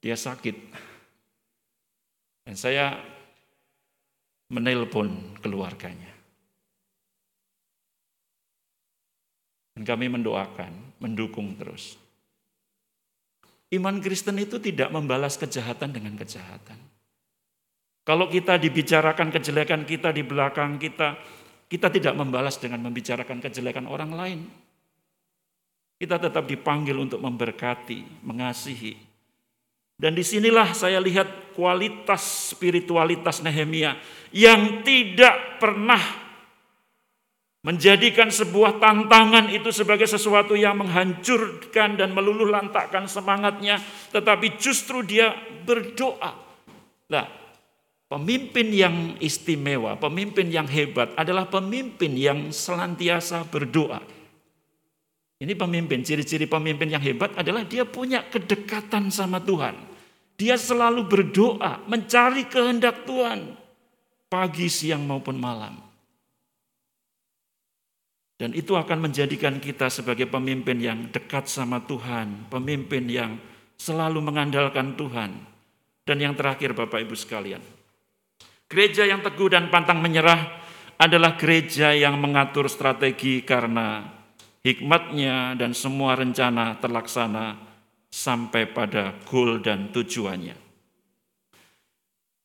dia 0.00 0.16
sakit. 0.16 0.56
Dan 2.48 2.56
saya 2.56 2.96
menelpon 4.48 5.36
keluarganya. 5.44 6.16
Dan 9.76 9.84
kami 9.84 10.08
mendoakan, 10.08 10.96
mendukung 10.96 11.52
terus. 11.60 12.00
Iman 13.76 14.00
Kristen 14.00 14.40
itu 14.40 14.56
tidak 14.56 14.88
membalas 14.88 15.36
kejahatan 15.36 15.92
dengan 15.92 16.16
kejahatan. 16.16 16.80
Kalau 18.06 18.26
kita 18.32 18.56
dibicarakan 18.56 19.28
kejelekan 19.28 19.84
kita 19.84 20.10
di 20.16 20.24
belakang 20.24 20.80
kita, 20.80 21.20
kita 21.68 21.92
tidak 21.92 22.14
membalas 22.16 22.56
dengan 22.56 22.80
membicarakan 22.88 23.42
kejelekan 23.44 23.84
orang 23.84 24.10
lain. 24.16 24.40
Kita 25.96 26.16
tetap 26.16 26.48
dipanggil 26.48 26.96
untuk 26.96 27.20
memberkati, 27.20 28.24
mengasihi, 28.24 29.06
dan 29.96 30.12
di 30.12 30.20
sinilah 30.20 30.76
saya 30.76 31.00
lihat 31.00 31.56
kualitas 31.56 32.52
spiritualitas 32.52 33.40
Nehemia 33.40 33.96
yang 34.28 34.84
tidak 34.84 35.56
pernah 35.56 36.25
menjadikan 37.66 38.30
sebuah 38.30 38.78
tantangan 38.78 39.50
itu 39.50 39.74
sebagai 39.74 40.06
sesuatu 40.06 40.54
yang 40.54 40.78
menghancurkan 40.78 41.98
dan 41.98 42.14
meluluh 42.14 42.46
lantakkan 42.46 43.10
semangatnya, 43.10 43.82
tetapi 44.14 44.54
justru 44.54 45.02
dia 45.02 45.34
berdoa. 45.66 46.30
Nah, 47.10 47.26
pemimpin 48.06 48.70
yang 48.70 49.18
istimewa, 49.18 49.98
pemimpin 49.98 50.46
yang 50.46 50.70
hebat 50.70 51.10
adalah 51.18 51.50
pemimpin 51.50 52.14
yang 52.14 52.54
senantiasa 52.54 53.42
berdoa. 53.50 53.98
Ini 55.42 55.52
pemimpin, 55.58 56.06
ciri-ciri 56.06 56.46
pemimpin 56.46 56.86
yang 56.86 57.02
hebat 57.02 57.34
adalah 57.34 57.66
dia 57.66 57.82
punya 57.82 58.22
kedekatan 58.30 59.10
sama 59.10 59.42
Tuhan. 59.42 59.74
Dia 60.38 60.54
selalu 60.54 61.02
berdoa, 61.02 61.82
mencari 61.90 62.46
kehendak 62.46 63.02
Tuhan. 63.10 63.58
Pagi, 64.30 64.70
siang 64.70 65.02
maupun 65.02 65.34
malam. 65.34 65.85
Dan 68.36 68.52
itu 68.52 68.76
akan 68.76 69.08
menjadikan 69.08 69.56
kita 69.56 69.88
sebagai 69.88 70.28
pemimpin 70.28 70.76
yang 70.76 71.08
dekat 71.08 71.48
sama 71.48 71.80
Tuhan. 71.88 72.52
Pemimpin 72.52 73.08
yang 73.08 73.40
selalu 73.80 74.20
mengandalkan 74.20 74.92
Tuhan. 74.92 75.32
Dan 76.04 76.16
yang 76.20 76.36
terakhir 76.36 76.76
Bapak 76.76 77.00
Ibu 77.00 77.16
sekalian. 77.16 77.64
Gereja 78.68 79.08
yang 79.08 79.24
teguh 79.24 79.48
dan 79.48 79.72
pantang 79.72 80.04
menyerah 80.04 80.62
adalah 81.00 81.38
gereja 81.40 81.96
yang 81.96 82.20
mengatur 82.20 82.68
strategi 82.68 83.40
karena 83.40 84.04
hikmatnya 84.66 85.54
dan 85.54 85.72
semua 85.72 86.18
rencana 86.18 86.76
terlaksana 86.82 87.56
sampai 88.10 88.66
pada 88.68 89.14
goal 89.28 89.62
dan 89.62 89.94
tujuannya. 89.94 90.65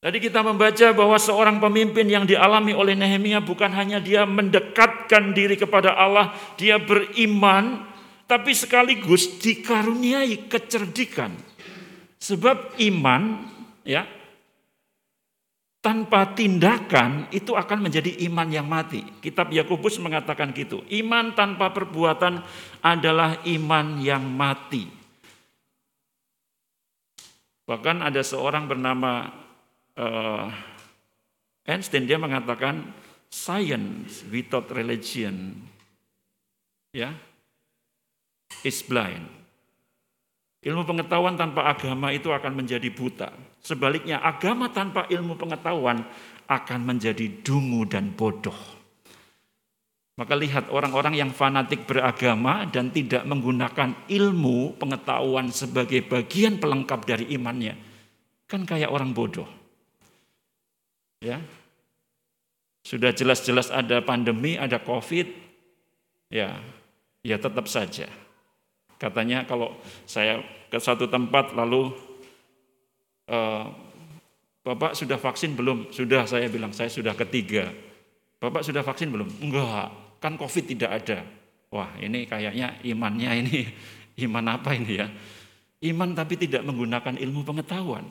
Tadi 0.02 0.18
kita 0.18 0.42
membaca 0.42 0.98
bahwa 0.98 1.14
seorang 1.22 1.62
pemimpin 1.62 2.10
yang 2.10 2.26
dialami 2.26 2.74
oleh 2.74 2.98
Nehemia 2.98 3.38
bukan 3.38 3.70
hanya 3.70 4.02
dia 4.02 4.26
mendekatkan 4.26 5.30
diri 5.30 5.54
kepada 5.54 5.94
Allah, 5.94 6.34
dia 6.58 6.82
beriman, 6.82 7.86
tapi 8.26 8.50
sekaligus 8.58 9.38
dikaruniai 9.38 10.50
kecerdikan. 10.50 11.38
Sebab 12.18 12.82
iman 12.82 13.46
ya 13.86 14.10
tanpa 15.86 16.34
tindakan 16.34 17.30
itu 17.30 17.54
akan 17.54 17.86
menjadi 17.86 18.26
iman 18.26 18.50
yang 18.50 18.66
mati. 18.66 19.06
Kitab 19.22 19.54
Yakobus 19.54 20.02
mengatakan 20.02 20.50
gitu. 20.58 20.82
Iman 20.90 21.38
tanpa 21.38 21.70
perbuatan 21.70 22.42
adalah 22.82 23.38
iman 23.46 24.02
yang 24.02 24.26
mati. 24.26 24.90
Bahkan 27.70 28.02
ada 28.02 28.22
seorang 28.26 28.66
bernama 28.66 29.41
uh, 30.02 30.50
Einstein 31.70 32.10
dia 32.10 32.18
mengatakan 32.18 32.90
science 33.30 34.26
without 34.34 34.66
religion 34.74 35.62
ya 36.92 37.14
is 38.66 38.82
blind. 38.82 39.30
Ilmu 40.62 40.86
pengetahuan 40.86 41.34
tanpa 41.34 41.74
agama 41.74 42.14
itu 42.14 42.30
akan 42.30 42.54
menjadi 42.54 42.86
buta. 42.94 43.34
Sebaliknya, 43.66 44.22
agama 44.22 44.70
tanpa 44.70 45.10
ilmu 45.10 45.34
pengetahuan 45.34 46.06
akan 46.46 46.80
menjadi 46.86 47.42
dungu 47.42 47.82
dan 47.90 48.14
bodoh. 48.14 48.54
Maka 50.22 50.38
lihat 50.38 50.70
orang-orang 50.70 51.18
yang 51.18 51.34
fanatik 51.34 51.90
beragama 51.90 52.70
dan 52.70 52.94
tidak 52.94 53.26
menggunakan 53.26 54.06
ilmu 54.06 54.78
pengetahuan 54.78 55.50
sebagai 55.50 56.06
bagian 56.06 56.62
pelengkap 56.62 57.10
dari 57.10 57.26
imannya. 57.34 57.74
Kan 58.46 58.70
kayak 58.70 58.94
orang 58.94 59.18
bodoh. 59.18 59.61
Ya. 61.22 61.38
Sudah 62.82 63.14
jelas-jelas 63.14 63.70
ada 63.70 64.02
pandemi, 64.02 64.58
ada 64.58 64.82
Covid. 64.82 65.30
Ya, 66.32 66.58
ya 67.28 67.36
tetap 67.36 67.68
saja 67.68 68.08
Katanya 69.02 69.50
kalau 69.50 69.74
saya 70.06 70.46
ke 70.70 70.78
satu 70.78 71.10
tempat 71.10 71.58
lalu 71.58 71.90
e, 73.26 73.40
Bapak 74.62 74.94
sudah 74.94 75.18
vaksin 75.18 75.58
belum? 75.58 75.90
Sudah 75.90 76.30
saya 76.30 76.46
bilang, 76.46 76.70
saya 76.70 76.86
sudah 76.86 77.18
ketiga. 77.18 77.74
Bapak 78.38 78.62
sudah 78.62 78.86
vaksin 78.86 79.10
belum? 79.10 79.26
Enggak, 79.42 79.90
kan 80.22 80.38
COVID 80.38 80.70
tidak 80.70 81.02
ada. 81.02 81.26
Wah 81.74 81.90
ini 81.98 82.30
kayaknya 82.30 82.78
imannya 82.86 83.42
ini, 83.42 83.66
iman 84.30 84.46
apa 84.54 84.78
ini 84.78 85.02
ya? 85.02 85.10
Iman 85.82 86.14
tapi 86.14 86.38
tidak 86.38 86.62
menggunakan 86.62 87.18
ilmu 87.18 87.42
pengetahuan. 87.42 88.06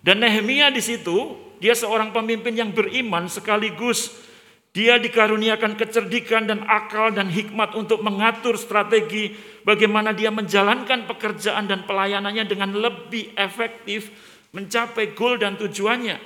Dan 0.00 0.24
Nehemia 0.24 0.72
di 0.72 0.80
situ, 0.80 1.36
dia 1.60 1.76
seorang 1.76 2.12
pemimpin 2.12 2.56
yang 2.56 2.72
beriman 2.72 3.28
sekaligus 3.28 4.30
dia 4.70 5.02
dikaruniakan 5.02 5.74
kecerdikan 5.74 6.46
dan 6.46 6.62
akal 6.70 7.10
dan 7.10 7.26
hikmat 7.26 7.74
untuk 7.74 8.06
mengatur 8.06 8.54
strategi 8.54 9.34
bagaimana 9.66 10.14
dia 10.14 10.30
menjalankan 10.30 11.10
pekerjaan 11.10 11.66
dan 11.66 11.82
pelayanannya 11.90 12.46
dengan 12.46 12.70
lebih 12.78 13.34
efektif 13.34 14.14
mencapai 14.54 15.10
goal 15.18 15.42
dan 15.42 15.58
tujuannya. 15.58 16.22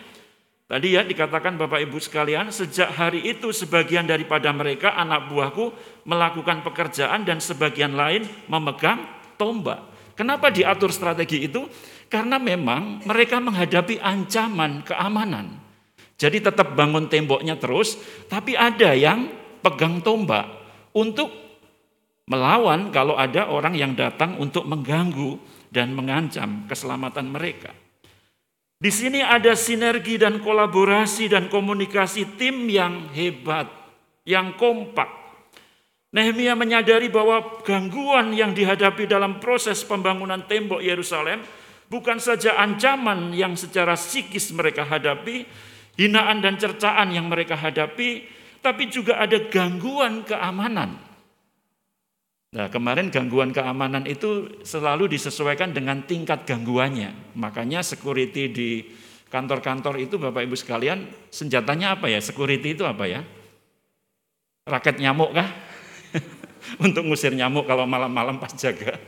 Tadi 0.65 0.89
ya 0.97 1.05
dikatakan 1.05 1.57
Bapak 1.57 1.89
Ibu 1.89 1.97
sekalian, 1.97 2.53
sejak 2.53 2.93
hari 2.93 3.25
itu 3.25 3.49
sebagian 3.53 4.05
daripada 4.05 4.53
mereka 4.53 4.93
anak 4.93 5.33
buahku 5.33 5.73
melakukan 6.05 6.61
pekerjaan 6.65 7.25
dan 7.25 7.41
sebagian 7.41 7.97
lain 7.97 8.29
memegang 8.49 9.09
tombak. 9.41 9.81
Kenapa 10.21 10.53
diatur 10.53 10.93
strategi 10.93 11.49
itu? 11.49 11.65
Karena 12.15 12.39
memang 12.39 13.03
mereka 13.03 13.43
menghadapi 13.43 13.99
ancaman 13.99 14.86
keamanan. 14.86 15.59
Jadi 16.15 16.39
tetap 16.47 16.78
bangun 16.78 17.11
temboknya 17.11 17.59
terus, 17.59 17.99
tapi 18.31 18.55
ada 18.55 18.95
yang 18.95 19.35
pegang 19.59 19.99
tombak 19.99 20.47
untuk 20.95 21.27
melawan 22.31 22.95
kalau 22.95 23.19
ada 23.19 23.51
orang 23.51 23.74
yang 23.74 23.99
datang 23.99 24.39
untuk 24.39 24.62
mengganggu 24.62 25.43
dan 25.74 25.91
mengancam 25.91 26.70
keselamatan 26.70 27.35
mereka. 27.35 27.74
Di 28.78 28.95
sini 28.95 29.19
ada 29.19 29.59
sinergi 29.59 30.15
dan 30.15 30.39
kolaborasi 30.39 31.27
dan 31.27 31.51
komunikasi 31.51 32.39
tim 32.39 32.70
yang 32.70 33.11
hebat, 33.11 33.66
yang 34.23 34.55
kompak. 34.55 35.11
Nehemia 36.15 36.55
menyadari 36.55 37.11
bahwa 37.11 37.59
gangguan 37.66 38.39
yang 38.39 38.55
dihadapi 38.55 39.11
dalam 39.11 39.43
proses 39.43 39.82
pembangunan 39.82 40.47
tembok 40.47 40.78
Yerusalem 40.78 41.43
bukan 41.95 42.19
saja 42.19 42.59
ancaman 42.59 43.31
yang 43.31 43.55
secara 43.55 43.95
psikis 43.95 44.51
mereka 44.51 44.83
hadapi, 44.83 45.47
hinaan 45.95 46.43
dan 46.43 46.59
cercaan 46.59 47.15
yang 47.15 47.31
mereka 47.31 47.55
hadapi, 47.55 48.27
tapi 48.59 48.91
juga 48.91 49.23
ada 49.23 49.39
gangguan 49.47 50.27
keamanan 50.27 51.15
Nah, 52.55 52.71
kemarin 52.71 53.11
gangguan 53.11 53.51
keamanan 53.51 54.07
itu 54.07 54.62
selalu 54.62 55.11
disesuaikan 55.11 55.75
dengan 55.75 56.07
tingkat 56.07 56.47
gangguannya. 56.47 57.35
Makanya 57.35 57.83
security 57.83 58.47
di 58.47 58.71
kantor-kantor 59.27 59.99
itu 59.99 60.23
Bapak 60.23 60.47
Ibu 60.47 60.55
sekalian, 60.55 61.03
senjatanya 61.35 61.99
apa 61.99 62.07
ya? 62.07 62.23
Security 62.23 62.79
itu 62.79 62.87
apa 62.87 63.11
ya? 63.11 63.27
Raket 64.71 65.03
nyamuk 65.03 65.35
kah? 65.35 65.51
Untuk 66.87 67.03
ngusir 67.11 67.35
nyamuk 67.35 67.66
kalau 67.66 67.91
malam-malam 67.91 68.39
pas 68.39 68.55
jaga. 68.55 69.03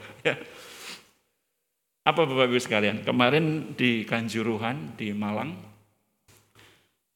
Apa 2.07 2.23
Bapak 2.23 2.55
Ibu 2.55 2.63
sekalian? 2.63 3.03
Kemarin 3.03 3.75
di 3.75 4.07
Kanjuruhan, 4.07 4.95
di 4.95 5.11
Malang, 5.11 5.59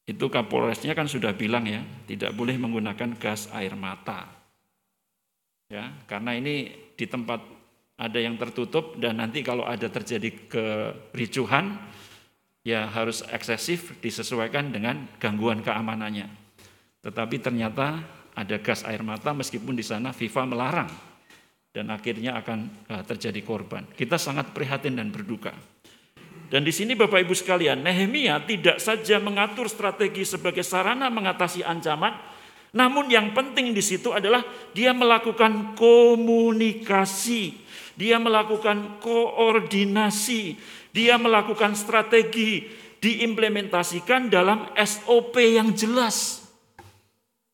itu 0.03 0.27
Kapolresnya 0.27 0.99
kan 0.99 1.07
sudah 1.07 1.31
bilang 1.31 1.63
ya, 1.63 1.87
tidak 2.11 2.35
boleh 2.35 2.59
menggunakan 2.59 3.15
gas 3.15 3.47
air 3.55 3.79
mata 3.79 4.41
ya 5.71 5.87
karena 6.11 6.35
ini 6.35 6.67
di 6.99 7.07
tempat 7.07 7.39
ada 7.95 8.19
yang 8.19 8.35
tertutup 8.35 8.99
dan 8.99 9.23
nanti 9.23 9.41
kalau 9.47 9.63
ada 9.63 9.87
terjadi 9.87 10.51
kericuhan 10.51 11.79
ya 12.67 12.91
harus 12.91 13.23
eksesif 13.31 13.97
disesuaikan 14.03 14.75
dengan 14.75 15.07
gangguan 15.23 15.63
keamanannya. 15.63 16.27
Tetapi 17.01 17.37
ternyata 17.41 18.03
ada 18.35 18.57
gas 18.61 18.85
air 18.85 19.01
mata 19.07 19.33
meskipun 19.33 19.79
di 19.79 19.85
sana 19.87 20.13
FIFA 20.13 20.43
melarang 20.45 20.91
dan 21.71 21.91
akhirnya 21.95 22.39
akan 22.43 22.59
eh, 22.91 23.03
terjadi 23.07 23.41
korban. 23.47 23.87
Kita 23.95 24.19
sangat 24.19 24.51
prihatin 24.51 24.99
dan 24.99 25.15
berduka. 25.15 25.55
Dan 26.51 26.67
di 26.67 26.75
sini 26.75 26.99
Bapak 26.99 27.23
Ibu 27.23 27.31
sekalian, 27.31 27.79
Nehemia 27.87 28.43
tidak 28.43 28.83
saja 28.83 29.23
mengatur 29.23 29.71
strategi 29.71 30.27
sebagai 30.27 30.67
sarana 30.67 31.07
mengatasi 31.07 31.63
ancaman, 31.63 32.11
namun 32.75 33.07
yang 33.07 33.31
penting 33.31 33.71
di 33.71 33.79
situ 33.79 34.11
adalah 34.11 34.43
dia 34.75 34.91
melakukan 34.91 35.79
komunikasi, 35.79 37.55
dia 37.95 38.19
melakukan 38.19 38.99
koordinasi, 38.99 40.59
dia 40.91 41.19
melakukan 41.23 41.79
strategi, 41.79 42.67
diimplementasikan 42.99 44.27
dalam 44.27 44.67
SOP 44.75 45.39
yang 45.39 45.71
jelas. 45.75 46.40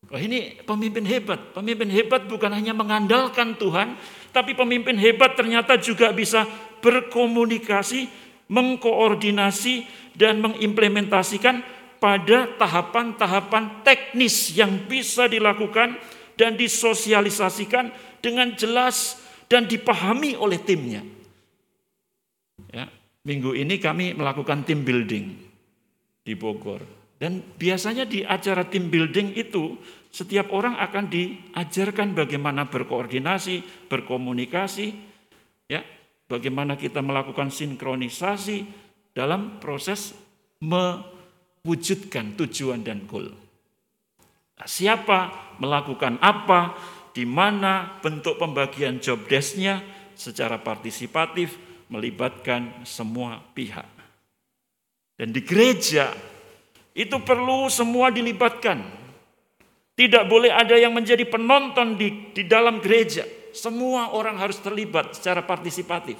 Oh, 0.06 0.20
ini 0.20 0.54
pemimpin 0.62 1.02
hebat. 1.02 1.50
Pemimpin 1.50 1.90
hebat 1.90 2.30
bukan 2.30 2.54
hanya 2.54 2.70
mengandalkan 2.70 3.58
Tuhan, 3.58 3.98
tapi 4.30 4.54
pemimpin 4.54 4.94
hebat 4.94 5.34
ternyata 5.34 5.74
juga 5.82 6.14
bisa 6.14 6.46
berkomunikasi, 6.78 8.06
mengkoordinasi, 8.46 9.82
dan 10.14 10.38
mengimplementasikan 10.38 11.60
pada 11.98 12.54
tahapan-tahapan 12.54 13.82
teknis 13.82 14.54
yang 14.54 14.86
bisa 14.86 15.26
dilakukan 15.26 15.98
dan 16.38 16.54
disosialisasikan 16.54 17.90
dengan 18.22 18.54
jelas 18.54 19.18
dan 19.50 19.66
dipahami 19.66 20.38
oleh 20.38 20.60
timnya. 20.62 21.02
Ya, 22.70 22.86
minggu 23.26 23.58
ini 23.58 23.82
kami 23.82 24.14
melakukan 24.14 24.62
tim 24.62 24.86
building 24.86 25.26
di 26.22 26.32
Bogor. 26.38 27.05
Dan 27.16 27.40
biasanya 27.56 28.04
di 28.04 28.20
acara 28.20 28.68
tim 28.68 28.92
building 28.92 29.32
itu 29.40 29.80
setiap 30.12 30.52
orang 30.52 30.76
akan 30.76 31.08
diajarkan 31.08 32.12
bagaimana 32.12 32.68
berkoordinasi, 32.68 33.88
berkomunikasi, 33.88 34.86
ya, 35.68 35.80
bagaimana 36.28 36.76
kita 36.76 37.00
melakukan 37.00 37.48
sinkronisasi 37.48 38.68
dalam 39.16 39.56
proses 39.60 40.12
me 40.60 41.00
wujudkan 41.64 42.36
tujuan 42.36 42.84
dan 42.84 43.08
goal. 43.08 43.32
Nah, 44.56 44.68
siapa 44.68 45.52
melakukan 45.60 46.20
apa, 46.20 46.76
di 47.16 47.24
mana 47.24 47.96
bentuk 48.00 48.36
pembagian 48.36 49.00
job 49.00 49.24
desk-nya 49.24 49.80
secara 50.12 50.60
partisipatif 50.60 51.56
melibatkan 51.88 52.84
semua 52.84 53.40
pihak. 53.52 53.88
Dan 55.16 55.32
di 55.32 55.40
gereja 55.40 56.12
itu 56.96 57.20
perlu 57.20 57.68
semua 57.68 58.08
dilibatkan. 58.08 58.80
Tidak 59.96 60.24
boleh 60.24 60.48
ada 60.48 60.76
yang 60.80 60.96
menjadi 60.96 61.28
penonton 61.28 62.00
di, 62.00 62.32
di 62.32 62.48
dalam 62.48 62.80
gereja. 62.80 63.28
Semua 63.52 64.16
orang 64.16 64.40
harus 64.40 64.56
terlibat 64.60 65.12
secara 65.16 65.44
partisipatif. 65.44 66.16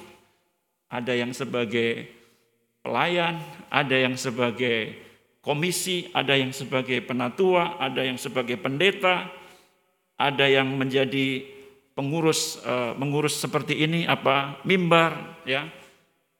Ada 0.89 1.17
yang 1.17 1.33
sebagai 1.33 2.09
pelayan, 2.85 3.41
ada 3.69 3.93
yang 3.93 4.13
sebagai 4.17 4.97
komisi, 5.41 6.09
ada 6.13 6.33
yang 6.33 6.53
sebagai 6.53 7.01
penatua, 7.05 7.77
ada 7.77 8.01
yang 8.01 8.17
sebagai 8.17 8.57
pendeta, 8.57 9.29
ada 10.17 10.45
yang 10.49 10.73
menjadi 10.73 11.45
pengurus 11.93 12.61
uh, 12.65 12.93
mengurus 12.97 13.37
seperti 13.37 13.81
ini 13.81 14.05
apa 14.05 14.61
mimbar 14.65 15.41
ya. 15.45 15.69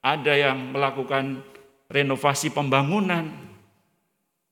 Ada 0.02 0.34
yang 0.34 0.74
melakukan 0.74 1.42
renovasi 1.90 2.54
pembangunan. 2.54 3.47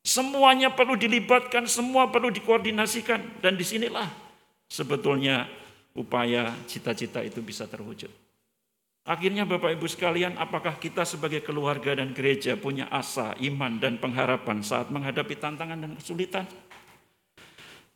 Semuanya 0.05 0.69
perlu 0.69 0.93
dilibatkan, 0.93 1.65
semua 1.65 2.13
perlu 2.13 2.29
dikoordinasikan 2.29 3.41
dan 3.41 3.57
di 3.57 3.65
sinilah 3.65 4.05
sebetulnya 4.69 5.49
upaya 5.97 6.53
cita-cita 6.69 7.25
itu 7.25 7.41
bisa 7.41 7.65
terwujud. 7.65 8.13
Akhirnya 9.01 9.49
Bapak 9.49 9.73
Ibu 9.73 9.89
sekalian, 9.89 10.37
apakah 10.37 10.77
kita 10.77 11.09
sebagai 11.09 11.41
keluarga 11.41 11.97
dan 11.97 12.13
gereja 12.13 12.53
punya 12.53 12.85
asa, 12.93 13.33
iman, 13.41 13.81
dan 13.81 13.97
pengharapan 13.97 14.61
saat 14.61 14.93
menghadapi 14.93 15.41
tantangan 15.41 15.77
dan 15.77 15.97
kesulitan? 15.97 16.45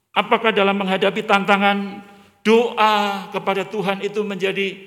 Apakah 0.09 0.49
dalam 0.49 0.81
menghadapi 0.81 1.21
tantangan 1.25 2.01
doa 2.41 3.29
kepada 3.29 3.69
Tuhan 3.69 4.01
itu 4.01 4.25
menjadi 4.25 4.81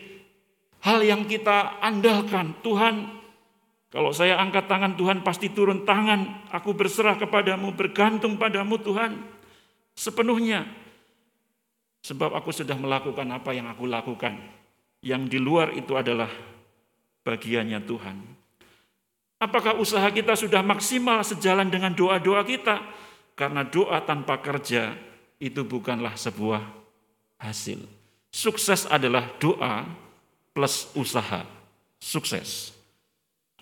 hal 0.83 1.07
yang 1.07 1.23
kita 1.27 1.79
andalkan? 1.79 2.55
Tuhan, 2.67 3.22
kalau 3.93 4.09
saya 4.09 4.41
angkat 4.41 4.73
tangan 4.73 4.97
Tuhan 4.97 5.21
pasti 5.21 5.53
turun 5.53 5.85
tangan, 5.85 6.49
aku 6.49 6.73
berserah 6.73 7.21
kepadamu, 7.21 7.77
bergantung 7.77 8.41
padamu 8.41 8.81
Tuhan 8.81 9.21
sepenuhnya. 9.93 10.65
Sebab 12.01 12.33
aku 12.33 12.51
sudah 12.57 12.75
melakukan 12.75 13.29
apa 13.29 13.53
yang 13.53 13.69
aku 13.69 13.85
lakukan 13.85 14.41
yang 15.05 15.29
di 15.29 15.37
luar 15.37 15.77
itu 15.77 15.93
adalah 15.93 16.33
bagiannya 17.21 17.85
Tuhan. 17.85 18.17
Apakah 19.39 19.77
usaha 19.77 20.09
kita 20.09 20.41
sudah 20.41 20.65
maksimal 20.65 21.21
sejalan 21.21 21.69
dengan 21.69 21.93
doa-doa 21.93 22.43
kita? 22.49 22.81
Karena 23.37 23.61
doa 23.61 24.01
tanpa 24.03 24.41
kerja 24.41 24.97
itu 25.37 25.69
bukanlah 25.69 26.17
sebuah 26.17 26.65
hasil. 27.39 27.85
Sukses 28.33 28.89
adalah 28.89 29.29
doa 29.37 29.85
plus 30.57 30.89
usaha. 30.97 31.45
Sukses. 32.01 32.82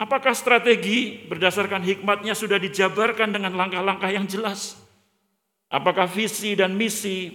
Apakah 0.01 0.32
strategi 0.32 1.20
berdasarkan 1.28 1.85
hikmatnya 1.85 2.32
sudah 2.32 2.56
dijabarkan 2.56 3.36
dengan 3.36 3.52
langkah-langkah 3.52 4.09
yang 4.09 4.24
jelas? 4.24 4.81
Apakah 5.68 6.09
visi 6.09 6.56
dan 6.56 6.72
misi 6.72 7.28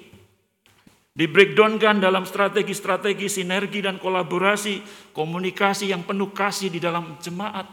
di 1.13 1.29
breakdownkan 1.29 2.01
dalam 2.01 2.25
strategi-strategi 2.25 3.29
sinergi 3.29 3.85
dan 3.85 4.01
kolaborasi, 4.01 4.81
komunikasi 5.13 5.93
yang 5.93 6.09
penuh 6.09 6.33
kasih 6.33 6.73
di 6.73 6.81
dalam 6.81 7.21
jemaat, 7.21 7.69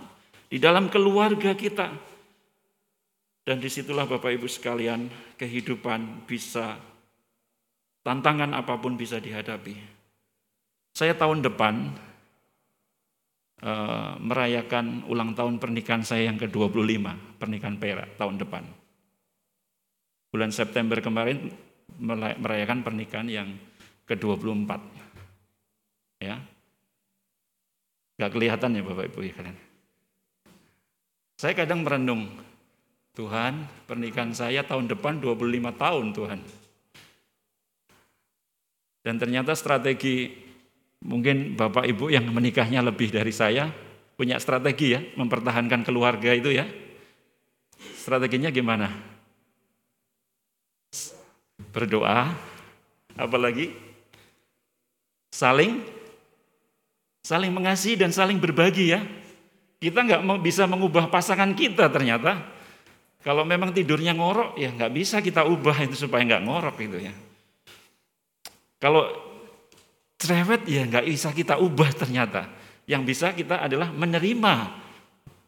di 0.53 0.61
dalam 0.61 0.93
keluarga 0.93 1.57
kita. 1.57 1.89
Dan 3.43 3.65
di 3.65 3.73
situlah 3.73 4.05
Bapak 4.05 4.29
Ibu 4.29 4.47
sekalian, 4.47 5.09
kehidupan 5.41 6.29
bisa, 6.29 6.77
tantangan 8.05 8.53
apa 8.53 8.77
pun 8.77 8.95
bisa 8.95 9.17
dihadapi. 9.19 9.75
Saya 10.93 11.17
tahun 11.17 11.41
depan 11.41 11.91
uh, 13.63 14.19
merayakan 14.19 15.07
ulang 15.07 15.33
tahun 15.33 15.63
pernikahan 15.63 16.03
saya 16.03 16.29
yang 16.29 16.37
ke-25, 16.37 17.39
pernikahan 17.39 17.79
perak 17.79 18.19
tahun 18.19 18.37
depan. 18.43 18.67
Bulan 20.35 20.51
September 20.51 20.99
kemarin 20.99 21.49
merayakan 22.43 22.83
pernikahan 22.83 23.29
yang 23.31 23.49
ke-24. 24.11 24.71
Ya. 26.23 26.39
Gak 28.19 28.33
kelihatan 28.33 28.77
ya 28.79 28.83
Bapak 28.85 29.11
Ibu 29.11 29.21
ya 29.27 29.33
kalian. 29.35 29.59
Saya 31.39 31.59
kadang 31.59 31.83
merenung, 31.83 32.31
Tuhan 33.13 33.67
pernikahan 33.85 34.33
saya 34.33 34.65
tahun 34.65 34.89
depan 34.89 35.21
25 35.21 35.75
tahun 35.75 36.07
Tuhan. 36.17 36.41
Dan 39.03 39.15
ternyata 39.19 39.53
strategi 39.59 40.31
mungkin 41.03 41.59
Bapak 41.59 41.85
Ibu 41.85 42.15
yang 42.15 42.31
menikahnya 42.31 42.81
lebih 42.81 43.11
dari 43.11 43.35
saya 43.35 43.69
punya 44.15 44.39
strategi 44.39 44.95
ya 44.95 45.01
mempertahankan 45.19 45.83
keluarga 45.83 46.31
itu 46.31 46.55
ya. 46.55 46.67
Strateginya 47.99 48.51
gimana? 48.51 48.91
Berdoa, 51.73 52.31
apalagi 53.19 53.75
saling 55.33 55.83
saling 57.23 57.51
mengasihi 57.55 57.99
dan 57.99 58.15
saling 58.15 58.39
berbagi 58.39 58.95
ya. 58.95 59.01
Kita 59.83 60.07
nggak 60.07 60.23
bisa 60.47 60.71
mengubah 60.71 61.11
pasangan 61.11 61.51
kita 61.59 61.91
ternyata. 61.91 62.39
Kalau 63.23 63.47
memang 63.47 63.71
tidurnya 63.71 64.15
ngorok 64.15 64.59
ya 64.59 64.71
nggak 64.75 64.93
bisa 64.95 65.23
kita 65.23 65.47
ubah 65.47 65.87
itu 65.87 65.95
supaya 65.95 66.23
nggak 66.27 66.43
ngorok 66.43 66.77
itu 66.83 66.99
ya. 67.07 67.15
Kalau 68.83 69.22
cerewet 70.23 70.63
ya 70.71 70.87
nggak 70.87 71.05
bisa 71.11 71.35
kita 71.35 71.59
ubah 71.59 71.91
ternyata. 71.91 72.47
Yang 72.87 73.03
bisa 73.15 73.35
kita 73.35 73.67
adalah 73.67 73.91
menerima 73.91 74.55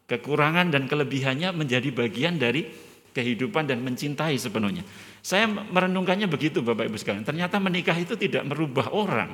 kekurangan 0.03 0.67
dan 0.71 0.91
kelebihannya 0.91 1.55
menjadi 1.55 1.89
bagian 1.95 2.35
dari 2.35 2.67
kehidupan 3.15 3.63
dan 3.71 3.79
mencintai 3.79 4.35
sepenuhnya. 4.35 4.83
Saya 5.23 5.47
merenungkannya 5.47 6.27
begitu 6.27 6.59
Bapak 6.59 6.91
Ibu 6.91 6.99
sekalian. 6.99 7.23
Ternyata 7.23 7.55
menikah 7.63 7.95
itu 7.95 8.19
tidak 8.19 8.43
merubah 8.43 8.91
orang. 8.91 9.31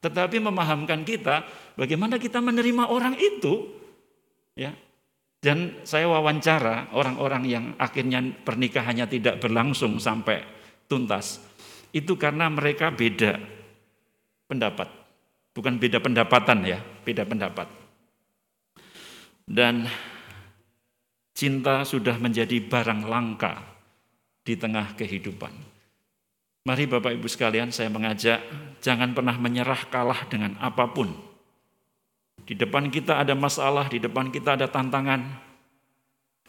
Tetapi 0.00 0.40
memahamkan 0.40 1.04
kita 1.04 1.44
bagaimana 1.76 2.16
kita 2.16 2.40
menerima 2.40 2.88
orang 2.88 3.14
itu. 3.20 3.68
Ya, 4.52 4.76
dan 5.40 5.82
saya 5.88 6.06
wawancara 6.06 6.92
orang-orang 6.92 7.42
yang 7.48 7.64
akhirnya 7.80 8.20
pernikahannya 8.20 9.06
tidak 9.08 9.40
berlangsung 9.40 9.96
sampai 9.96 10.44
tuntas. 10.88 11.40
Itu 11.92 12.16
karena 12.16 12.48
mereka 12.48 12.92
beda 12.92 13.61
pendapat. 14.52 14.88
Bukan 15.56 15.80
beda 15.80 16.00
pendapatan 16.00 16.64
ya, 16.68 16.78
beda 17.04 17.24
pendapat. 17.24 17.68
Dan 19.48 19.88
cinta 21.32 21.88
sudah 21.88 22.20
menjadi 22.20 22.60
barang 22.60 23.08
langka 23.08 23.60
di 24.44 24.54
tengah 24.56 24.92
kehidupan. 24.96 25.52
Mari 26.62 26.86
Bapak 26.86 27.18
Ibu 27.18 27.26
sekalian 27.26 27.74
saya 27.74 27.90
mengajak 27.90 28.38
jangan 28.78 29.10
pernah 29.12 29.34
menyerah 29.34 29.82
kalah 29.90 30.24
dengan 30.30 30.54
apa 30.62 30.86
pun. 30.94 31.10
Di 32.46 32.54
depan 32.54 32.86
kita 32.88 33.18
ada 33.18 33.34
masalah, 33.34 33.90
di 33.90 33.98
depan 33.98 34.30
kita 34.30 34.54
ada 34.54 34.70
tantangan. 34.70 35.26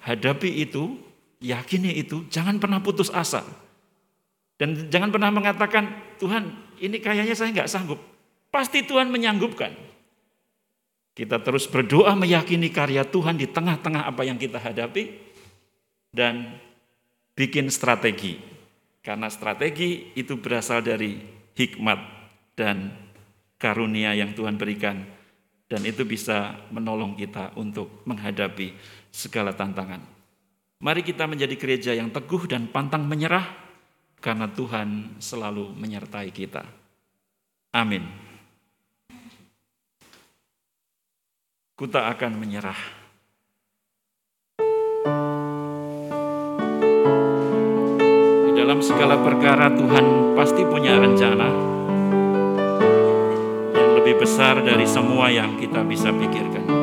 Hadapi 0.03 0.63
itu, 0.63 1.01
yakini 1.41 1.97
itu, 1.97 2.30
jangan 2.30 2.61
pernah 2.61 2.77
putus 2.80 3.09
asa. 3.09 3.41
Dan 4.57 4.89
jangan 4.93 5.09
pernah 5.09 5.34
mengatakan, 5.34 5.89
Tuhan 6.21 6.49
ini 6.84 6.99
kayaknya 6.99 7.31
saya 7.31 7.55
nggak 7.55 7.72
sanggup. 7.72 7.99
Pasti 8.51 8.84
Tuhan 8.84 9.07
menyanggupkan. 9.07 9.72
Kita 11.15 11.39
terus 11.39 11.64
berdoa 11.72 12.11
meyakini 12.19 12.68
karya 12.68 13.07
Tuhan 13.07 13.39
di 13.39 13.47
tengah-tengah 13.47 14.03
apa 14.03 14.27
yang 14.27 14.35
kita 14.35 14.60
hadapi. 14.60 15.31
Dan 16.11 16.60
bikin 17.39 17.72
strategi. 17.72 18.38
Karena 18.99 19.31
strategi 19.31 20.11
itu 20.14 20.35
berasal 20.38 20.84
dari 20.84 21.18
hikmat 21.55 21.99
dan 22.53 22.91
karunia 23.55 24.11
yang 24.14 24.35
Tuhan 24.35 24.60
berikan. 24.60 25.07
Dan 25.72 25.88
itu 25.88 26.03
bisa 26.03 26.68
menolong 26.69 27.15
kita 27.15 27.55
untuk 27.55 28.03
menghadapi 28.03 28.76
segala 29.10 29.55
tantangan. 29.55 30.03
Mari 30.84 31.01
kita 31.01 31.26
menjadi 31.31 31.55
gereja 31.55 31.91
yang 31.95 32.11
teguh 32.11 32.43
dan 32.45 32.68
pantang 32.68 33.07
menyerah 33.07 33.62
karena 34.23 34.47
Tuhan 34.47 35.19
selalu 35.19 35.75
menyertai 35.75 36.31
kita. 36.31 36.63
Amin. 37.75 38.07
Ku 41.75 41.83
tak 41.91 42.15
akan 42.15 42.39
menyerah. 42.39 42.79
Di 48.47 48.51
dalam 48.55 48.79
segala 48.79 49.19
perkara 49.19 49.67
Tuhan 49.75 50.37
pasti 50.39 50.63
punya 50.63 50.95
rencana 50.95 51.49
yang 53.75 53.91
lebih 53.99 54.23
besar 54.23 54.63
dari 54.63 54.87
semua 54.87 55.27
yang 55.27 55.59
kita 55.59 55.83
bisa 55.83 56.15
pikirkan. 56.15 56.82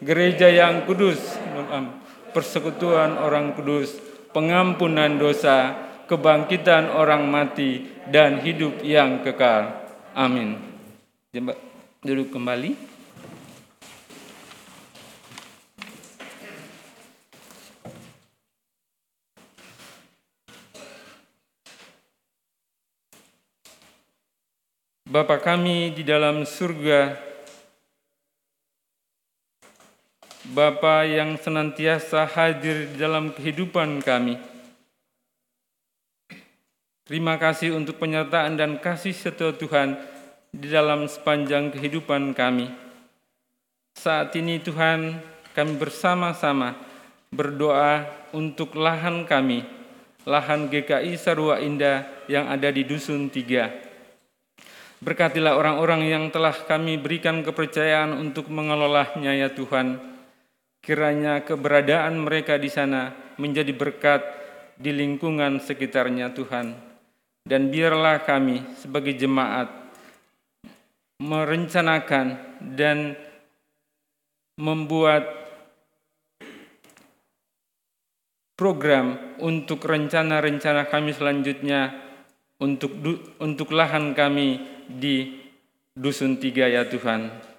gereja 0.00 0.48
yang 0.48 0.88
kudus, 0.88 1.20
persekutuan 2.32 3.20
orang 3.20 3.52
kudus, 3.52 4.00
pengampunan 4.32 5.20
dosa, 5.20 5.76
kebangkitan 6.08 6.90
orang 6.90 7.28
mati, 7.28 7.86
dan 8.08 8.40
hidup 8.40 8.80
yang 8.80 9.20
kekal. 9.20 9.76
Amin. 10.16 10.58
Duduk 12.00 12.32
kembali. 12.34 12.90
Bapa 25.10 25.42
kami 25.42 25.90
di 25.90 26.06
dalam 26.06 26.46
surga, 26.46 27.29
Bapa 30.50 31.06
yang 31.06 31.38
senantiasa 31.38 32.26
hadir 32.26 32.90
di 32.90 32.98
dalam 32.98 33.30
kehidupan 33.30 34.02
kami. 34.02 34.34
Terima 37.06 37.38
kasih 37.38 37.78
untuk 37.78 38.02
penyertaan 38.02 38.58
dan 38.58 38.82
kasih 38.82 39.14
setia 39.14 39.54
Tuhan 39.54 39.94
di 40.50 40.66
dalam 40.66 41.06
sepanjang 41.06 41.70
kehidupan 41.70 42.34
kami. 42.34 42.66
Saat 43.94 44.34
ini 44.34 44.58
Tuhan, 44.58 45.22
kami 45.54 45.72
bersama-sama 45.78 46.74
berdoa 47.30 48.10
untuk 48.34 48.74
lahan 48.74 49.30
kami, 49.30 49.62
lahan 50.26 50.66
GKI 50.66 51.14
Sarua 51.14 51.62
Indah 51.62 52.10
yang 52.26 52.50
ada 52.50 52.74
di 52.74 52.82
Dusun 52.82 53.30
Tiga. 53.30 53.70
Berkatilah 54.98 55.54
orang-orang 55.54 56.10
yang 56.10 56.26
telah 56.34 56.58
kami 56.66 56.98
berikan 56.98 57.46
kepercayaan 57.46 58.18
untuk 58.18 58.50
mengelolanya 58.50 59.30
ya 59.30 59.46
Tuhan. 59.46 60.09
Kiranya 60.80 61.44
keberadaan 61.44 62.24
mereka 62.24 62.56
di 62.56 62.72
sana 62.72 63.12
menjadi 63.36 63.72
berkat 63.76 64.24
di 64.80 64.96
lingkungan 64.96 65.60
sekitarnya 65.60 66.32
Tuhan. 66.32 66.72
Dan 67.44 67.68
biarlah 67.68 68.24
kami 68.24 68.64
sebagai 68.80 69.16
jemaat 69.16 69.68
merencanakan 71.20 72.26
dan 72.76 73.12
membuat 74.56 75.40
program 78.56 79.36
untuk 79.40 79.84
rencana-rencana 79.84 80.88
kami 80.92 81.16
selanjutnya 81.16 81.96
untuk 82.60 82.92
untuk 83.40 83.72
lahan 83.72 84.12
kami 84.12 84.60
di 84.84 85.40
Dusun 85.96 86.36
Tiga 86.36 86.68
ya 86.68 86.84
Tuhan. 86.84 87.49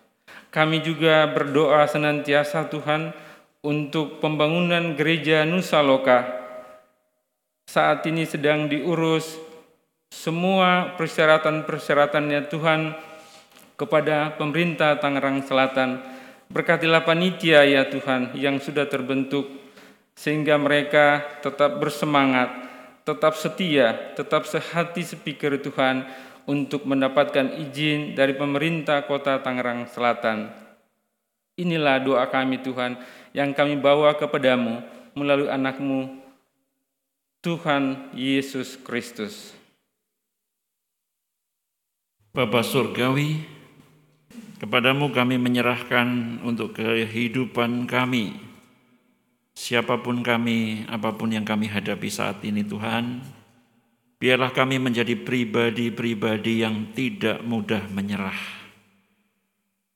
Kami 0.51 0.83
juga 0.83 1.31
berdoa 1.31 1.87
senantiasa 1.87 2.67
Tuhan 2.67 3.15
untuk 3.63 4.19
pembangunan 4.19 4.99
gereja 4.99 5.47
Nusa 5.47 5.79
Loka. 5.79 6.27
Saat 7.71 8.03
ini 8.11 8.27
sedang 8.27 8.67
diurus 8.67 9.39
semua 10.11 10.91
persyaratan-persyaratannya 10.99 12.51
Tuhan 12.51 12.91
kepada 13.79 14.35
pemerintah 14.35 14.99
Tangerang 14.99 15.39
Selatan. 15.47 16.03
Berkatilah 16.51 17.07
panitia 17.07 17.63
ya 17.63 17.87
Tuhan 17.87 18.35
yang 18.35 18.59
sudah 18.59 18.91
terbentuk 18.91 19.47
sehingga 20.19 20.59
mereka 20.59 21.23
tetap 21.39 21.79
bersemangat 21.79 22.71
tetap 23.01 23.33
setia, 23.33 24.13
tetap 24.13 24.45
sehati 24.45 25.01
sepikir 25.01 25.57
Tuhan 25.61 26.05
untuk 26.51 26.83
mendapatkan 26.83 27.55
izin 27.63 28.11
dari 28.11 28.35
pemerintah 28.35 29.07
kota 29.07 29.39
Tangerang 29.39 29.87
Selatan. 29.87 30.51
Inilah 31.55 32.03
doa 32.03 32.27
kami 32.27 32.59
Tuhan 32.59 32.99
yang 33.31 33.55
kami 33.55 33.79
bawa 33.79 34.19
kepadamu 34.19 34.83
melalui 35.15 35.47
anakmu 35.47 36.19
Tuhan 37.39 38.11
Yesus 38.11 38.75
Kristus. 38.75 39.55
Bapa 42.35 42.63
Surgawi, 42.67 43.47
kepadamu 44.59 45.11
kami 45.15 45.39
menyerahkan 45.39 46.39
untuk 46.43 46.75
kehidupan 46.75 47.87
kami, 47.87 48.51
Siapa 49.51 49.99
pun 49.99 50.23
kami, 50.23 50.87
apa 50.87 51.11
pun 51.11 51.27
yang 51.27 51.43
kami 51.43 51.67
hadapi 51.67 52.07
saat 52.07 52.39
ini 52.47 52.63
Tuhan, 52.63 53.19
biarlah 54.21 54.53
kami 54.53 54.77
menjadi 54.77 55.17
pribadi-pribadi 55.17 56.61
yang 56.61 56.93
tidak 56.93 57.41
mudah 57.41 57.89
menyerah. 57.89 58.37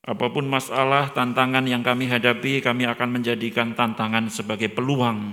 Apa 0.02 0.30
pun 0.34 0.50
masalah, 0.50 1.14
tantangan 1.14 1.62
yang 1.66 1.86
kami 1.86 2.10
hadapi, 2.10 2.58
kami 2.58 2.90
akan 2.90 3.22
menjadikan 3.22 3.78
tantangan 3.78 4.26
sebagai 4.26 4.70
peluang. 4.70 5.30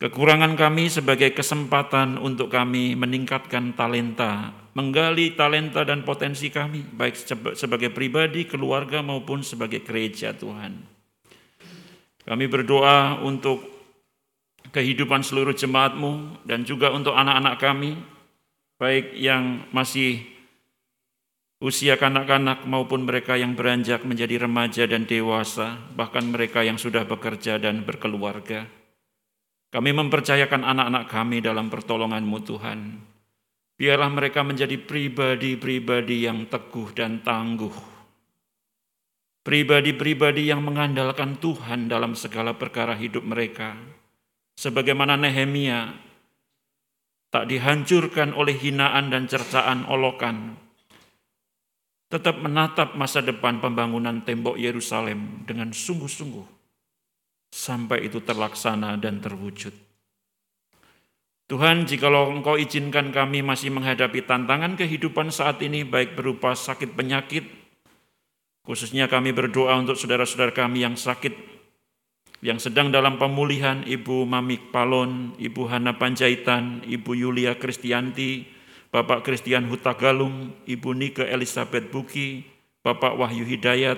Kekurangan 0.00 0.56
kami 0.56 0.92
sebagai 0.92 1.32
kesempatan 1.32 2.20
untuk 2.20 2.52
kami 2.52 2.92
meningkatkan 2.92 3.72
talenta, 3.72 4.52
menggali 4.76 5.32
talenta 5.32 5.84
dan 5.88 6.04
potensi 6.04 6.52
kami, 6.52 6.84
baik 6.84 7.16
sebagai 7.56 7.88
pribadi, 7.92 8.44
keluarga, 8.44 9.00
maupun 9.00 9.40
sebagai 9.40 9.80
gereja 9.80 10.36
Tuhan. 10.36 10.84
Kami 12.24 12.44
berdoa 12.48 13.24
untuk 13.24 13.73
kehidupan 14.74 15.22
seluruh 15.22 15.54
jemaatmu 15.54 16.42
dan 16.42 16.66
juga 16.66 16.90
untuk 16.90 17.14
anak-anak 17.14 17.62
kami, 17.62 17.94
baik 18.82 19.14
yang 19.14 19.70
masih 19.70 20.26
usia 21.62 21.94
kanak-kanak 21.94 22.66
maupun 22.66 23.06
mereka 23.06 23.38
yang 23.38 23.54
beranjak 23.54 24.02
menjadi 24.02 24.50
remaja 24.50 24.90
dan 24.90 25.06
dewasa, 25.06 25.78
bahkan 25.94 26.26
mereka 26.26 26.66
yang 26.66 26.74
sudah 26.74 27.06
bekerja 27.06 27.62
dan 27.62 27.86
berkeluarga. 27.86 28.66
Kami 29.70 29.90
mempercayakan 29.94 30.66
anak-anak 30.66 31.04
kami 31.06 31.38
dalam 31.38 31.70
pertolonganmu 31.70 32.38
Tuhan. 32.42 32.78
Biarlah 33.78 34.10
mereka 34.10 34.42
menjadi 34.42 34.74
pribadi-pribadi 34.78 36.26
yang 36.26 36.46
teguh 36.50 36.94
dan 36.94 37.22
tangguh 37.22 37.94
pribadi-pribadi 39.44 40.48
yang 40.48 40.64
mengandalkan 40.64 41.36
Tuhan 41.36 41.86
dalam 41.86 42.16
segala 42.16 42.56
perkara 42.56 42.96
hidup 42.96 43.22
mereka. 43.28 43.76
Sebagaimana 44.54 45.18
Nehemia 45.18 45.90
tak 47.28 47.50
dihancurkan 47.50 48.32
oleh 48.32 48.54
hinaan 48.54 49.10
dan 49.10 49.26
cercaan 49.26 49.82
olokan, 49.90 50.54
tetap 52.06 52.38
menatap 52.38 52.94
masa 52.94 53.18
depan 53.18 53.58
pembangunan 53.58 54.22
tembok 54.22 54.54
Yerusalem 54.54 55.42
dengan 55.42 55.74
sungguh-sungguh 55.74 56.46
sampai 57.50 58.06
itu 58.06 58.22
terlaksana 58.22 58.94
dan 59.02 59.18
terwujud. 59.18 59.74
Tuhan, 61.44 61.84
jikalau 61.84 62.32
Engkau 62.32 62.56
izinkan 62.56 63.12
kami 63.12 63.44
masih 63.44 63.68
menghadapi 63.74 64.24
tantangan 64.24 64.78
kehidupan 64.78 65.28
saat 65.28 65.60
ini, 65.60 65.84
baik 65.84 66.16
berupa 66.16 66.56
sakit 66.56 66.96
penyakit, 66.96 67.44
Khususnya 68.64 69.12
kami 69.12 69.36
berdoa 69.36 69.76
untuk 69.76 69.92
saudara-saudara 69.92 70.56
kami 70.56 70.88
yang 70.88 70.96
sakit, 70.96 71.36
yang 72.44 72.60
sedang 72.60 72.92
dalam 72.92 73.16
pemulihan, 73.16 73.80
Ibu 73.88 74.28
Mamik 74.28 74.68
Palon, 74.68 75.32
Ibu 75.40 75.64
Hana 75.64 75.96
Panjaitan, 75.96 76.84
Ibu 76.84 77.16
Yulia 77.16 77.56
Kristianti, 77.56 78.44
Bapak 78.92 79.24
Kristian 79.24 79.64
Hutagalung, 79.72 80.52
Ibu 80.68 80.92
Nike 80.92 81.24
Elizabeth 81.24 81.88
Buki, 81.88 82.44
Bapak 82.84 83.16
Wahyu 83.16 83.48
Hidayat, 83.48 83.96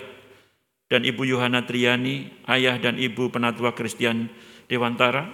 dan 0.86 1.02
Ibu 1.02 1.26
Yohana 1.26 1.66
Triani, 1.66 2.30
ayah 2.46 2.78
dan 2.78 3.02
ibu 3.02 3.26
penatua 3.34 3.74
Kristian 3.74 4.30
Dewantara. 4.70 5.26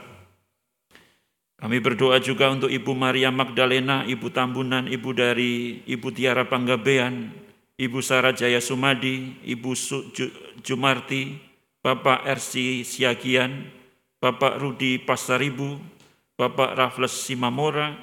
Kami 1.60 1.84
berdoa 1.84 2.16
juga 2.16 2.48
untuk 2.48 2.72
Ibu 2.72 2.96
Maria 2.96 3.28
Magdalena, 3.28 4.08
Ibu 4.08 4.32
Tambunan, 4.32 4.88
Ibu 4.88 5.10
dari 5.12 5.84
Ibu 5.84 6.16
Tiara 6.16 6.48
Panggabean, 6.48 7.28
Ibu 7.76 8.00
Sarah 8.00 8.32
Jaya 8.32 8.58
Sumadi, 8.58 9.36
Ibu 9.44 9.70
Jumarti, 10.64 11.51
Bapak 11.82 12.22
RC 12.30 12.86
Siagian, 12.86 13.66
Bapak 14.22 14.62
Rudi 14.62 15.02
Pasaribu, 15.02 15.82
Bapak 16.38 16.78
Raffles 16.78 17.10
Simamora, 17.10 17.98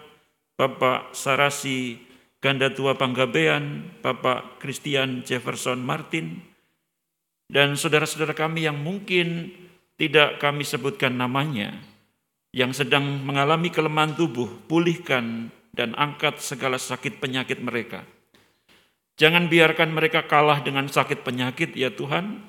Bapak 0.60 1.15
Sarasi 1.15 1.95
Ganda 2.43 2.68
Tua 2.76 2.99
Panggabean, 2.99 3.88
Bapak 4.03 4.60
Christian 4.60 5.23
Jefferson 5.23 5.80
Martin, 5.80 6.43
dan 7.47 7.80
saudara-saudara 7.80 8.35
kami 8.35 8.68
yang 8.68 8.76
mungkin 8.76 9.56
tidak 9.95 10.43
kami 10.43 10.68
sebutkan 10.68 11.15
namanya, 11.15 11.80
yang 12.51 12.76
sedang 12.76 13.23
mengalami 13.23 13.72
kelemahan 13.72 14.11
tubuh, 14.11 14.47
pulihkan 14.68 15.47
dan 15.72 15.95
angkat 15.95 16.43
segala 16.43 16.76
sakit 16.76 17.23
penyakit 17.23 17.64
mereka. 17.64 18.03
Jangan 19.19 19.47
biarkan 19.47 19.91
mereka 19.91 20.27
kalah 20.27 20.64
dengan 20.64 20.88
sakit 20.88 21.23
penyakit 21.23 21.76
ya 21.76 21.91
Tuhan, 21.91 22.49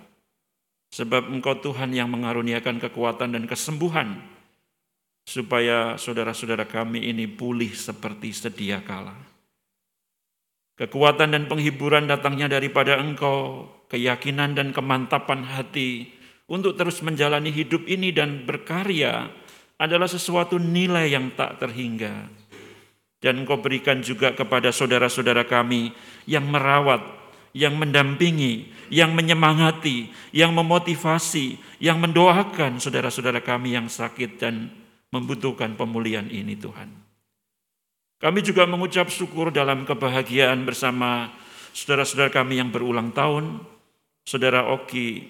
sebab 0.91 1.31
Engkau 1.31 1.59
Tuhan 1.63 1.95
yang 1.95 2.11
mengaruniakan 2.11 2.83
kekuatan 2.83 3.35
dan 3.39 3.47
kesembuhan, 3.47 4.21
supaya 5.25 5.95
saudara-saudara 5.95 6.67
kami 6.67 7.07
ini 7.07 7.31
pulih 7.31 7.71
seperti 7.71 8.35
sedia 8.35 8.83
kala. 8.83 9.15
Kekuatan 10.75 11.37
dan 11.37 11.45
penghiburan 11.47 12.11
datangnya 12.11 12.51
daripada 12.51 12.99
Engkau, 12.99 13.69
keyakinan 13.91 14.55
dan 14.59 14.71
kemantapan 14.71 15.47
hati 15.47 16.11
untuk 16.51 16.75
terus 16.75 16.99
menjalani 17.03 17.55
hidup 17.55 17.87
ini 17.87 18.11
dan 18.11 18.43
berkarya 18.43 19.31
adalah 19.79 20.11
sesuatu 20.11 20.59
nilai 20.59 21.15
yang 21.15 21.31
tak 21.39 21.63
terhingga. 21.63 22.27
Dan 23.21 23.45
engkau 23.45 23.61
berikan 23.61 24.01
juga 24.01 24.33
kepada 24.33 24.73
saudara-saudara 24.73 25.45
kami 25.45 25.93
yang 26.25 26.49
merawat, 26.49 27.05
yang 27.53 27.77
mendampingi, 27.77 28.73
yang 28.91 29.15
menyemangati, 29.15 30.11
yang 30.35 30.51
memotivasi, 30.53 31.57
yang 31.79 32.03
mendoakan 32.03 32.83
saudara-saudara 32.83 33.41
kami 33.41 33.79
yang 33.79 33.87
sakit 33.87 34.37
dan 34.37 34.69
membutuhkan 35.15 35.79
pemulihan 35.79 36.27
ini 36.27 36.59
Tuhan. 36.59 36.91
Kami 38.21 38.45
juga 38.45 38.69
mengucap 38.69 39.09
syukur 39.09 39.49
dalam 39.49 39.89
kebahagiaan 39.89 40.67
bersama 40.69 41.33
saudara-saudara 41.73 42.29
kami 42.29 42.61
yang 42.61 42.69
berulang 42.69 43.15
tahun, 43.15 43.65
Saudara 44.29 44.69
Oki 44.69 45.25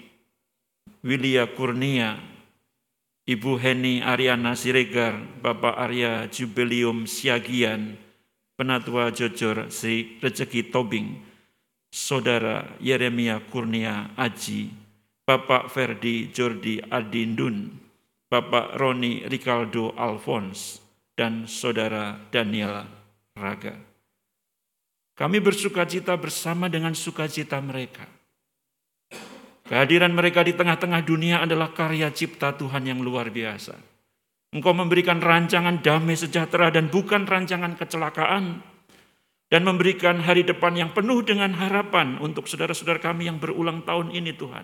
Wilia 1.01 1.47
Kurnia, 1.47 2.19
Ibu 3.23 3.55
Heni 3.57 4.03
Ariana 4.03 4.57
Siregar, 4.59 5.17
Bapak 5.39 5.79
Arya 5.79 6.27
Jubilium 6.27 7.07
Siagian, 7.07 7.95
Penatua 8.59 9.09
Jojor 9.15 9.71
Sri 9.71 10.19
Rezeki 10.19 10.69
Tobing, 10.69 11.30
Saudara 11.91 12.79
Yeremia 12.79 13.43
Kurnia 13.51 14.15
Aji, 14.15 14.71
Bapak 15.27 15.67
Ferdi 15.67 16.31
Jordi 16.31 16.79
Adindun, 16.79 17.67
Bapak 18.31 18.79
Roni 18.79 19.27
Ricardo 19.27 19.91
Alphonse, 19.99 20.79
dan 21.19 21.45
Saudara 21.45 22.15
Daniel 22.31 22.87
Raga. 23.35 23.75
Kami 25.19 25.37
bersuka 25.43 25.83
cita 25.83 26.15
bersama 26.15 26.71
dengan 26.71 26.95
sukacita 26.95 27.59
mereka 27.59 28.07
Kehadiran 29.71 30.11
mereka 30.11 30.43
di 30.43 30.51
tengah-tengah 30.51 30.99
dunia 30.99 31.47
adalah 31.47 31.71
karya 31.71 32.11
cipta 32.11 32.51
Tuhan 32.59 32.91
yang 32.91 32.99
luar 32.99 33.31
biasa. 33.31 33.79
Engkau 34.51 34.75
memberikan 34.75 35.23
rancangan 35.23 35.79
damai 35.79 36.19
sejahtera 36.19 36.67
dan 36.75 36.91
bukan 36.91 37.23
rancangan 37.23 37.79
kecelakaan. 37.79 38.59
Dan 39.51 39.67
memberikan 39.67 40.23
hari 40.23 40.47
depan 40.47 40.79
yang 40.79 40.95
penuh 40.95 41.27
dengan 41.27 41.51
harapan 41.51 42.15
untuk 42.23 42.47
saudara-saudara 42.47 43.03
kami 43.03 43.27
yang 43.27 43.35
berulang 43.35 43.83
tahun 43.83 44.15
ini 44.15 44.31
Tuhan. 44.39 44.63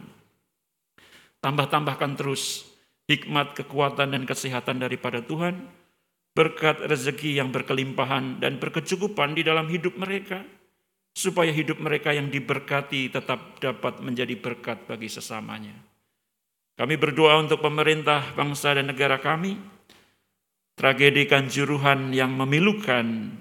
Tambah-tambahkan 1.44 2.16
terus 2.16 2.64
hikmat, 3.12 3.52
kekuatan, 3.52 4.16
dan 4.16 4.24
kesehatan 4.24 4.80
daripada 4.80 5.20
Tuhan. 5.20 5.60
Berkat 6.32 6.88
rezeki 6.88 7.36
yang 7.44 7.52
berkelimpahan 7.52 8.40
dan 8.40 8.64
berkecukupan 8.64 9.36
di 9.36 9.44
dalam 9.44 9.68
hidup 9.68 10.00
mereka 10.00 10.40
supaya 11.18 11.50
hidup 11.50 11.82
mereka 11.82 12.14
yang 12.14 12.30
diberkati 12.30 13.10
tetap 13.10 13.58
dapat 13.58 14.06
menjadi 14.06 14.38
berkat 14.38 14.86
bagi 14.86 15.10
sesamanya. 15.10 15.74
Kami 16.78 16.94
berdoa 16.94 17.42
untuk 17.42 17.58
pemerintah, 17.66 18.38
bangsa, 18.38 18.78
dan 18.78 18.94
negara 18.94 19.18
kami. 19.18 19.58
Tragedi 20.78 21.26
kanjuruhan 21.26 22.14
yang 22.14 22.38
memilukan, 22.38 23.34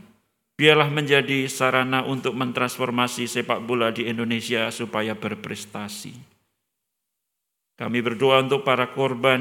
biarlah 0.57 0.89
menjadi 0.89 1.45
sarana 1.53 2.03
untuk 2.03 2.33
mentransformasi 2.33 3.29
sepak 3.29 3.61
bola 3.63 3.93
di 3.93 4.09
Indonesia 4.09 4.73
supaya 4.73 5.13
berprestasi. 5.13 6.37
Kami 7.77 8.01
berdoa 8.01 8.41
untuk 8.41 8.65
para 8.65 8.89
korban, 8.97 9.41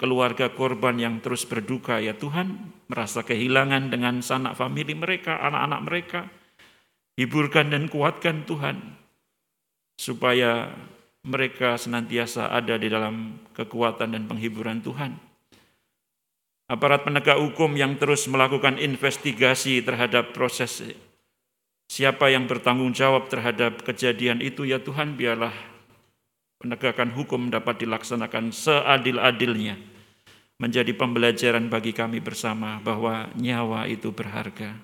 keluarga 0.00 0.48
korban 0.48 0.96
yang 0.96 1.20
terus 1.20 1.44
berduka, 1.44 2.00
ya 2.00 2.16
Tuhan, 2.16 2.72
merasa 2.88 3.20
kehilangan 3.20 3.92
dengan 3.92 4.24
sanak 4.24 4.56
famili 4.56 4.96
mereka, 4.96 5.36
anak-anak 5.44 5.80
mereka, 5.84 6.20
Hiburkan 7.14 7.70
dan 7.70 7.86
kuatkan 7.92 8.48
Tuhan, 8.48 8.80
supaya 10.00 10.72
mereka 11.28 11.76
senantiasa 11.76 12.50
ada 12.50 12.80
di 12.80 12.88
dalam 12.88 13.36
kekuatan 13.52 14.16
dan 14.16 14.26
penghiburan 14.32 14.80
Tuhan. 14.80 15.33
Aparat 16.64 17.04
penegak 17.04 17.36
hukum 17.36 17.76
yang 17.76 18.00
terus 18.00 18.24
melakukan 18.24 18.80
investigasi 18.80 19.84
terhadap 19.84 20.32
proses 20.32 20.80
siapa 21.88 22.32
yang 22.32 22.48
bertanggung 22.48 22.90
jawab 22.90 23.28
terhadap 23.28 23.84
kejadian 23.84 24.40
itu, 24.40 24.66
ya 24.66 24.80
Tuhan, 24.80 25.14
biarlah 25.14 25.54
penegakan 26.58 27.12
hukum 27.12 27.52
dapat 27.52 27.84
dilaksanakan 27.84 28.50
seadil-adilnya, 28.50 29.76
menjadi 30.56 30.90
pembelajaran 30.96 31.68
bagi 31.68 31.92
kami 31.92 32.24
bersama 32.24 32.80
bahwa 32.80 33.28
nyawa 33.36 33.84
itu 33.86 34.10
berharga. 34.10 34.74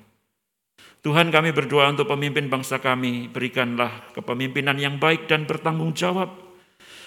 Tuhan 1.01 1.32
kami 1.32 1.57
berdoa 1.57 1.89
untuk 1.89 2.12
pemimpin 2.12 2.52
bangsa 2.52 2.77
kami, 2.77 3.32
berikanlah 3.32 4.12
kepemimpinan 4.12 4.77
yang 4.77 5.01
baik 5.01 5.24
dan 5.24 5.48
bertanggung 5.48 5.97
jawab, 5.97 6.28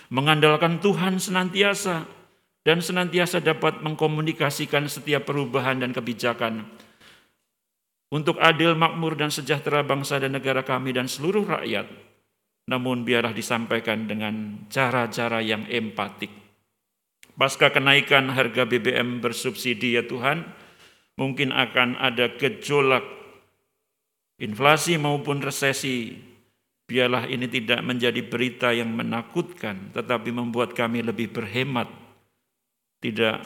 mengandalkan 0.09 0.81
Tuhan 0.81 1.21
senantiasa, 1.21 2.09
dan 2.63 2.79
senantiasa 2.79 3.43
dapat 3.43 3.83
mengkomunikasikan 3.83 4.87
setiap 4.87 5.27
perubahan 5.27 5.83
dan 5.83 5.91
kebijakan 5.91 6.63
untuk 8.13 8.37
adil, 8.37 8.77
makmur, 8.77 9.17
dan 9.17 9.33
sejahtera 9.33 9.81
bangsa 9.81 10.21
dan 10.21 10.37
negara 10.37 10.61
kami 10.61 10.93
dan 10.93 11.09
seluruh 11.09 11.49
rakyat. 11.49 11.89
Namun 12.69 13.03
biarlah 13.03 13.33
disampaikan 13.33 14.05
dengan 14.07 14.63
cara-cara 14.69 15.41
yang 15.41 15.65
empatik. 15.67 16.29
Pasca 17.33 17.73
kenaikan 17.73 18.29
harga 18.29 18.69
BBM 18.69 19.17
bersubsidi 19.17 19.97
ya 19.97 20.05
Tuhan, 20.05 20.45
mungkin 21.17 21.49
akan 21.49 21.97
ada 21.97 22.29
gejolak 22.37 23.01
inflasi 24.37 25.01
maupun 25.01 25.41
resesi, 25.41 26.13
biarlah 26.85 27.25
ini 27.25 27.49
tidak 27.49 27.81
menjadi 27.81 28.21
berita 28.21 28.69
yang 28.69 28.93
menakutkan, 28.93 29.89
tetapi 29.97 30.29
membuat 30.29 30.77
kami 30.77 31.01
lebih 31.01 31.33
berhemat, 31.33 31.89
tidak 33.03 33.43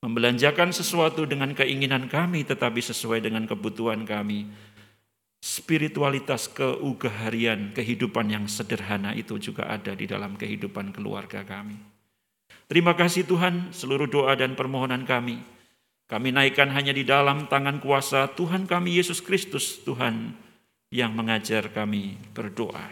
membelanjakan 0.00 0.72
sesuatu 0.72 1.28
dengan 1.28 1.52
keinginan 1.52 2.08
kami, 2.08 2.48
tetapi 2.48 2.80
sesuai 2.80 3.20
dengan 3.20 3.44
kebutuhan 3.44 4.08
kami. 4.08 4.48
Spiritualitas 5.44 6.48
keugaharian, 6.48 7.76
kehidupan 7.76 8.32
yang 8.32 8.44
sederhana 8.48 9.12
itu 9.12 9.36
juga 9.36 9.68
ada 9.68 9.92
di 9.92 10.08
dalam 10.08 10.40
kehidupan 10.40 10.96
keluarga 10.96 11.44
kami. 11.44 11.76
Terima 12.64 12.96
kasih 12.96 13.28
Tuhan, 13.28 13.76
seluruh 13.76 14.08
doa 14.08 14.32
dan 14.32 14.56
permohonan 14.56 15.04
kami 15.04 15.44
kami 16.12 16.28
naikkan 16.28 16.68
hanya 16.76 16.92
di 16.92 17.08
dalam 17.08 17.48
tangan 17.48 17.80
kuasa 17.80 18.28
Tuhan 18.36 18.68
kami 18.68 19.00
Yesus 19.00 19.24
Kristus, 19.24 19.80
Tuhan 19.80 20.36
yang 20.92 21.16
mengajar 21.16 21.72
kami 21.72 22.20
berdoa. 22.36 22.84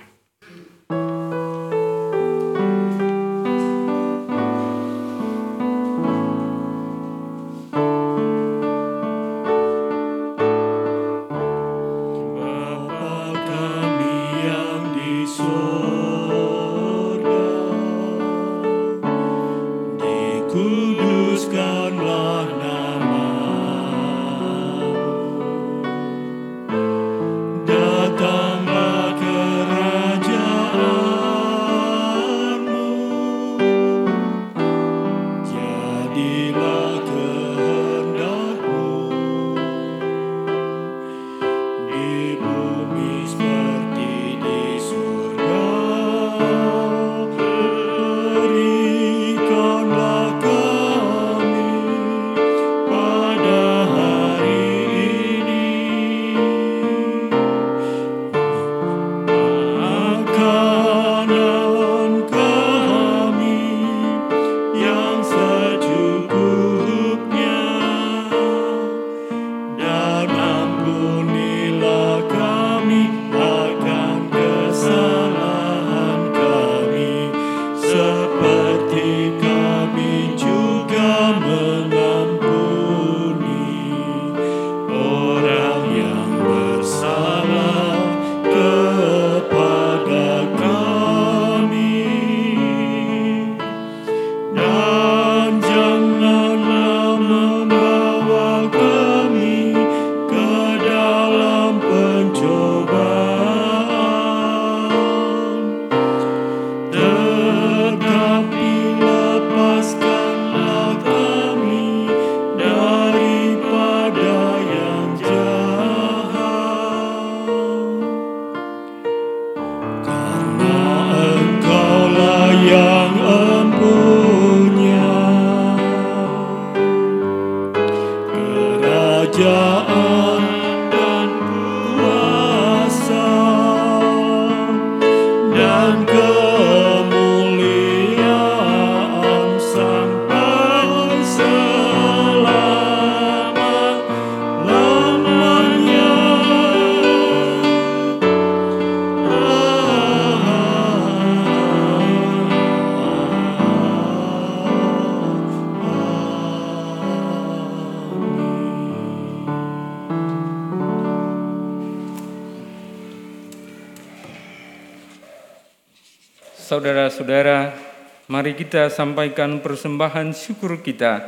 Mari 168.50 168.66
kita 168.66 168.90
sampaikan 168.90 169.62
persembahan 169.62 170.34
syukur 170.34 170.82
kita 170.82 171.22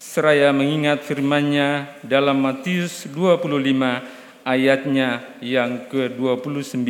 seraya 0.00 0.56
mengingat 0.56 1.04
firman-Nya 1.04 2.00
dalam 2.00 2.40
Matius 2.40 3.04
25 3.12 3.44
ayatnya 4.40 5.36
yang 5.44 5.84
ke-29. 5.92 6.80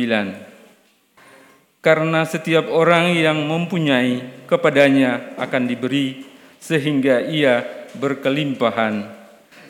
Karena 1.83 2.23
setiap 2.23 2.71
orang 2.71 3.11
yang 3.11 3.43
mempunyai 3.43 4.47
kepadanya 4.47 5.35
akan 5.35 5.67
diberi 5.67 6.23
sehingga 6.63 7.27
ia 7.27 7.67
berkelimpahan. 7.99 9.03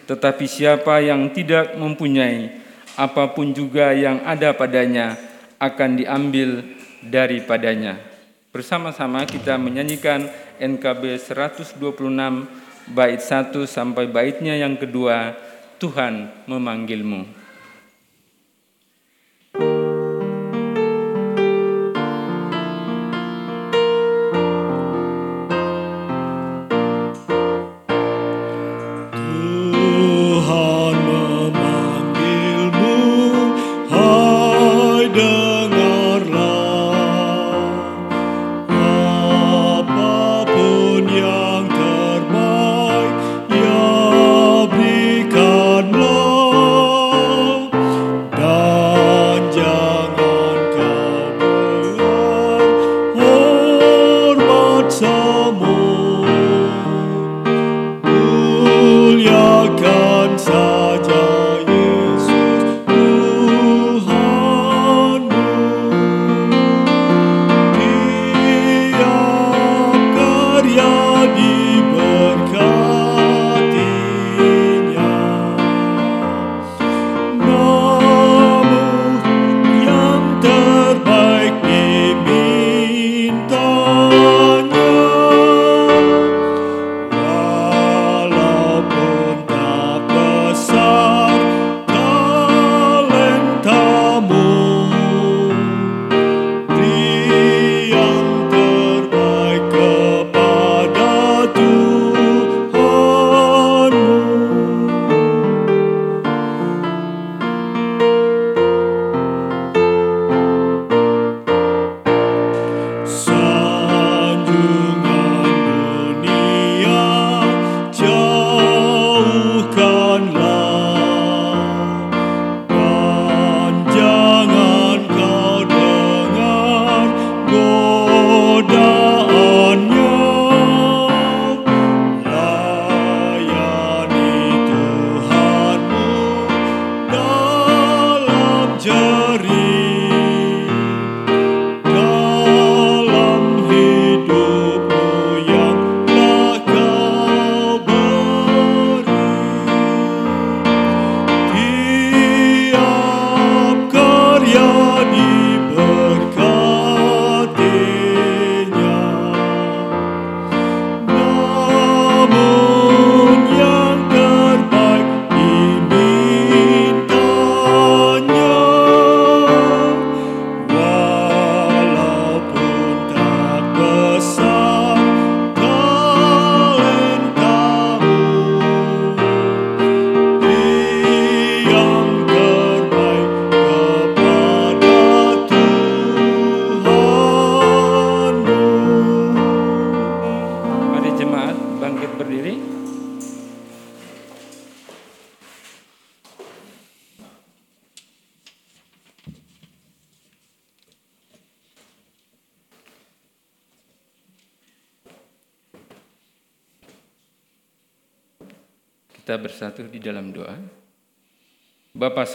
Tetapi 0.06 0.46
siapa 0.46 1.02
yang 1.02 1.34
tidak 1.34 1.74
mempunyai 1.74 2.54
apa 3.02 3.34
pun 3.34 3.50
juga 3.50 3.98
yang 3.98 4.22
ada 4.30 4.54
padanya 4.54 5.18
akan 5.58 5.90
diambil 5.98 6.62
daripadanya. 7.02 8.17
Bersama-sama 8.58 9.22
kita 9.30 9.54
menyanyikan 9.54 10.34
NKB 10.58 11.22
126 11.22 11.78
bait 12.90 13.22
1 13.22 13.54
sampai 13.70 14.10
baitnya 14.10 14.58
yang 14.58 14.74
kedua, 14.82 15.38
Tuhan 15.78 16.34
memanggilmu. 16.50 17.37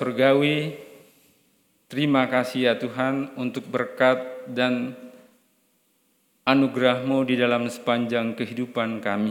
Surgawi, 0.03 0.75
terima 1.87 2.27
kasih 2.27 2.67
ya 2.67 2.75
Tuhan 2.75 3.39
untuk 3.39 3.71
berkat 3.71 4.51
dan 4.51 4.99
anugerah-Mu 6.43 7.23
di 7.23 7.39
dalam 7.39 7.71
sepanjang 7.71 8.35
kehidupan 8.35 8.99
kami. 8.99 9.31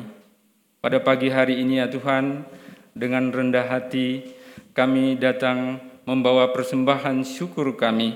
Pada 0.79 1.03
pagi 1.03 1.27
hari 1.27 1.59
ini 1.59 1.83
ya 1.83 1.91
Tuhan, 1.91 2.47
dengan 2.95 3.35
rendah 3.35 3.67
hati 3.67 4.31
kami 4.71 5.19
datang 5.19 5.83
membawa 6.07 6.55
persembahan 6.55 7.19
syukur 7.27 7.75
kami. 7.75 8.15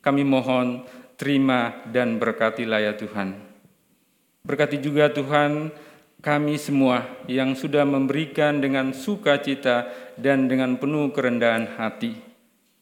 Kami 0.00 0.24
mohon 0.24 0.80
terima 1.20 1.84
dan 1.92 2.16
berkatilah 2.16 2.88
ya 2.88 2.96
Tuhan. 2.96 3.36
Berkati 4.48 4.80
juga 4.80 5.12
Tuhan 5.12 5.76
kami 6.24 6.56
semua 6.56 7.06
yang 7.28 7.52
sudah 7.52 7.84
memberikan 7.84 8.58
dengan 8.58 8.90
sukacita 8.96 9.88
dan 10.16 10.48
dengan 10.48 10.80
penuh 10.80 11.12
kerendahan 11.12 11.76
hati. 11.76 12.16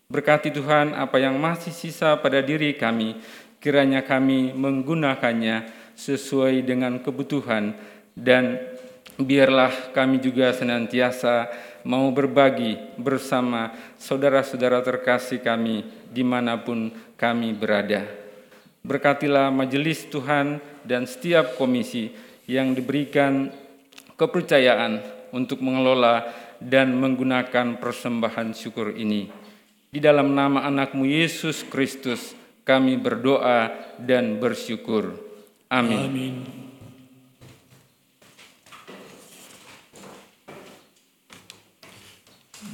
Berkati 0.09 0.55
Tuhan 0.55 0.95
apa 0.95 1.19
yang 1.19 1.41
masih 1.41 1.75
sisa 1.75 2.15
pada 2.21 2.39
diri 2.45 2.77
kami, 2.79 3.19
kiranya 3.59 4.05
kami 4.05 4.55
menggunakannya 4.55 5.67
sesuai 5.99 6.63
dengan 6.63 7.01
kebutuhan 7.03 7.75
dan 8.15 8.61
biarlah 9.19 9.95
kami 9.95 10.19
juga 10.23 10.51
senantiasa 10.55 11.51
mau 11.87 12.09
berbagi 12.11 12.79
bersama 12.97 13.75
saudara-saudara 14.01 14.81
terkasih 14.83 15.39
kami 15.43 15.85
di 16.11 16.23
mana 16.27 16.59
pun 16.59 16.91
kami 17.15 17.55
berada. 17.55 18.05
Berkatilah 18.85 19.49
majelis 19.49 20.05
Tuhan 20.13 20.61
dan 20.85 21.09
setiap 21.09 21.57
komisi 21.57 22.13
yang 22.45 22.77
diberikan 22.77 23.49
kepercayaan 24.15 25.01
untuk 25.35 25.65
mengelola 25.65 26.29
dan 26.63 26.95
menggunakan 26.97 27.81
persembahan 27.83 28.55
syukur 28.55 28.95
ini. 28.95 29.29
Di 29.91 30.03
dalam 30.03 30.35
nama 30.35 30.67
anakmu 30.67 31.07
Yesus 31.07 31.63
Kristus, 31.67 32.35
Kami 32.65 32.97
berdoa 32.97 33.69
dan 34.01 34.41
bersyukur. 34.41 35.21
Amin. 35.69 36.01
Amin. 36.09 36.35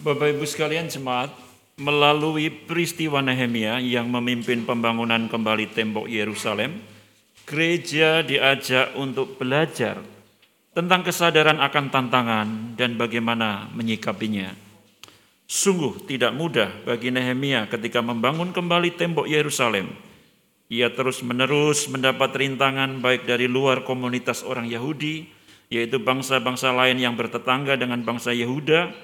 Bapak 0.07 0.31
Ibu 0.31 0.47
sekalian 0.47 0.87
jemaat, 0.87 1.35
melalui 1.75 2.49
peristiwa 2.49 3.19
Nehemia 3.19 3.83
yang 3.83 4.07
memimpin 4.09 4.63
pembangunan 4.63 5.27
kembali 5.27 5.75
tembok 5.75 6.07
Yerusalem, 6.07 6.79
gereja 7.51 8.23
diajak 8.23 8.95
untuk 8.95 9.35
belajar 9.35 9.99
tentang 10.71 11.03
kesadaran 11.03 11.59
akan 11.59 11.91
tantangan 11.91 12.49
dan 12.79 12.95
bagaimana 12.95 13.67
menyikapinya. 13.75 14.55
Sungguh 15.51 16.07
tidak 16.07 16.31
mudah 16.31 16.71
bagi 16.87 17.11
Nehemia 17.11 17.67
ketika 17.67 17.99
membangun 17.99 18.55
kembali 18.55 18.95
tembok 18.95 19.27
Yerusalem. 19.27 19.91
Ia 20.71 20.95
terus-menerus 20.95 21.91
mendapat 21.91 22.31
rintangan 22.39 23.03
baik 23.03 23.27
dari 23.27 23.51
luar 23.51 23.83
komunitas 23.83 24.47
orang 24.47 24.71
Yahudi, 24.71 25.27
yaitu 25.67 25.99
bangsa-bangsa 25.99 26.71
lain 26.71 27.03
yang 27.03 27.19
bertetangga 27.19 27.75
dengan 27.75 28.07
bangsa 28.07 28.31
Yehuda, 28.31 28.95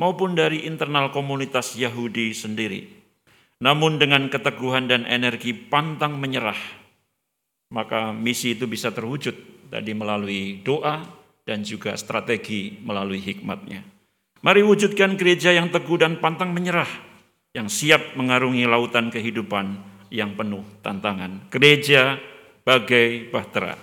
maupun 0.00 0.32
dari 0.32 0.64
internal 0.64 1.12
komunitas 1.12 1.76
Yahudi 1.76 2.32
sendiri. 2.32 2.88
Namun 3.60 4.00
dengan 4.00 4.32
keteguhan 4.32 4.88
dan 4.88 5.04
energi 5.04 5.52
pantang 5.52 6.16
menyerah, 6.16 6.79
maka 7.70 8.10
misi 8.10 8.58
itu 8.58 8.66
bisa 8.66 8.90
terwujud 8.90 9.34
tadi 9.70 9.94
melalui 9.94 10.58
doa 10.66 11.06
dan 11.46 11.62
juga 11.62 11.94
strategi 11.94 12.78
melalui 12.82 13.22
hikmatnya. 13.22 13.86
Mari 14.42 14.66
wujudkan 14.66 15.14
gereja 15.14 15.54
yang 15.54 15.70
teguh 15.70 16.00
dan 16.00 16.18
pantang 16.18 16.50
menyerah, 16.50 16.88
yang 17.54 17.70
siap 17.70 18.18
mengarungi 18.18 18.66
lautan 18.66 19.12
kehidupan 19.12 19.78
yang 20.10 20.34
penuh 20.34 20.66
tantangan. 20.82 21.46
Gereja 21.52 22.18
bagai 22.66 23.30
bahtera. 23.30 23.78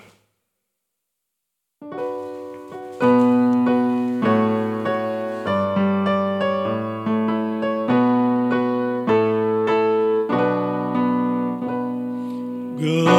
Gereja 12.77 13.16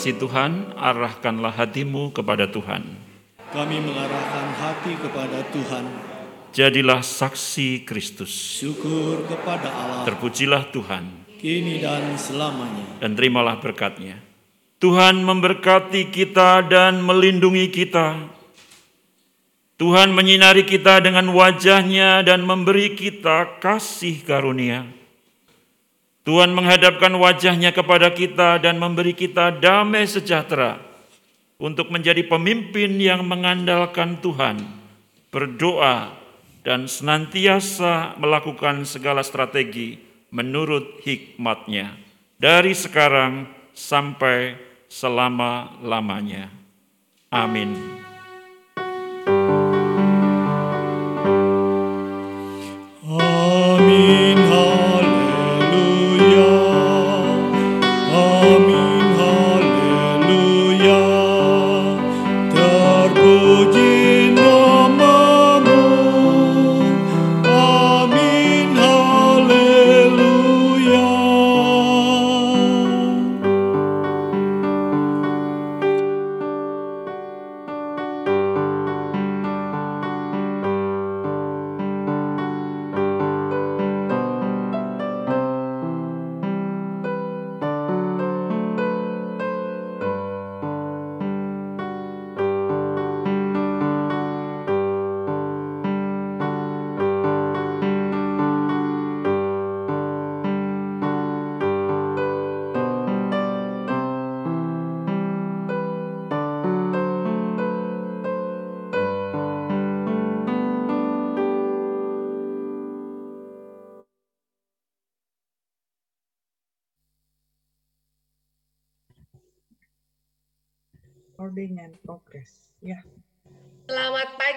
kasih 0.00 0.16
Tuhan, 0.16 0.72
arahkanlah 0.80 1.52
hatimu 1.60 2.16
kepada 2.16 2.48
Tuhan. 2.48 2.88
Kami 3.52 3.84
mengarahkan 3.84 4.46
hati 4.56 4.96
kepada 4.96 5.44
Tuhan. 5.52 5.84
Jadilah 6.56 7.04
saksi 7.04 7.84
Kristus. 7.84 8.32
Syukur 8.32 9.28
kepada 9.28 9.68
Allah. 9.68 10.08
Terpujilah 10.08 10.72
Tuhan. 10.72 11.04
Kini 11.36 11.84
dan 11.84 12.16
selamanya. 12.16 12.96
Dan 12.96 13.12
terimalah 13.12 13.60
berkatnya. 13.60 14.16
Tuhan 14.80 15.20
memberkati 15.20 16.08
kita 16.08 16.64
dan 16.64 17.04
melindungi 17.04 17.68
kita. 17.68 18.24
Tuhan 19.76 20.16
menyinari 20.16 20.64
kita 20.64 21.04
dengan 21.04 21.28
wajahnya 21.28 22.24
dan 22.24 22.40
memberi 22.48 22.96
kita 22.96 23.60
kasih 23.60 24.24
karunia. 24.24 24.88
Tuhan 26.20 26.52
menghadapkan 26.52 27.10
wajahnya 27.16 27.72
kepada 27.72 28.12
kita 28.12 28.60
dan 28.60 28.76
memberi 28.76 29.16
kita 29.16 29.56
damai 29.56 30.04
sejahtera 30.04 30.76
untuk 31.56 31.88
menjadi 31.88 32.24
pemimpin 32.28 33.00
yang 33.00 33.24
mengandalkan 33.24 34.20
Tuhan, 34.20 34.60
berdoa, 35.32 36.12
dan 36.60 36.84
senantiasa 36.84 38.20
melakukan 38.20 38.84
segala 38.84 39.24
strategi 39.24 39.96
menurut 40.28 41.00
hikmatnya 41.04 41.96
dari 42.36 42.76
sekarang 42.76 43.48
sampai 43.72 44.56
selama-lamanya. 44.88 46.52
Amin. 47.30 47.99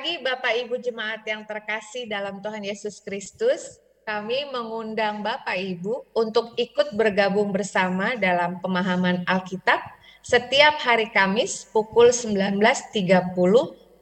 Pagi 0.04 0.20
Bapak 0.20 0.52
Ibu 0.68 0.84
Jemaat 0.84 1.24
yang 1.24 1.48
terkasih 1.48 2.12
dalam 2.12 2.44
Tuhan 2.44 2.60
Yesus 2.60 3.00
Kristus. 3.00 3.80
Kami 4.04 4.52
mengundang 4.52 5.24
Bapak 5.24 5.56
Ibu 5.56 6.12
untuk 6.12 6.52
ikut 6.60 6.92
bergabung 6.92 7.56
bersama 7.56 8.12
dalam 8.20 8.60
pemahaman 8.60 9.24
Alkitab 9.24 9.80
setiap 10.20 10.76
hari 10.84 11.08
Kamis 11.08 11.64
pukul 11.72 12.12
19.30 12.12 13.32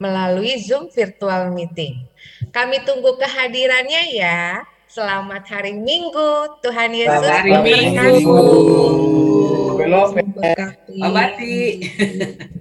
melalui 0.02 0.58
Zoom 0.58 0.90
virtual 0.90 1.54
meeting. 1.54 2.02
Kami 2.50 2.82
tunggu 2.82 3.14
kehadirannya 3.22 4.02
ya. 4.10 4.66
Selamat 4.90 5.46
hari 5.54 5.78
Minggu. 5.78 6.58
Tuhan 6.66 6.98
Yesus 6.98 7.30
memberkati. 10.18 10.98
Memberkati. 10.98 12.58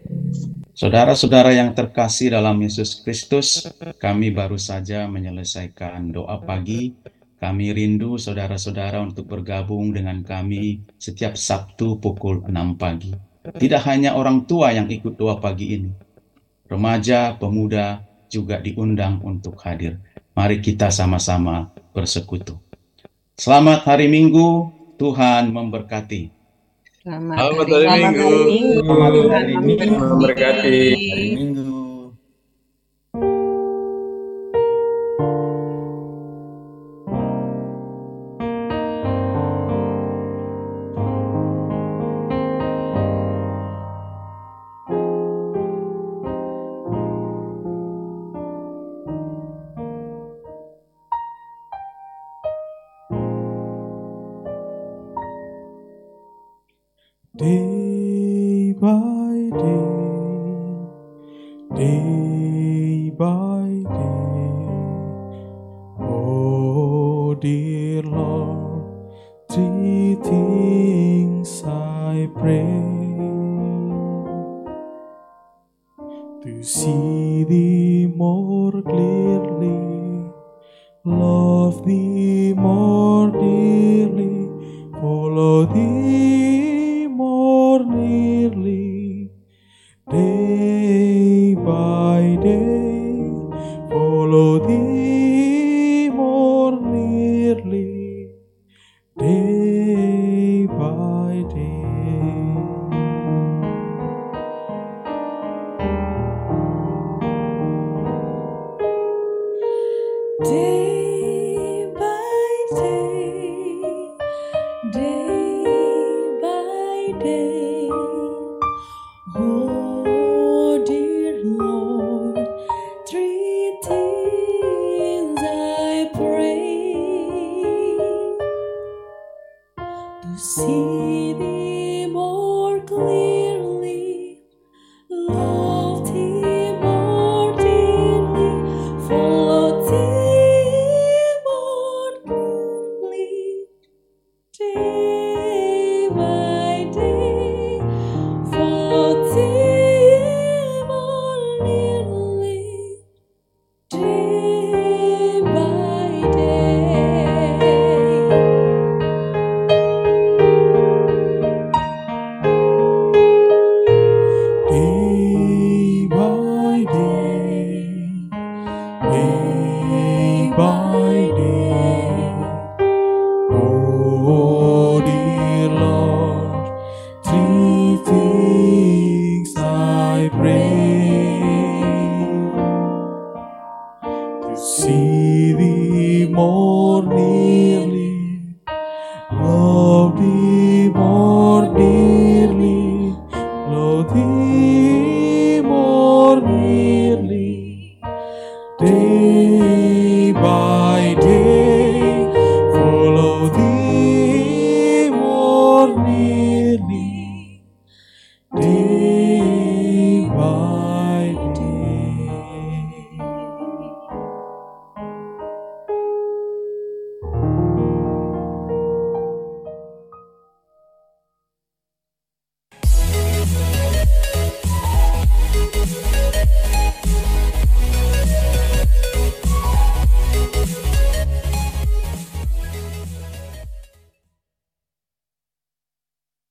Saudara-saudara 0.81 1.53
yang 1.53 1.77
terkasih 1.77 2.33
dalam 2.33 2.57
Yesus 2.57 3.05
Kristus, 3.05 3.69
kami 4.01 4.33
baru 4.33 4.57
saja 4.57 5.05
menyelesaikan 5.05 6.09
doa 6.09 6.41
pagi. 6.41 6.97
Kami 7.37 7.69
rindu 7.69 8.17
saudara-saudara 8.17 8.97
untuk 8.97 9.29
bergabung 9.29 9.93
dengan 9.93 10.25
kami 10.25 10.81
setiap 10.97 11.37
Sabtu 11.37 12.01
pukul 12.01 12.41
6 12.49 12.81
pagi. 12.81 13.13
Tidak 13.45 13.81
hanya 13.85 14.17
orang 14.17 14.49
tua 14.49 14.73
yang 14.73 14.89
ikut 14.89 15.21
doa 15.21 15.37
pagi 15.37 15.77
ini. 15.77 15.93
Remaja, 16.65 17.37
pemuda 17.37 18.01
juga 18.25 18.57
diundang 18.57 19.21
untuk 19.21 19.61
hadir. 19.61 20.01
Mari 20.33 20.65
kita 20.65 20.89
sama-sama 20.89 21.69
bersekutu. 21.93 22.57
Selamat 23.37 23.85
hari 23.85 24.09
Minggu, 24.09 24.73
Tuhan 24.97 25.53
memberkati. 25.53 26.40
Selamat, 27.01 27.33
Selamat 27.33 27.65
hari, 27.65 27.85
hari 27.89 28.03
Minggu. 28.13 28.29
Selamat 28.77 29.13
hari 29.33 29.53
Minggu. 29.57 30.05
Memberkati. 30.05 30.81
Hari 30.93 31.27
Minggu. 31.33 31.80